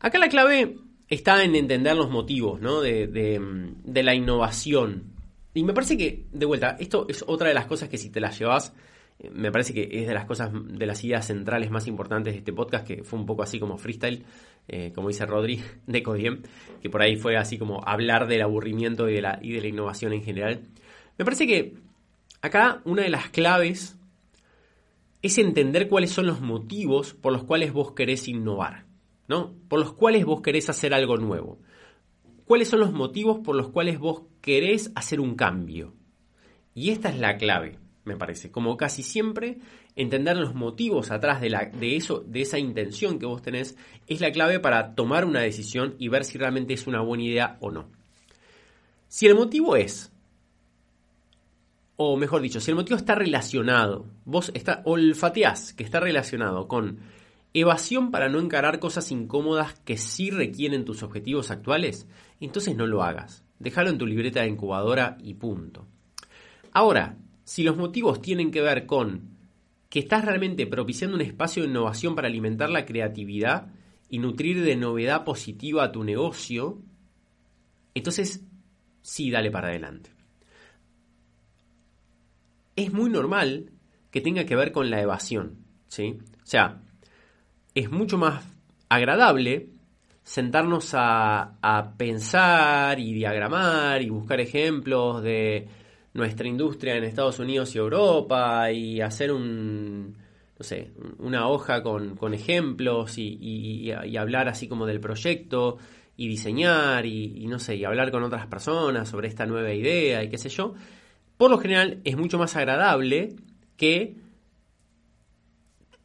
Acá 0.00 0.18
la 0.18 0.28
clave 0.28 0.76
está 1.08 1.44
en 1.44 1.54
entender 1.54 1.96
los 1.96 2.10
motivos 2.10 2.60
¿no? 2.60 2.80
de, 2.80 3.06
de 3.06 4.02
la 4.02 4.14
innovación. 4.14 5.12
Y 5.54 5.62
me 5.64 5.72
parece 5.72 5.96
que, 5.96 6.26
de 6.32 6.46
vuelta, 6.46 6.76
esto 6.80 7.06
es 7.08 7.24
otra 7.26 7.48
de 7.48 7.54
las 7.54 7.66
cosas 7.66 7.88
que 7.88 7.98
si 7.98 8.10
te 8.10 8.20
las 8.20 8.38
llevas 8.38 8.72
me 9.32 9.52
parece 9.52 9.72
que 9.72 9.88
es 9.90 10.06
de 10.06 10.14
las 10.14 10.24
cosas, 10.24 10.50
de 10.52 10.86
las 10.86 11.02
ideas 11.04 11.26
centrales 11.26 11.70
más 11.70 11.86
importantes 11.86 12.34
de 12.34 12.38
este 12.38 12.52
podcast, 12.52 12.86
que 12.86 13.04
fue 13.04 13.18
un 13.18 13.26
poco 13.26 13.42
así 13.42 13.58
como 13.58 13.78
freestyle, 13.78 14.24
eh, 14.68 14.92
como 14.94 15.08
dice 15.08 15.24
Rodri, 15.24 15.62
de 15.86 16.02
Codiem, 16.02 16.42
que 16.82 16.90
por 16.90 17.02
ahí 17.02 17.16
fue 17.16 17.36
así 17.36 17.58
como 17.58 17.82
hablar 17.86 18.26
del 18.26 18.42
aburrimiento 18.42 19.08
y 19.08 19.14
de, 19.14 19.22
la, 19.22 19.38
y 19.40 19.52
de 19.52 19.60
la 19.60 19.68
innovación 19.68 20.12
en 20.12 20.22
general. 20.22 20.62
Me 21.16 21.24
parece 21.24 21.46
que 21.46 21.74
acá 22.42 22.82
una 22.84 23.02
de 23.02 23.10
las 23.10 23.28
claves 23.30 23.96
es 25.24 25.38
entender 25.38 25.88
cuáles 25.88 26.10
son 26.10 26.26
los 26.26 26.40
motivos 26.40 27.14
por 27.14 27.32
los 27.32 27.44
cuales 27.44 27.72
vos 27.72 27.92
querés 27.92 28.28
innovar, 28.28 28.86
¿no? 29.26 29.54
Por 29.68 29.80
los 29.80 29.92
cuales 29.94 30.24
vos 30.24 30.42
querés 30.42 30.68
hacer 30.68 30.94
algo 30.94 31.16
nuevo. 31.16 31.58
¿Cuáles 32.44 32.68
son 32.68 32.80
los 32.80 32.92
motivos 32.92 33.38
por 33.38 33.56
los 33.56 33.70
cuales 33.70 33.98
vos 33.98 34.22
querés 34.40 34.92
hacer 34.94 35.20
un 35.20 35.34
cambio? 35.34 35.94
Y 36.74 36.90
esta 36.90 37.08
es 37.08 37.18
la 37.18 37.36
clave 37.36 37.78
me 38.04 38.16
parece. 38.16 38.50
Como 38.50 38.76
casi 38.76 39.02
siempre, 39.02 39.58
entender 39.96 40.36
los 40.36 40.54
motivos 40.54 41.10
atrás 41.10 41.40
de, 41.40 41.50
la, 41.50 41.66
de, 41.66 41.96
eso, 41.96 42.20
de 42.20 42.42
esa 42.42 42.58
intención 42.58 43.18
que 43.18 43.26
vos 43.26 43.42
tenés 43.42 43.76
es 44.06 44.20
la 44.20 44.30
clave 44.30 44.60
para 44.60 44.94
tomar 44.94 45.24
una 45.24 45.40
decisión 45.40 45.94
y 45.98 46.08
ver 46.08 46.24
si 46.24 46.38
realmente 46.38 46.74
es 46.74 46.86
una 46.86 47.00
buena 47.00 47.24
idea 47.24 47.56
o 47.60 47.70
no. 47.70 47.88
Si 49.08 49.26
el 49.26 49.34
motivo 49.34 49.76
es, 49.76 50.12
o 51.96 52.16
mejor 52.16 52.42
dicho, 52.42 52.60
si 52.60 52.70
el 52.70 52.76
motivo 52.76 52.96
está 52.96 53.14
relacionado, 53.14 54.06
vos 54.24 54.50
está, 54.54 54.82
olfateás 54.84 55.72
que 55.72 55.84
está 55.84 56.00
relacionado 56.00 56.66
con 56.66 56.98
evasión 57.52 58.10
para 58.10 58.28
no 58.28 58.40
encarar 58.40 58.80
cosas 58.80 59.10
incómodas 59.12 59.74
que 59.84 59.96
sí 59.96 60.30
requieren 60.30 60.84
tus 60.84 61.02
objetivos 61.04 61.50
actuales, 61.50 62.08
entonces 62.40 62.76
no 62.76 62.86
lo 62.86 63.02
hagas. 63.02 63.44
Déjalo 63.60 63.90
en 63.90 63.98
tu 63.98 64.06
libreta 64.06 64.40
de 64.40 64.48
incubadora 64.48 65.16
y 65.22 65.34
punto. 65.34 65.86
Ahora, 66.72 67.16
si 67.44 67.62
los 67.62 67.76
motivos 67.76 68.20
tienen 68.20 68.50
que 68.50 68.60
ver 68.60 68.86
con 68.86 69.34
que 69.88 70.00
estás 70.00 70.24
realmente 70.24 70.66
propiciando 70.66 71.14
un 71.14 71.22
espacio 71.22 71.62
de 71.62 71.68
innovación 71.68 72.16
para 72.16 72.26
alimentar 72.26 72.68
la 72.68 72.84
creatividad 72.84 73.68
y 74.08 74.18
nutrir 74.18 74.64
de 74.64 74.74
novedad 74.74 75.22
positiva 75.24 75.84
a 75.84 75.92
tu 75.92 76.02
negocio, 76.02 76.82
entonces 77.94 78.44
sí, 79.02 79.30
dale 79.30 79.52
para 79.52 79.68
adelante. 79.68 80.13
Es 82.76 82.92
muy 82.92 83.10
normal 83.10 83.70
que 84.10 84.20
tenga 84.20 84.44
que 84.44 84.56
ver 84.56 84.72
con 84.72 84.90
la 84.90 85.00
evasión, 85.00 85.58
¿sí? 85.88 86.18
O 86.42 86.46
sea, 86.46 86.82
es 87.74 87.90
mucho 87.90 88.18
más 88.18 88.44
agradable 88.88 89.70
sentarnos 90.22 90.94
a, 90.94 91.56
a 91.60 91.96
pensar 91.96 92.98
y 92.98 93.12
diagramar 93.12 94.00
y 94.02 94.08
buscar 94.08 94.40
ejemplos 94.40 95.22
de 95.22 95.68
nuestra 96.14 96.46
industria 96.48 96.96
en 96.96 97.04
Estados 97.04 97.38
Unidos 97.40 97.74
y 97.74 97.78
Europa 97.78 98.70
y 98.70 99.00
hacer 99.00 99.32
un, 99.32 100.16
no 100.58 100.64
sé, 100.64 100.92
una 101.18 101.48
hoja 101.48 101.82
con, 101.82 102.16
ejemplos 102.32 103.18
y, 103.18 103.90
hablar 104.16 104.48
así 104.48 104.68
como 104.68 104.86
del 104.86 105.00
proyecto 105.00 105.78
y 106.16 106.28
diseñar 106.28 107.04
y, 107.06 107.46
no 107.48 107.58
sé, 107.58 107.74
y 107.74 107.84
hablar 107.84 108.12
con 108.12 108.22
otras 108.22 108.46
personas 108.46 109.08
sobre 109.08 109.28
esta 109.28 109.46
nueva 109.46 109.72
idea 109.72 110.22
y 110.22 110.28
qué 110.28 110.38
sé 110.38 110.48
yo, 110.48 110.74
por 111.44 111.50
lo 111.50 111.58
general 111.58 112.00
es 112.04 112.16
mucho 112.16 112.38
más 112.38 112.56
agradable 112.56 113.36
que 113.76 114.16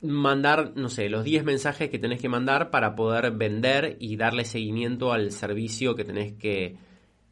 mandar, 0.02 0.74
no 0.76 0.90
sé, 0.90 1.08
los 1.08 1.24
10 1.24 1.46
mensajes 1.46 1.90
que 1.90 1.98
tenés 1.98 2.20
que 2.20 2.28
mandar 2.28 2.72
para 2.72 2.94
poder 2.94 3.32
vender 3.32 3.96
y 4.02 4.18
darle 4.18 4.44
seguimiento 4.44 5.14
al 5.14 5.32
servicio 5.32 5.96
que 5.96 6.04
tenés 6.04 6.34
que, 6.34 6.76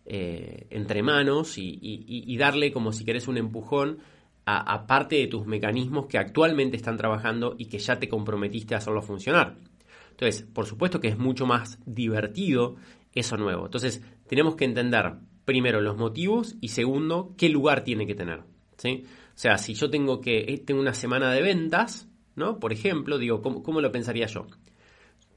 eh, 0.05 0.68
entre 0.70 1.03
manos 1.03 1.58
y, 1.58 2.38
darle 2.38 2.72
como 2.72 2.93
si 2.93 3.03
querés 3.03 3.28
un 3.28 3.36
empujón 3.36 3.97
a, 4.45 4.88
parte 4.88 5.18
de 5.18 5.28
tus 5.28 5.45
mecanismos 5.45 6.05
que 6.05 6.18
actualmente 6.18 6.78
están 6.78 6.95
trabajando 6.95 7.55
y 7.58 7.66
que 7.66 7.80
ya 7.80 7.99
te 7.99 8.08
comprometiste 8.08 8.74
a 8.74 8.78
hacerlo 8.78 9.01
funcionar. 9.01 9.58
Entonces, 10.12 10.43
por 10.43 10.66
supuesto 10.66 11.01
que 11.01 11.10
es 11.10 11.18
mucho 11.18 11.45
más 11.45 11.78
divertido 11.86 12.78
eso 13.20 13.38
nuevo. 13.38 13.66
Entonces, 13.66 14.01
tenemos 14.28 14.55
que 14.55 14.66
entender 14.66 15.16
primero 15.48 15.80
los 15.80 15.95
motivos 15.95 16.58
y 16.60 16.68
segundo, 16.68 17.34
qué 17.38 17.48
lugar 17.48 17.86
tiene 17.86 18.06
que 18.06 18.16
tener. 18.16 18.41
¿sí? 18.76 19.06
O 19.08 19.39
sea, 19.39 19.58
si 19.58 19.76
yo 19.76 19.89
tengo 19.89 20.20
que 20.20 20.39
eh, 20.39 20.58
tengo 20.58 20.82
una 20.82 20.93
semana 20.93 21.32
de 21.32 21.41
ventas, 21.41 22.10
¿no? 22.36 22.60
Por 22.60 22.74
ejemplo, 22.74 23.18
digo, 23.18 23.41
¿cómo, 23.41 23.64
cómo 23.64 23.80
lo 23.80 23.89
pensaría 23.89 24.26
yo? 24.26 24.45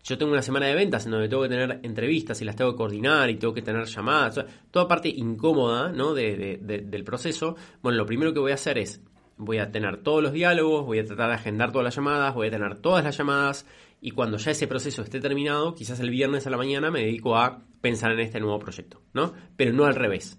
yo 0.03 0.19
tengo 0.19 0.33
una 0.33 0.43
semana 0.43 0.67
de 0.67 0.75
ventas 0.75 1.05
en 1.05 1.13
donde 1.13 1.29
tengo 1.29 1.43
que 1.45 1.51
tener 1.51 1.79
entrevistas 1.85 2.41
y 2.41 2.45
las 2.45 2.57
tengo 2.57 2.73
que 2.73 2.79
coordinar 2.79 3.31
y 3.31 3.37
tengo 3.37 3.55
que 3.55 3.63
tener 3.63 3.85
llamadas, 3.85 4.45
toda 4.71 4.89
parte 4.89 5.09
incómoda 5.09 5.93
¿no? 5.93 6.13
del 6.13 7.05
proceso, 7.05 7.55
bueno, 7.83 7.99
lo 7.99 8.07
primero 8.07 8.33
que 8.33 8.41
voy 8.41 8.53
a 8.53 8.55
hacer 8.55 8.79
es, 8.79 9.01
voy 9.37 9.59
a 9.59 9.71
tener 9.71 9.99
todos 9.99 10.23
los 10.23 10.33
diálogos, 10.33 10.87
voy 10.87 10.99
a 10.99 11.05
tratar 11.05 11.29
de 11.29 11.35
agendar 11.35 11.71
todas 11.71 11.85
las 11.85 11.95
llamadas, 11.95 12.35
voy 12.35 12.49
a 12.49 12.51
tener 12.51 12.79
todas 12.79 13.05
las 13.05 13.17
llamadas 13.17 13.67
y 14.01 14.11
cuando 14.13 14.39
ya 14.39 14.51
ese 14.51 14.67
proceso 14.67 15.03
esté 15.03 15.21
terminado, 15.21 15.75
quizás 15.75 16.01
el 16.01 16.11
viernes 16.11 16.47
a 16.47 16.51
la 16.51 16.57
mañana 16.57 16.91
me 16.91 17.01
dedico 17.01 17.37
a 17.37 17.63
pensar 17.81 18.12
en 18.12 18.20
este 18.20 18.41
nuevo 18.41 18.59
proyecto, 18.59 19.03
¿no? 19.12 19.33
Pero 19.57 19.72
no 19.72 19.85
al 19.85 19.95
revés. 19.95 20.39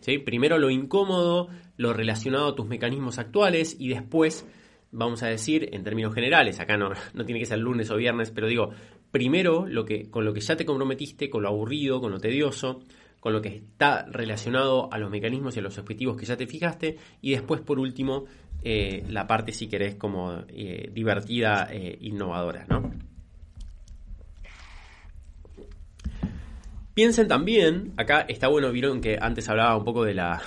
¿sí? 0.00 0.18
Primero 0.18 0.58
lo 0.58 0.70
incómodo, 0.70 1.48
lo 1.76 1.92
relacionado 1.92 2.48
a 2.48 2.54
tus 2.54 2.66
mecanismos 2.66 3.18
actuales 3.18 3.76
y 3.78 3.88
después 3.88 4.46
vamos 4.94 5.22
a 5.22 5.26
decir, 5.26 5.68
en 5.72 5.82
términos 5.82 6.14
generales, 6.14 6.60
acá 6.60 6.76
no, 6.76 6.90
no 7.14 7.24
tiene 7.24 7.40
que 7.40 7.46
ser 7.46 7.58
lunes 7.58 7.90
o 7.90 7.96
viernes, 7.96 8.30
pero 8.30 8.46
digo, 8.46 8.70
primero 9.10 9.66
lo 9.66 9.84
que, 9.84 10.10
con 10.10 10.24
lo 10.24 10.32
que 10.32 10.40
ya 10.40 10.56
te 10.56 10.64
comprometiste, 10.64 11.28
con 11.28 11.42
lo 11.42 11.48
aburrido, 11.48 12.00
con 12.00 12.12
lo 12.12 12.20
tedioso, 12.20 12.82
con 13.20 13.32
lo 13.32 13.40
que 13.40 13.48
está 13.48 14.04
relacionado 14.06 14.92
a 14.92 14.98
los 14.98 15.10
mecanismos 15.10 15.56
y 15.56 15.60
a 15.60 15.62
los 15.62 15.78
objetivos 15.78 16.16
que 16.16 16.26
ya 16.26 16.36
te 16.36 16.46
fijaste, 16.46 16.96
y 17.20 17.32
después, 17.32 17.60
por 17.60 17.78
último, 17.78 18.26
eh, 18.62 19.04
la 19.08 19.26
parte, 19.26 19.52
si 19.52 19.66
querés, 19.66 19.96
como 19.96 20.44
eh, 20.48 20.90
divertida, 20.92 21.68
e 21.70 21.98
innovadora, 22.02 22.66
¿no? 22.68 22.92
Piensen 26.94 27.26
también, 27.26 27.92
acá 27.96 28.20
está 28.20 28.46
bueno, 28.46 28.70
vieron 28.70 29.00
que 29.00 29.18
antes 29.20 29.48
hablaba 29.48 29.76
un 29.76 29.84
poco 29.84 30.04
de 30.04 30.14
la, 30.14 30.40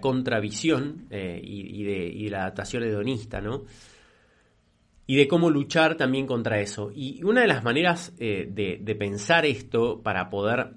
contravisión 0.00 1.08
eh, 1.10 1.40
y, 1.42 1.82
de, 1.82 2.30
la 2.30 2.42
adaptación 2.42 2.84
hedonista, 2.84 3.40
¿no? 3.40 3.64
Y 5.06 5.16
de 5.16 5.26
cómo 5.26 5.50
luchar 5.50 5.96
también 5.96 6.28
contra 6.28 6.60
eso. 6.60 6.92
Y 6.94 7.22
una 7.24 7.40
de 7.40 7.48
las 7.48 7.64
maneras 7.64 8.14
eh, 8.18 8.48
de, 8.48 8.94
pensar 8.94 9.44
esto 9.44 10.00
para 10.02 10.30
poder, 10.30 10.76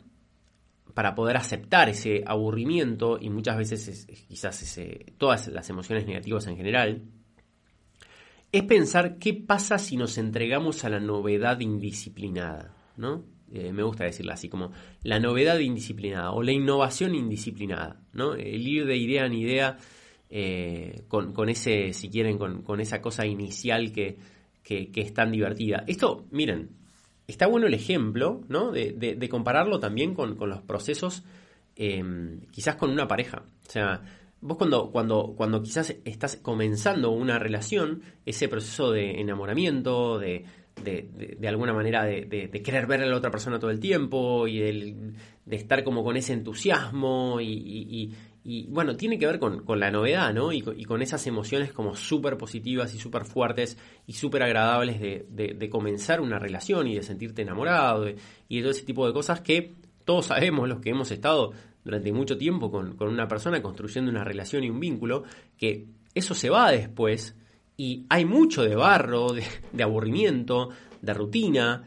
aceptar 1.35 1.89
ese 1.89 2.23
aburrimiento 2.25 3.19
y 3.21 3.29
muchas 3.29 3.57
veces 3.57 4.07
quizás 4.27 4.79
todas 5.19 5.49
las 5.49 5.69
emociones 5.69 6.07
negativas 6.07 6.47
en 6.47 6.57
general, 6.57 7.03
es 8.51 8.63
pensar 8.63 9.19
qué 9.19 9.35
pasa 9.35 9.77
si 9.77 9.97
nos 9.97 10.17
entregamos 10.17 10.83
a 10.83 10.89
la 10.89 10.99
novedad 10.99 11.59
indisciplinada, 11.59 12.73
¿no? 12.97 13.36
Eh, 13.53 13.71
me 13.71 13.83
gusta 13.83 14.03
decirla 14.03 14.33
así, 14.33 14.49
como 14.49 14.71
la 15.03 15.19
novedad 15.19 15.59
indisciplinada 15.59 16.31
o 16.31 16.43
la 16.43 16.51
innovación 16.51 17.15
indisciplinada, 17.15 18.01
¿no? 18.13 18.33
El 18.33 18.67
ir 18.67 18.85
de 18.85 18.97
idea 18.97 19.25
en 19.25 19.33
idea 19.33 19.77
eh, 20.29 21.03
con, 21.07 21.49
ese, 21.49 21.93
si 21.93 22.09
quieren, 22.09 22.37
con, 22.37 22.79
esa 22.81 23.01
cosa 23.01 23.25
inicial 23.25 23.93
que, 23.93 24.17
es 24.63 25.13
tan 25.13 25.31
divertida. 25.31 25.85
Esto, 25.87 26.25
miren, 26.31 26.71
está 27.25 27.47
bueno 27.47 27.67
el 27.67 27.73
ejemplo, 27.73 28.41
¿no? 28.49 28.71
De, 28.71 29.27
compararlo 29.29 29.79
también 29.79 30.13
con, 30.13 30.37
los 30.37 30.61
procesos, 30.63 31.23
em, 31.77 32.41
quizás 32.51 32.75
con 32.75 32.91
una 32.91 33.07
pareja. 33.07 33.43
O 33.65 33.71
sea, 33.71 34.01
vos 34.41 34.57
cuando, 34.57 34.91
cuando, 34.91 35.33
cuando 35.37 35.63
quizás 35.63 35.95
estás 36.03 36.35
comenzando 36.35 37.11
una 37.11 37.39
relación, 37.39 38.01
ese 38.25 38.49
proceso 38.49 38.91
de 38.91 39.21
enamoramiento, 39.21 40.19
de 40.19 40.43
de, 40.83 41.47
alguna 41.47 41.73
manera 41.73 42.03
de, 42.05 42.61
querer 42.63 42.87
ver 42.87 43.01
a 43.01 43.05
la 43.05 43.17
otra 43.17 43.31
persona 43.31 43.59
todo 43.59 43.71
el 43.71 43.79
tiempo 43.79 44.47
y 44.47 44.59
de 44.59 45.55
estar 45.55 45.83
como 45.83 46.03
con 46.03 46.17
ese 46.17 46.33
entusiasmo 46.33 47.39
y, 47.41 48.13
bueno, 48.69 48.95
tiene 48.95 49.19
que 49.19 49.25
ver 49.25 49.39
con, 49.39 49.63
la 49.79 49.91
novedad, 49.91 50.33
¿no? 50.33 50.51
Y, 50.51 50.61
con 50.61 51.01
esas 51.01 51.25
emociones 51.27 51.73
como 51.73 51.95
súper 51.95 52.37
positivas 52.37 52.93
y 52.93 52.99
súper 52.99 53.25
fuertes 53.25 53.77
y 54.05 54.13
súper 54.13 54.43
agradables 54.43 54.99
de, 54.99 55.69
comenzar 55.69 56.21
una 56.21 56.39
relación 56.39 56.87
y 56.87 56.95
de 56.95 57.03
sentirte 57.03 57.41
enamorado 57.41 58.07
y 58.47 58.57
de 58.57 58.61
todo 58.61 58.71
ese 58.71 58.85
tipo 58.85 59.05
de 59.05 59.13
cosas 59.13 59.41
que 59.41 59.73
todos 60.05 60.27
sabemos, 60.27 60.69
los 60.69 60.79
que 60.79 60.91
hemos 60.91 61.11
estado 61.11 61.51
durante 61.83 62.11
mucho 62.13 62.37
tiempo 62.37 62.71
con, 62.71 62.95
con 62.95 63.09
una 63.09 63.27
persona 63.27 63.61
construyendo 63.61 64.09
una 64.09 64.23
relación 64.23 64.63
y 64.63 64.69
un 64.69 64.79
vínculo, 64.79 65.23
que 65.57 65.87
eso 66.13 66.33
se 66.33 66.49
va 66.49 66.71
después 66.71 67.35
y 67.77 68.07
hay 68.09 68.25
mucho 68.25 68.63
de 68.63 68.75
barro, 68.75 69.33
de, 69.33 69.83
aburrimiento, 69.83 70.69
de 70.99 71.13
rutina, 71.13 71.83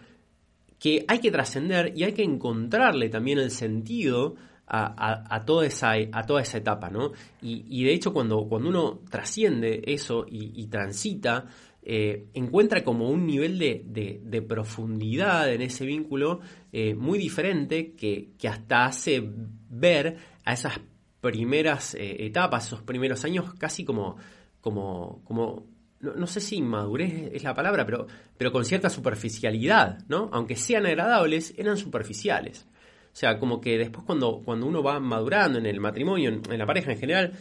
que 0.78 1.04
hay 1.08 1.18
que 1.18 1.32
trascender 1.32 1.92
y 1.96 2.04
hay 2.04 2.12
que 2.12 2.22
encontrarle 2.22 3.08
también 3.08 3.38
el 3.38 3.50
sentido 3.50 4.36
a, 4.72 5.42
toda, 5.44 5.66
esa, 5.66 5.94
a 6.12 6.22
toda 6.26 6.42
esa 6.42 6.58
etapa, 6.58 6.90
¿no? 6.90 7.10
Y, 7.42 7.82
de 7.82 7.92
hecho 7.92 8.12
cuando, 8.12 8.46
cuando 8.48 8.68
uno 8.68 9.00
trasciende 9.10 9.82
eso 9.84 10.24
y, 10.30 10.64
transita, 10.68 11.46
eh, 11.82 12.28
encuentra 12.34 12.84
como 12.84 13.10
un 13.10 13.26
nivel 13.26 13.58
de, 13.58 14.44
profundidad 14.48 15.52
en 15.52 15.62
ese 15.62 15.84
vínculo 15.84 16.38
eh, 16.72 16.94
muy 16.94 17.18
diferente 17.18 17.94
que, 17.96 18.30
hasta 18.48 18.84
hace 18.84 19.28
ver 19.68 20.18
a 20.44 20.52
esas 20.52 20.80
primeras 21.20 21.96
eh, 21.96 22.24
etapas, 22.26 22.68
esos 22.68 22.82
primeros 22.82 23.24
años 23.24 23.52
casi 23.54 23.84
como, 23.84 24.18
como 24.60 25.66
no, 26.00 26.26
sé 26.26 26.40
si 26.40 26.56
inmadurez 26.56 27.30
es 27.32 27.42
la 27.42 27.54
palabra, 27.54 27.84
pero, 27.84 28.06
pero 28.36 28.52
con 28.52 28.64
cierta 28.64 28.88
superficialidad, 28.88 29.98
¿no? 30.08 30.30
Aunque 30.32 30.56
sean 30.56 30.86
agradables, 30.86 31.54
eran 31.56 31.76
superficiales. 31.76 32.66
O 33.12 33.16
sea, 33.16 33.38
como 33.38 33.60
que 33.60 33.76
después 33.76 34.04
cuando, 34.04 34.40
cuando 34.44 34.66
uno 34.66 34.82
va 34.82 34.98
madurando 35.00 35.58
en 35.58 35.66
el 35.66 35.80
matrimonio, 35.80 36.30
en, 36.30 36.58
la 36.58 36.66
pareja 36.66 36.92
en 36.92 36.98
general, 36.98 37.32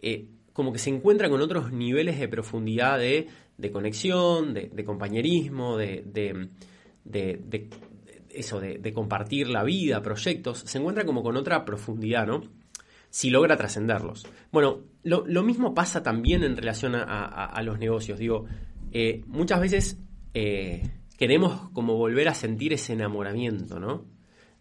eh, 0.00 0.26
como 0.52 0.72
que 0.72 0.78
se 0.78 0.90
encuentra 0.90 1.28
con 1.28 1.40
otros 1.40 1.72
niveles 1.72 2.18
de 2.20 2.28
profundidad 2.28 2.98
de, 2.98 3.28
conexión, 3.72 4.54
de, 4.54 4.84
compañerismo, 4.84 5.76
de, 5.76 6.02
de 6.04 7.68
eso, 8.34 8.60
de, 8.60 8.92
compartir 8.92 9.48
la 9.48 9.62
vida, 9.62 10.02
proyectos, 10.02 10.60
se 10.60 10.78
encuentra 10.78 11.04
como 11.04 11.22
con 11.22 11.36
otra 11.36 11.64
profundidad, 11.64 12.26
¿no? 12.26 12.42
si 13.10 13.30
logra 13.30 13.56
trascenderlos. 13.56 14.26
Bueno, 14.50 14.80
lo, 15.04 15.42
mismo 15.42 15.74
pasa 15.74 16.02
también 16.02 16.42
en 16.44 16.56
relación 16.56 16.94
a, 16.94 17.60
los 17.62 17.78
negocios. 17.78 18.18
Digo, 18.18 18.46
eh, 18.90 19.22
muchas 19.26 19.60
veces 19.60 19.98
eh, 20.32 20.82
queremos 21.18 21.70
como 21.70 21.96
volver 21.96 22.28
a 22.28 22.34
sentir 22.34 22.72
ese 22.72 22.94
enamoramiento, 22.94 23.78
¿no? 23.78 24.06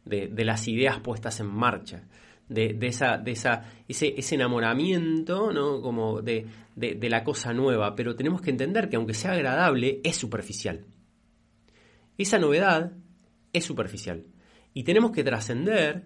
De, 0.05 0.29
las 0.43 0.67
ideas 0.67 0.99
puestas 0.99 1.39
en 1.39 1.47
marcha. 1.47 2.03
De, 2.49 2.77
esa, 2.81 3.17
de 3.17 3.31
esa, 3.31 3.71
ese, 3.87 4.13
ese 4.17 4.35
enamoramiento, 4.35 5.51
¿no? 5.53 5.81
Como 5.81 6.21
de, 6.21 6.45
de 6.75 7.09
la 7.09 7.23
cosa 7.23 7.53
nueva. 7.53 7.95
Pero 7.95 8.15
tenemos 8.15 8.41
que 8.41 8.51
entender 8.51 8.89
que 8.89 8.97
aunque 8.97 9.13
sea 9.13 9.31
agradable, 9.31 10.01
es 10.03 10.17
superficial. 10.17 10.85
Esa 12.17 12.37
novedad 12.37 12.91
es 13.53 13.63
superficial. 13.63 14.25
Y 14.73 14.83
tenemos 14.83 15.11
que 15.11 15.23
trascender 15.23 16.03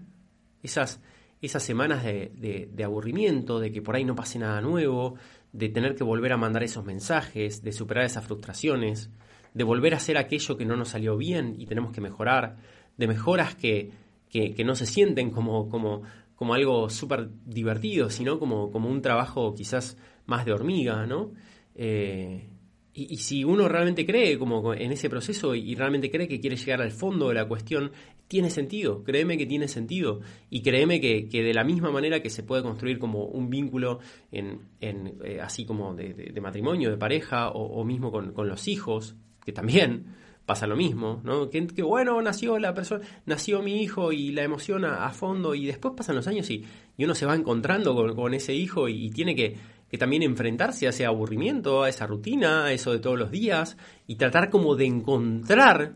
esas, 0.62 1.02
esas 1.42 1.64
semanas 1.64 2.04
de, 2.04 2.84
aburrimiento, 2.84 3.60
de 3.60 3.72
que 3.72 3.82
por 3.82 3.96
ahí 3.96 4.04
no 4.04 4.16
pase 4.16 4.40
nada 4.40 4.62
nuevo, 4.62 5.16
de 5.54 5.70
tener 5.70 5.96
que 5.96 6.04
volver 6.04 6.34
a 6.34 6.38
mandar 6.38 6.64
esos 6.64 6.84
mensajes, 6.84 7.64
de 7.64 7.72
superar 7.72 8.06
esas 8.06 8.26
frustraciones, 8.26 9.10
de 9.54 9.64
volver 9.64 9.94
a 9.94 9.98
hacer 9.98 10.18
aquello 10.18 10.58
que 10.58 10.66
no 10.66 10.76
nos 10.76 10.90
salió 10.90 11.18
bien 11.18 11.56
y 11.58 11.66
tenemos 11.66 11.92
que 11.92 12.02
mejorar, 12.02 12.58
de 12.98 13.08
mejoras 13.08 13.56
que, 13.56 13.92
que, 14.30 14.64
no 14.64 14.76
se 14.76 14.86
sienten 14.86 15.32
como, 15.32 15.70
como, 15.70 16.04
como 16.36 16.54
algo 16.54 16.90
súper 16.90 17.30
divertido, 17.46 18.10
sino 18.10 18.40
como, 18.40 18.72
como 18.72 18.90
un 18.90 19.02
trabajo 19.02 19.54
quizás 19.54 19.98
más 20.26 20.46
de 20.46 20.54
hormiga, 20.54 21.06
¿no? 21.06 21.32
Eh, 21.76 22.50
y, 22.98 23.18
si 23.18 23.44
uno 23.44 23.68
realmente 23.68 24.08
cree 24.08 24.40
como 24.40 24.74
en 24.74 24.92
ese 24.92 25.08
proceso 25.08 25.54
y, 25.54 25.76
realmente 25.76 26.10
cree 26.10 26.28
que 26.28 26.40
quiere 26.40 26.56
llegar 26.56 26.82
al 26.82 26.92
fondo 26.92 27.28
de 27.28 27.36
la 27.36 27.48
cuestión, 27.48 27.92
tiene 28.28 28.50
sentido, 28.50 29.04
créeme 29.04 29.38
que 29.38 29.46
tiene 29.46 29.68
sentido. 29.68 30.22
Y 30.50 30.64
créeme 30.64 31.00
que, 31.00 31.28
de 31.32 31.54
la 31.54 31.64
misma 31.64 31.92
manera 31.92 32.24
que 32.24 32.32
se 32.32 32.42
puede 32.42 32.64
construir 32.64 32.98
como 32.98 33.26
un 33.26 33.52
vínculo 33.52 34.00
en, 34.32 34.62
eh, 34.82 35.40
así 35.42 35.64
como 35.64 35.94
de, 35.94 36.42
matrimonio, 36.42 36.90
de 36.90 36.98
pareja, 36.98 37.50
o, 37.52 37.84
mismo 37.86 38.12
con, 38.12 38.34
los 38.36 38.68
hijos, 38.68 39.16
que 39.46 39.52
también 39.52 40.16
pasa 40.48 40.66
lo 40.66 40.76
mismo, 40.76 41.22
¿no? 41.24 41.52
Que, 41.52 41.84
bueno, 41.84 42.20
nació 42.24 42.58
la 42.58 42.74
persona, 42.74 43.06
nació 43.28 43.62
mi 43.62 43.84
hijo 43.84 44.12
y 44.12 44.32
la 44.32 44.42
emociona 44.44 45.06
a 45.06 45.12
fondo, 45.12 45.54
y 45.54 45.68
después 45.68 45.94
pasan 45.96 46.16
los 46.16 46.26
años 46.26 46.50
y, 46.50 46.66
uno 46.98 47.14
se 47.14 47.28
va 47.28 47.36
encontrando 47.36 47.94
con, 48.16 48.34
ese 48.34 48.56
hijo 48.56 48.90
y 48.90 49.12
tiene 49.12 49.36
que 49.36 49.56
que 49.90 49.98
también 49.98 50.24
enfrentarse 50.24 50.88
a 50.88 50.90
ese 50.90 51.06
aburrimiento, 51.06 51.84
a 51.84 51.90
esa 51.90 52.08
rutina, 52.08 52.66
a 52.66 52.74
eso 52.74 52.92
de 52.92 53.00
todos 53.00 53.18
los 53.18 53.32
días, 53.32 53.78
y 54.06 54.16
tratar 54.16 54.50
como 54.50 54.76
de 54.76 54.86
encontrar 54.86 55.96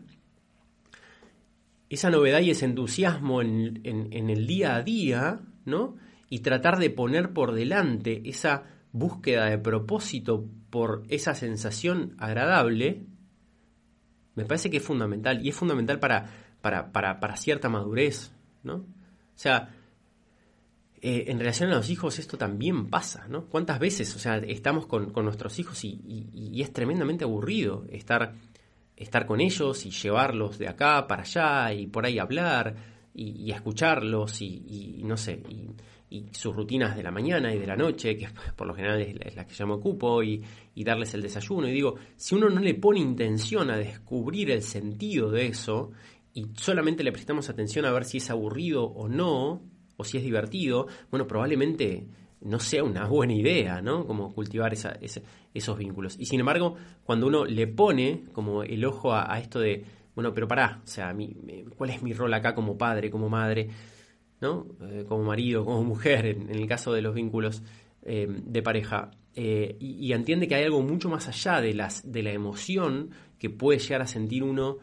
esa 1.90 2.10
novedad 2.10 2.40
y 2.40 2.50
ese 2.50 2.64
entusiasmo 2.64 3.42
en, 3.42 3.80
el 3.84 4.46
día 4.46 4.76
a 4.76 4.82
día, 4.82 5.40
¿no? 5.66 5.96
Y 6.30 6.38
tratar 6.38 6.78
de 6.78 6.88
poner 6.88 7.34
por 7.34 7.52
delante 7.52 8.22
esa 8.24 8.62
búsqueda 8.92 9.46
de 9.46 9.58
propósito 9.58 10.46
por 10.70 11.02
esa 11.08 11.34
sensación 11.34 12.14
agradable, 12.18 13.04
me 14.34 14.46
parece 14.46 14.70
que 14.70 14.78
es 14.78 14.82
fundamental. 14.82 15.44
Y 15.44 15.50
es 15.50 15.54
fundamental 15.54 15.98
para, 15.98 16.30
para, 16.62 16.92
para, 16.92 17.20
para 17.20 17.36
cierta 17.36 17.68
madurez, 17.68 18.32
¿no? 18.62 18.76
O 18.76 18.86
sea, 19.34 19.74
eh, 21.04 21.24
en 21.26 21.40
relación 21.40 21.68
a 21.70 21.74
los 21.74 21.90
hijos 21.90 22.20
esto 22.20 22.38
también 22.38 22.86
pasa, 22.88 23.26
¿no? 23.28 23.46
¿Cuántas 23.46 23.80
veces, 23.80 24.14
o 24.14 24.20
sea, 24.20 24.36
estamos 24.36 24.86
con, 24.86 25.12
nuestros 25.24 25.58
hijos 25.58 25.84
y, 25.84 26.62
es 26.62 26.72
tremendamente 26.72 27.24
aburrido 27.24 27.84
estar 27.90 28.34
estar 28.96 29.26
con 29.26 29.40
ellos 29.40 29.84
y 29.84 29.90
llevarlos 29.90 30.58
de 30.58 30.68
acá 30.68 31.08
para 31.08 31.22
allá 31.22 31.72
y 31.74 31.88
por 31.88 32.06
ahí 32.06 32.20
hablar 32.20 32.76
y, 33.12 33.50
escucharlos 33.50 34.40
y, 34.42 35.02
no 35.04 35.16
sé, 35.16 35.42
sus 36.30 36.54
rutinas 36.54 36.94
de 36.96 37.02
la 37.02 37.10
mañana 37.10 37.52
y 37.52 37.58
de 37.58 37.66
la 37.66 37.74
noche, 37.74 38.16
que 38.16 38.28
por 38.56 38.68
lo 38.68 38.74
general 38.74 39.00
es 39.00 39.34
la, 39.34 39.44
que 39.44 39.54
yo 39.54 39.66
me 39.66 39.74
ocupo, 39.74 40.22
y, 40.22 40.40
darles 40.76 41.14
el 41.14 41.22
desayuno. 41.22 41.66
Y 41.66 41.72
digo, 41.72 41.96
si 42.14 42.36
uno 42.36 42.48
no 42.48 42.60
le 42.60 42.74
pone 42.74 43.00
intención 43.00 43.72
a 43.72 43.76
descubrir 43.76 44.52
el 44.52 44.62
sentido 44.62 45.32
de 45.32 45.46
eso 45.46 45.90
y 46.32 46.46
solamente 46.54 47.02
le 47.02 47.10
prestamos 47.10 47.50
atención 47.50 47.86
a 47.86 47.90
ver 47.90 48.04
si 48.04 48.18
es 48.18 48.30
aburrido 48.30 48.84
o 48.84 49.08
no, 49.08 49.71
o 49.96 50.04
si 50.04 50.18
es 50.18 50.24
divertido, 50.24 50.86
bueno, 51.10 51.26
probablemente 51.26 52.06
no 52.44 52.58
sea 52.58 52.82
una 52.84 53.06
buena 53.06 53.34
idea, 53.34 53.80
¿no? 53.80 54.06
Como 54.06 54.34
cultivar 54.34 54.72
esos 54.72 55.78
vínculos. 55.78 56.16
Y 56.18 56.26
sin 56.26 56.40
embargo, 56.40 56.76
cuando 57.04 57.26
uno 57.26 57.44
le 57.44 57.66
pone 57.66 58.24
como 58.32 58.62
el 58.62 58.84
ojo 58.84 59.14
a, 59.14 59.38
esto 59.38 59.60
de, 59.60 59.84
bueno, 60.14 60.34
pero 60.34 60.48
pará, 60.48 60.80
o 60.84 60.86
sea, 60.86 61.12
mi, 61.12 61.34
¿cuál 61.76 61.90
es 61.90 62.02
mi 62.02 62.12
rol 62.12 62.34
acá 62.34 62.54
como 62.54 62.76
padre, 62.76 63.10
como 63.10 63.28
madre, 63.28 63.68
¿no? 64.40 64.66
Eh, 64.90 65.04
como 65.08 65.24
marido, 65.24 65.64
como 65.64 65.84
mujer, 65.84 66.26
en, 66.26 66.50
el 66.50 66.66
caso 66.66 66.92
de 66.92 67.02
los 67.02 67.14
vínculos 67.14 67.62
eh, 68.02 68.26
de 68.28 68.62
pareja. 68.62 69.10
Eh, 69.34 69.76
y, 69.78 70.12
entiende 70.12 70.48
que 70.48 70.56
hay 70.56 70.64
algo 70.64 70.82
mucho 70.82 71.08
más 71.08 71.28
allá 71.28 71.60
de, 71.60 71.74
las, 71.74 72.10
de 72.10 72.22
la 72.22 72.32
emoción 72.32 73.10
que 73.38 73.50
puede 73.50 73.78
llegar 73.78 74.02
a 74.02 74.06
sentir 74.06 74.42
uno 74.42 74.78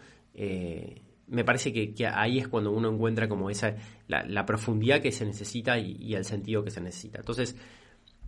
me 1.30 1.44
parece 1.44 1.72
que, 1.72 2.08
ahí 2.08 2.40
es 2.40 2.48
cuando 2.48 2.72
uno 2.72 2.90
encuentra 2.90 3.30
como 3.30 3.50
esa 3.50 3.76
la, 4.08 4.46
profundidad 4.46 5.02
que 5.02 5.12
se 5.12 5.26
necesita 5.26 5.78
y, 5.78 6.14
el 6.14 6.26
sentido 6.26 6.64
que 6.64 6.72
se 6.72 6.82
necesita. 6.82 7.20
Entonces, 7.20 7.56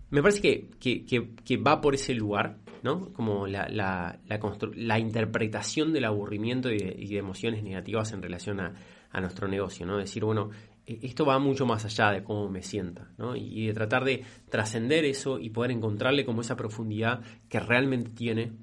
me 0.10 0.22
parece 0.22 0.70
que, 0.80 1.58
va 1.58 1.82
por 1.82 1.96
ese 1.96 2.14
lugar, 2.14 2.58
¿no? 2.84 3.12
Como 3.14 3.48
la, 3.48 3.68
la, 3.70 5.00
interpretación 5.00 5.94
del 5.94 6.06
aburrimiento 6.06 6.72
y 6.72 6.78
de, 6.78 7.18
emociones 7.18 7.64
negativas 7.64 8.12
en 8.14 8.22
relación 8.22 8.60
a, 8.60 8.74
nuestro 9.20 9.48
negocio, 9.48 9.86
¿no? 9.86 9.98
Decir, 9.98 10.24
bueno, 10.24 10.52
e, 10.86 11.00
esto 11.02 11.26
va 11.26 11.38
mucho 11.40 11.66
más 11.66 11.84
allá 11.84 12.12
de 12.12 12.24
cómo 12.24 12.50
me 12.50 12.62
sienta, 12.62 13.12
¿no? 13.18 13.36
Y, 13.36 13.68
de 13.68 13.74
tratar 13.74 14.06
de 14.06 14.24
trascender 14.50 15.06
eso 15.06 15.40
y 15.40 15.50
poder 15.50 15.72
encontrarle 15.72 16.26
como 16.26 16.42
esa 16.42 16.56
profundidad 16.56 17.22
que 17.50 17.60
realmente 17.60 18.12
tiene 18.12 18.54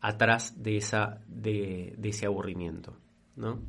atrás 0.00 0.62
de, 0.62 0.76
esa, 0.76 1.20
de 1.26 1.98
ese 2.02 2.26
aburrimiento. 2.26 2.96
¿No? 3.36 3.60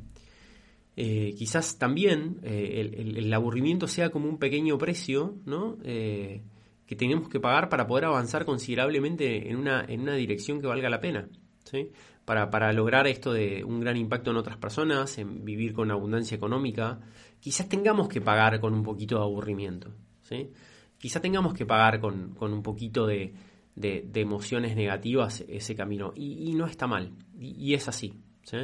Eh, 0.94 1.34
quizás 1.38 1.78
también 1.78 2.38
eh, 2.42 3.14
el, 3.16 3.32
aburrimiento 3.32 3.88
sea 3.88 4.10
como 4.10 4.28
un 4.28 4.36
pequeño 4.38 4.76
precio 4.76 5.36
¿no? 5.46 5.78
Eh, 5.84 6.42
que 6.84 6.96
tenemos 6.96 7.30
que 7.30 7.40
pagar 7.40 7.70
para 7.70 7.86
poder 7.86 8.04
avanzar 8.04 8.44
considerablemente 8.44 9.48
en 9.48 9.56
una, 9.56 9.82
en 9.88 10.02
una 10.02 10.14
dirección 10.16 10.60
que 10.60 10.66
valga 10.66 10.90
la 10.90 11.00
pena. 11.00 11.28
¿sí? 11.64 11.88
Para, 12.26 12.50
para, 12.50 12.72
lograr 12.74 13.06
esto 13.06 13.32
de 13.32 13.64
un 13.64 13.80
gran 13.80 13.96
impacto 13.96 14.32
en 14.32 14.36
otras 14.36 14.58
personas, 14.58 15.16
en 15.16 15.46
vivir 15.46 15.72
con 15.72 15.90
abundancia 15.90 16.36
económica, 16.36 17.00
quizás 17.40 17.70
tengamos 17.70 18.08
que 18.08 18.20
pagar 18.20 18.60
con 18.60 18.74
un 18.74 18.82
poquito 18.82 19.16
de 19.16 19.22
aburrimiento. 19.22 19.90
¿sí? 20.22 20.50
Quizás 20.98 21.22
tengamos 21.22 21.54
que 21.54 21.64
pagar 21.64 22.00
con, 22.00 22.36
un 22.38 22.62
poquito 22.62 23.06
de, 23.06 23.32
de, 23.74 24.20
emociones 24.20 24.76
negativas 24.76 25.42
ese 25.48 25.74
camino. 25.74 26.12
Y, 26.14 26.52
no 26.52 26.66
está 26.66 26.86
mal. 26.86 27.12
Y, 27.38 27.70
y 27.70 27.74
es 27.74 27.88
así. 27.88 28.12
¿sí? 28.42 28.58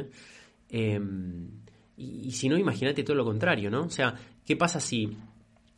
Em, 0.69 1.49
y, 1.97 2.31
si 2.31 2.47
no, 2.47 2.57
imagínate 2.57 3.03
todo 3.03 3.17
lo 3.17 3.25
contrario, 3.25 3.69
¿no? 3.69 3.81
O 3.83 3.89
sea, 3.89 4.15
¿qué 4.45 4.55
pasa 4.55 4.79
si, 4.79 5.17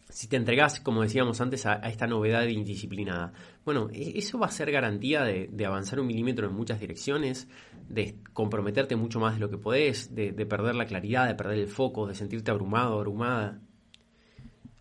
si 0.09 0.27
te 0.27 0.35
entregas, 0.35 0.79
como 0.79 1.01
decíamos 1.01 1.41
antes, 1.41 1.65
a, 1.65 1.75
esta 1.75 2.05
novedad 2.05 2.45
indisciplinada? 2.45 3.33
Bueno, 3.65 3.89
e, 3.91 4.19
eso 4.19 4.37
va 4.37 4.47
a 4.47 4.51
ser 4.51 4.71
garantía 4.71 5.23
de, 5.23 5.65
avanzar 5.65 5.99
un 5.99 6.07
milímetro 6.07 6.47
en 6.47 6.53
muchas 6.53 6.79
direcciones, 6.79 7.47
de 7.89 8.15
comprometerte 8.33 8.95
mucho 8.95 9.19
más 9.19 9.35
de 9.35 9.39
lo 9.39 9.49
que 9.49 9.57
podés, 9.57 10.13
de, 10.13 10.33
perder 10.45 10.75
la 10.75 10.85
claridad, 10.85 11.27
de 11.27 11.35
perder 11.35 11.57
el 11.57 11.67
foco, 11.67 12.05
de 12.07 12.13
sentirte 12.13 12.51
abrumado, 12.51 12.93
abrumada. 12.93 13.59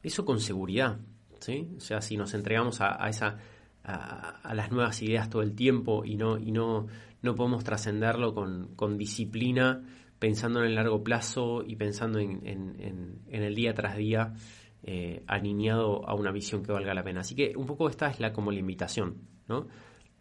Eso 0.02 0.24
con 0.24 0.40
seguridad, 0.40 0.98
¿sí? 1.38 1.68
O 1.76 1.80
sea, 1.80 2.02
si 2.02 2.16
nos 2.16 2.34
entregamos 2.34 2.80
a, 2.80 3.08
esa... 3.08 3.38
A, 3.82 4.54
las 4.54 4.70
nuevas 4.70 5.00
ideas 5.00 5.30
todo 5.30 5.40
el 5.40 5.54
tiempo 5.54 6.04
y 6.04 6.16
no, 6.16 6.38
y 6.38 6.52
no, 6.52 6.86
no 7.22 7.34
podemos 7.34 7.64
trascenderlo 7.64 8.34
con, 8.34 8.74
con 8.76 8.96
disciplina 8.96 9.82
pensando 10.20 10.60
en 10.60 10.66
el 10.66 10.74
largo 10.76 11.02
plazo 11.02 11.64
y 11.66 11.74
pensando 11.76 12.20
en, 12.20 13.22
el 13.26 13.54
día 13.54 13.74
tras 13.74 13.96
día, 13.96 14.34
eh, 14.82 15.24
alineado 15.26 16.06
a 16.06 16.14
una 16.14 16.30
visión 16.30 16.62
que 16.62 16.72
valga 16.72 16.94
la 16.94 17.02
pena. 17.02 17.22
Así 17.22 17.34
que 17.34 17.54
un 17.56 17.66
poco 17.66 17.88
esta 17.88 18.08
es 18.08 18.20
la 18.20 18.32
como 18.32 18.52
la 18.52 18.60
invitación, 18.60 19.16
¿no? 19.48 19.66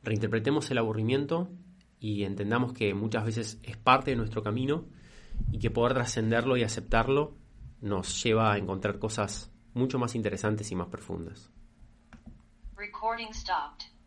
Reinterpretemos 0.01 0.71
el 0.71 0.77
aburrimiento 0.77 1.49
y 1.99 2.23
entendamos 2.23 2.71
que 2.71 2.93
muchas 2.93 3.25
veces 3.25 3.59
es 3.61 3.75
parte 3.75 4.11
de 4.11 4.17
nuestro 4.17 4.41
camino 4.41 4.85
y 5.51 5.59
que 5.59 5.69
poder 5.69 5.93
trascenderlo 5.93 6.55
y 6.55 6.63
aceptarlo 6.63 7.35
nos 7.81 8.23
lleva 8.23 8.53
a 8.53 8.57
encontrar 8.57 8.99
cosas 8.99 9.51
mucho 9.73 9.99
más 9.99 10.15
interesantes 10.15 10.71
y 10.71 10.75
más 10.75 10.87
profundas. 10.87 11.51
Recording 12.77 13.33
stopped. 13.33 13.98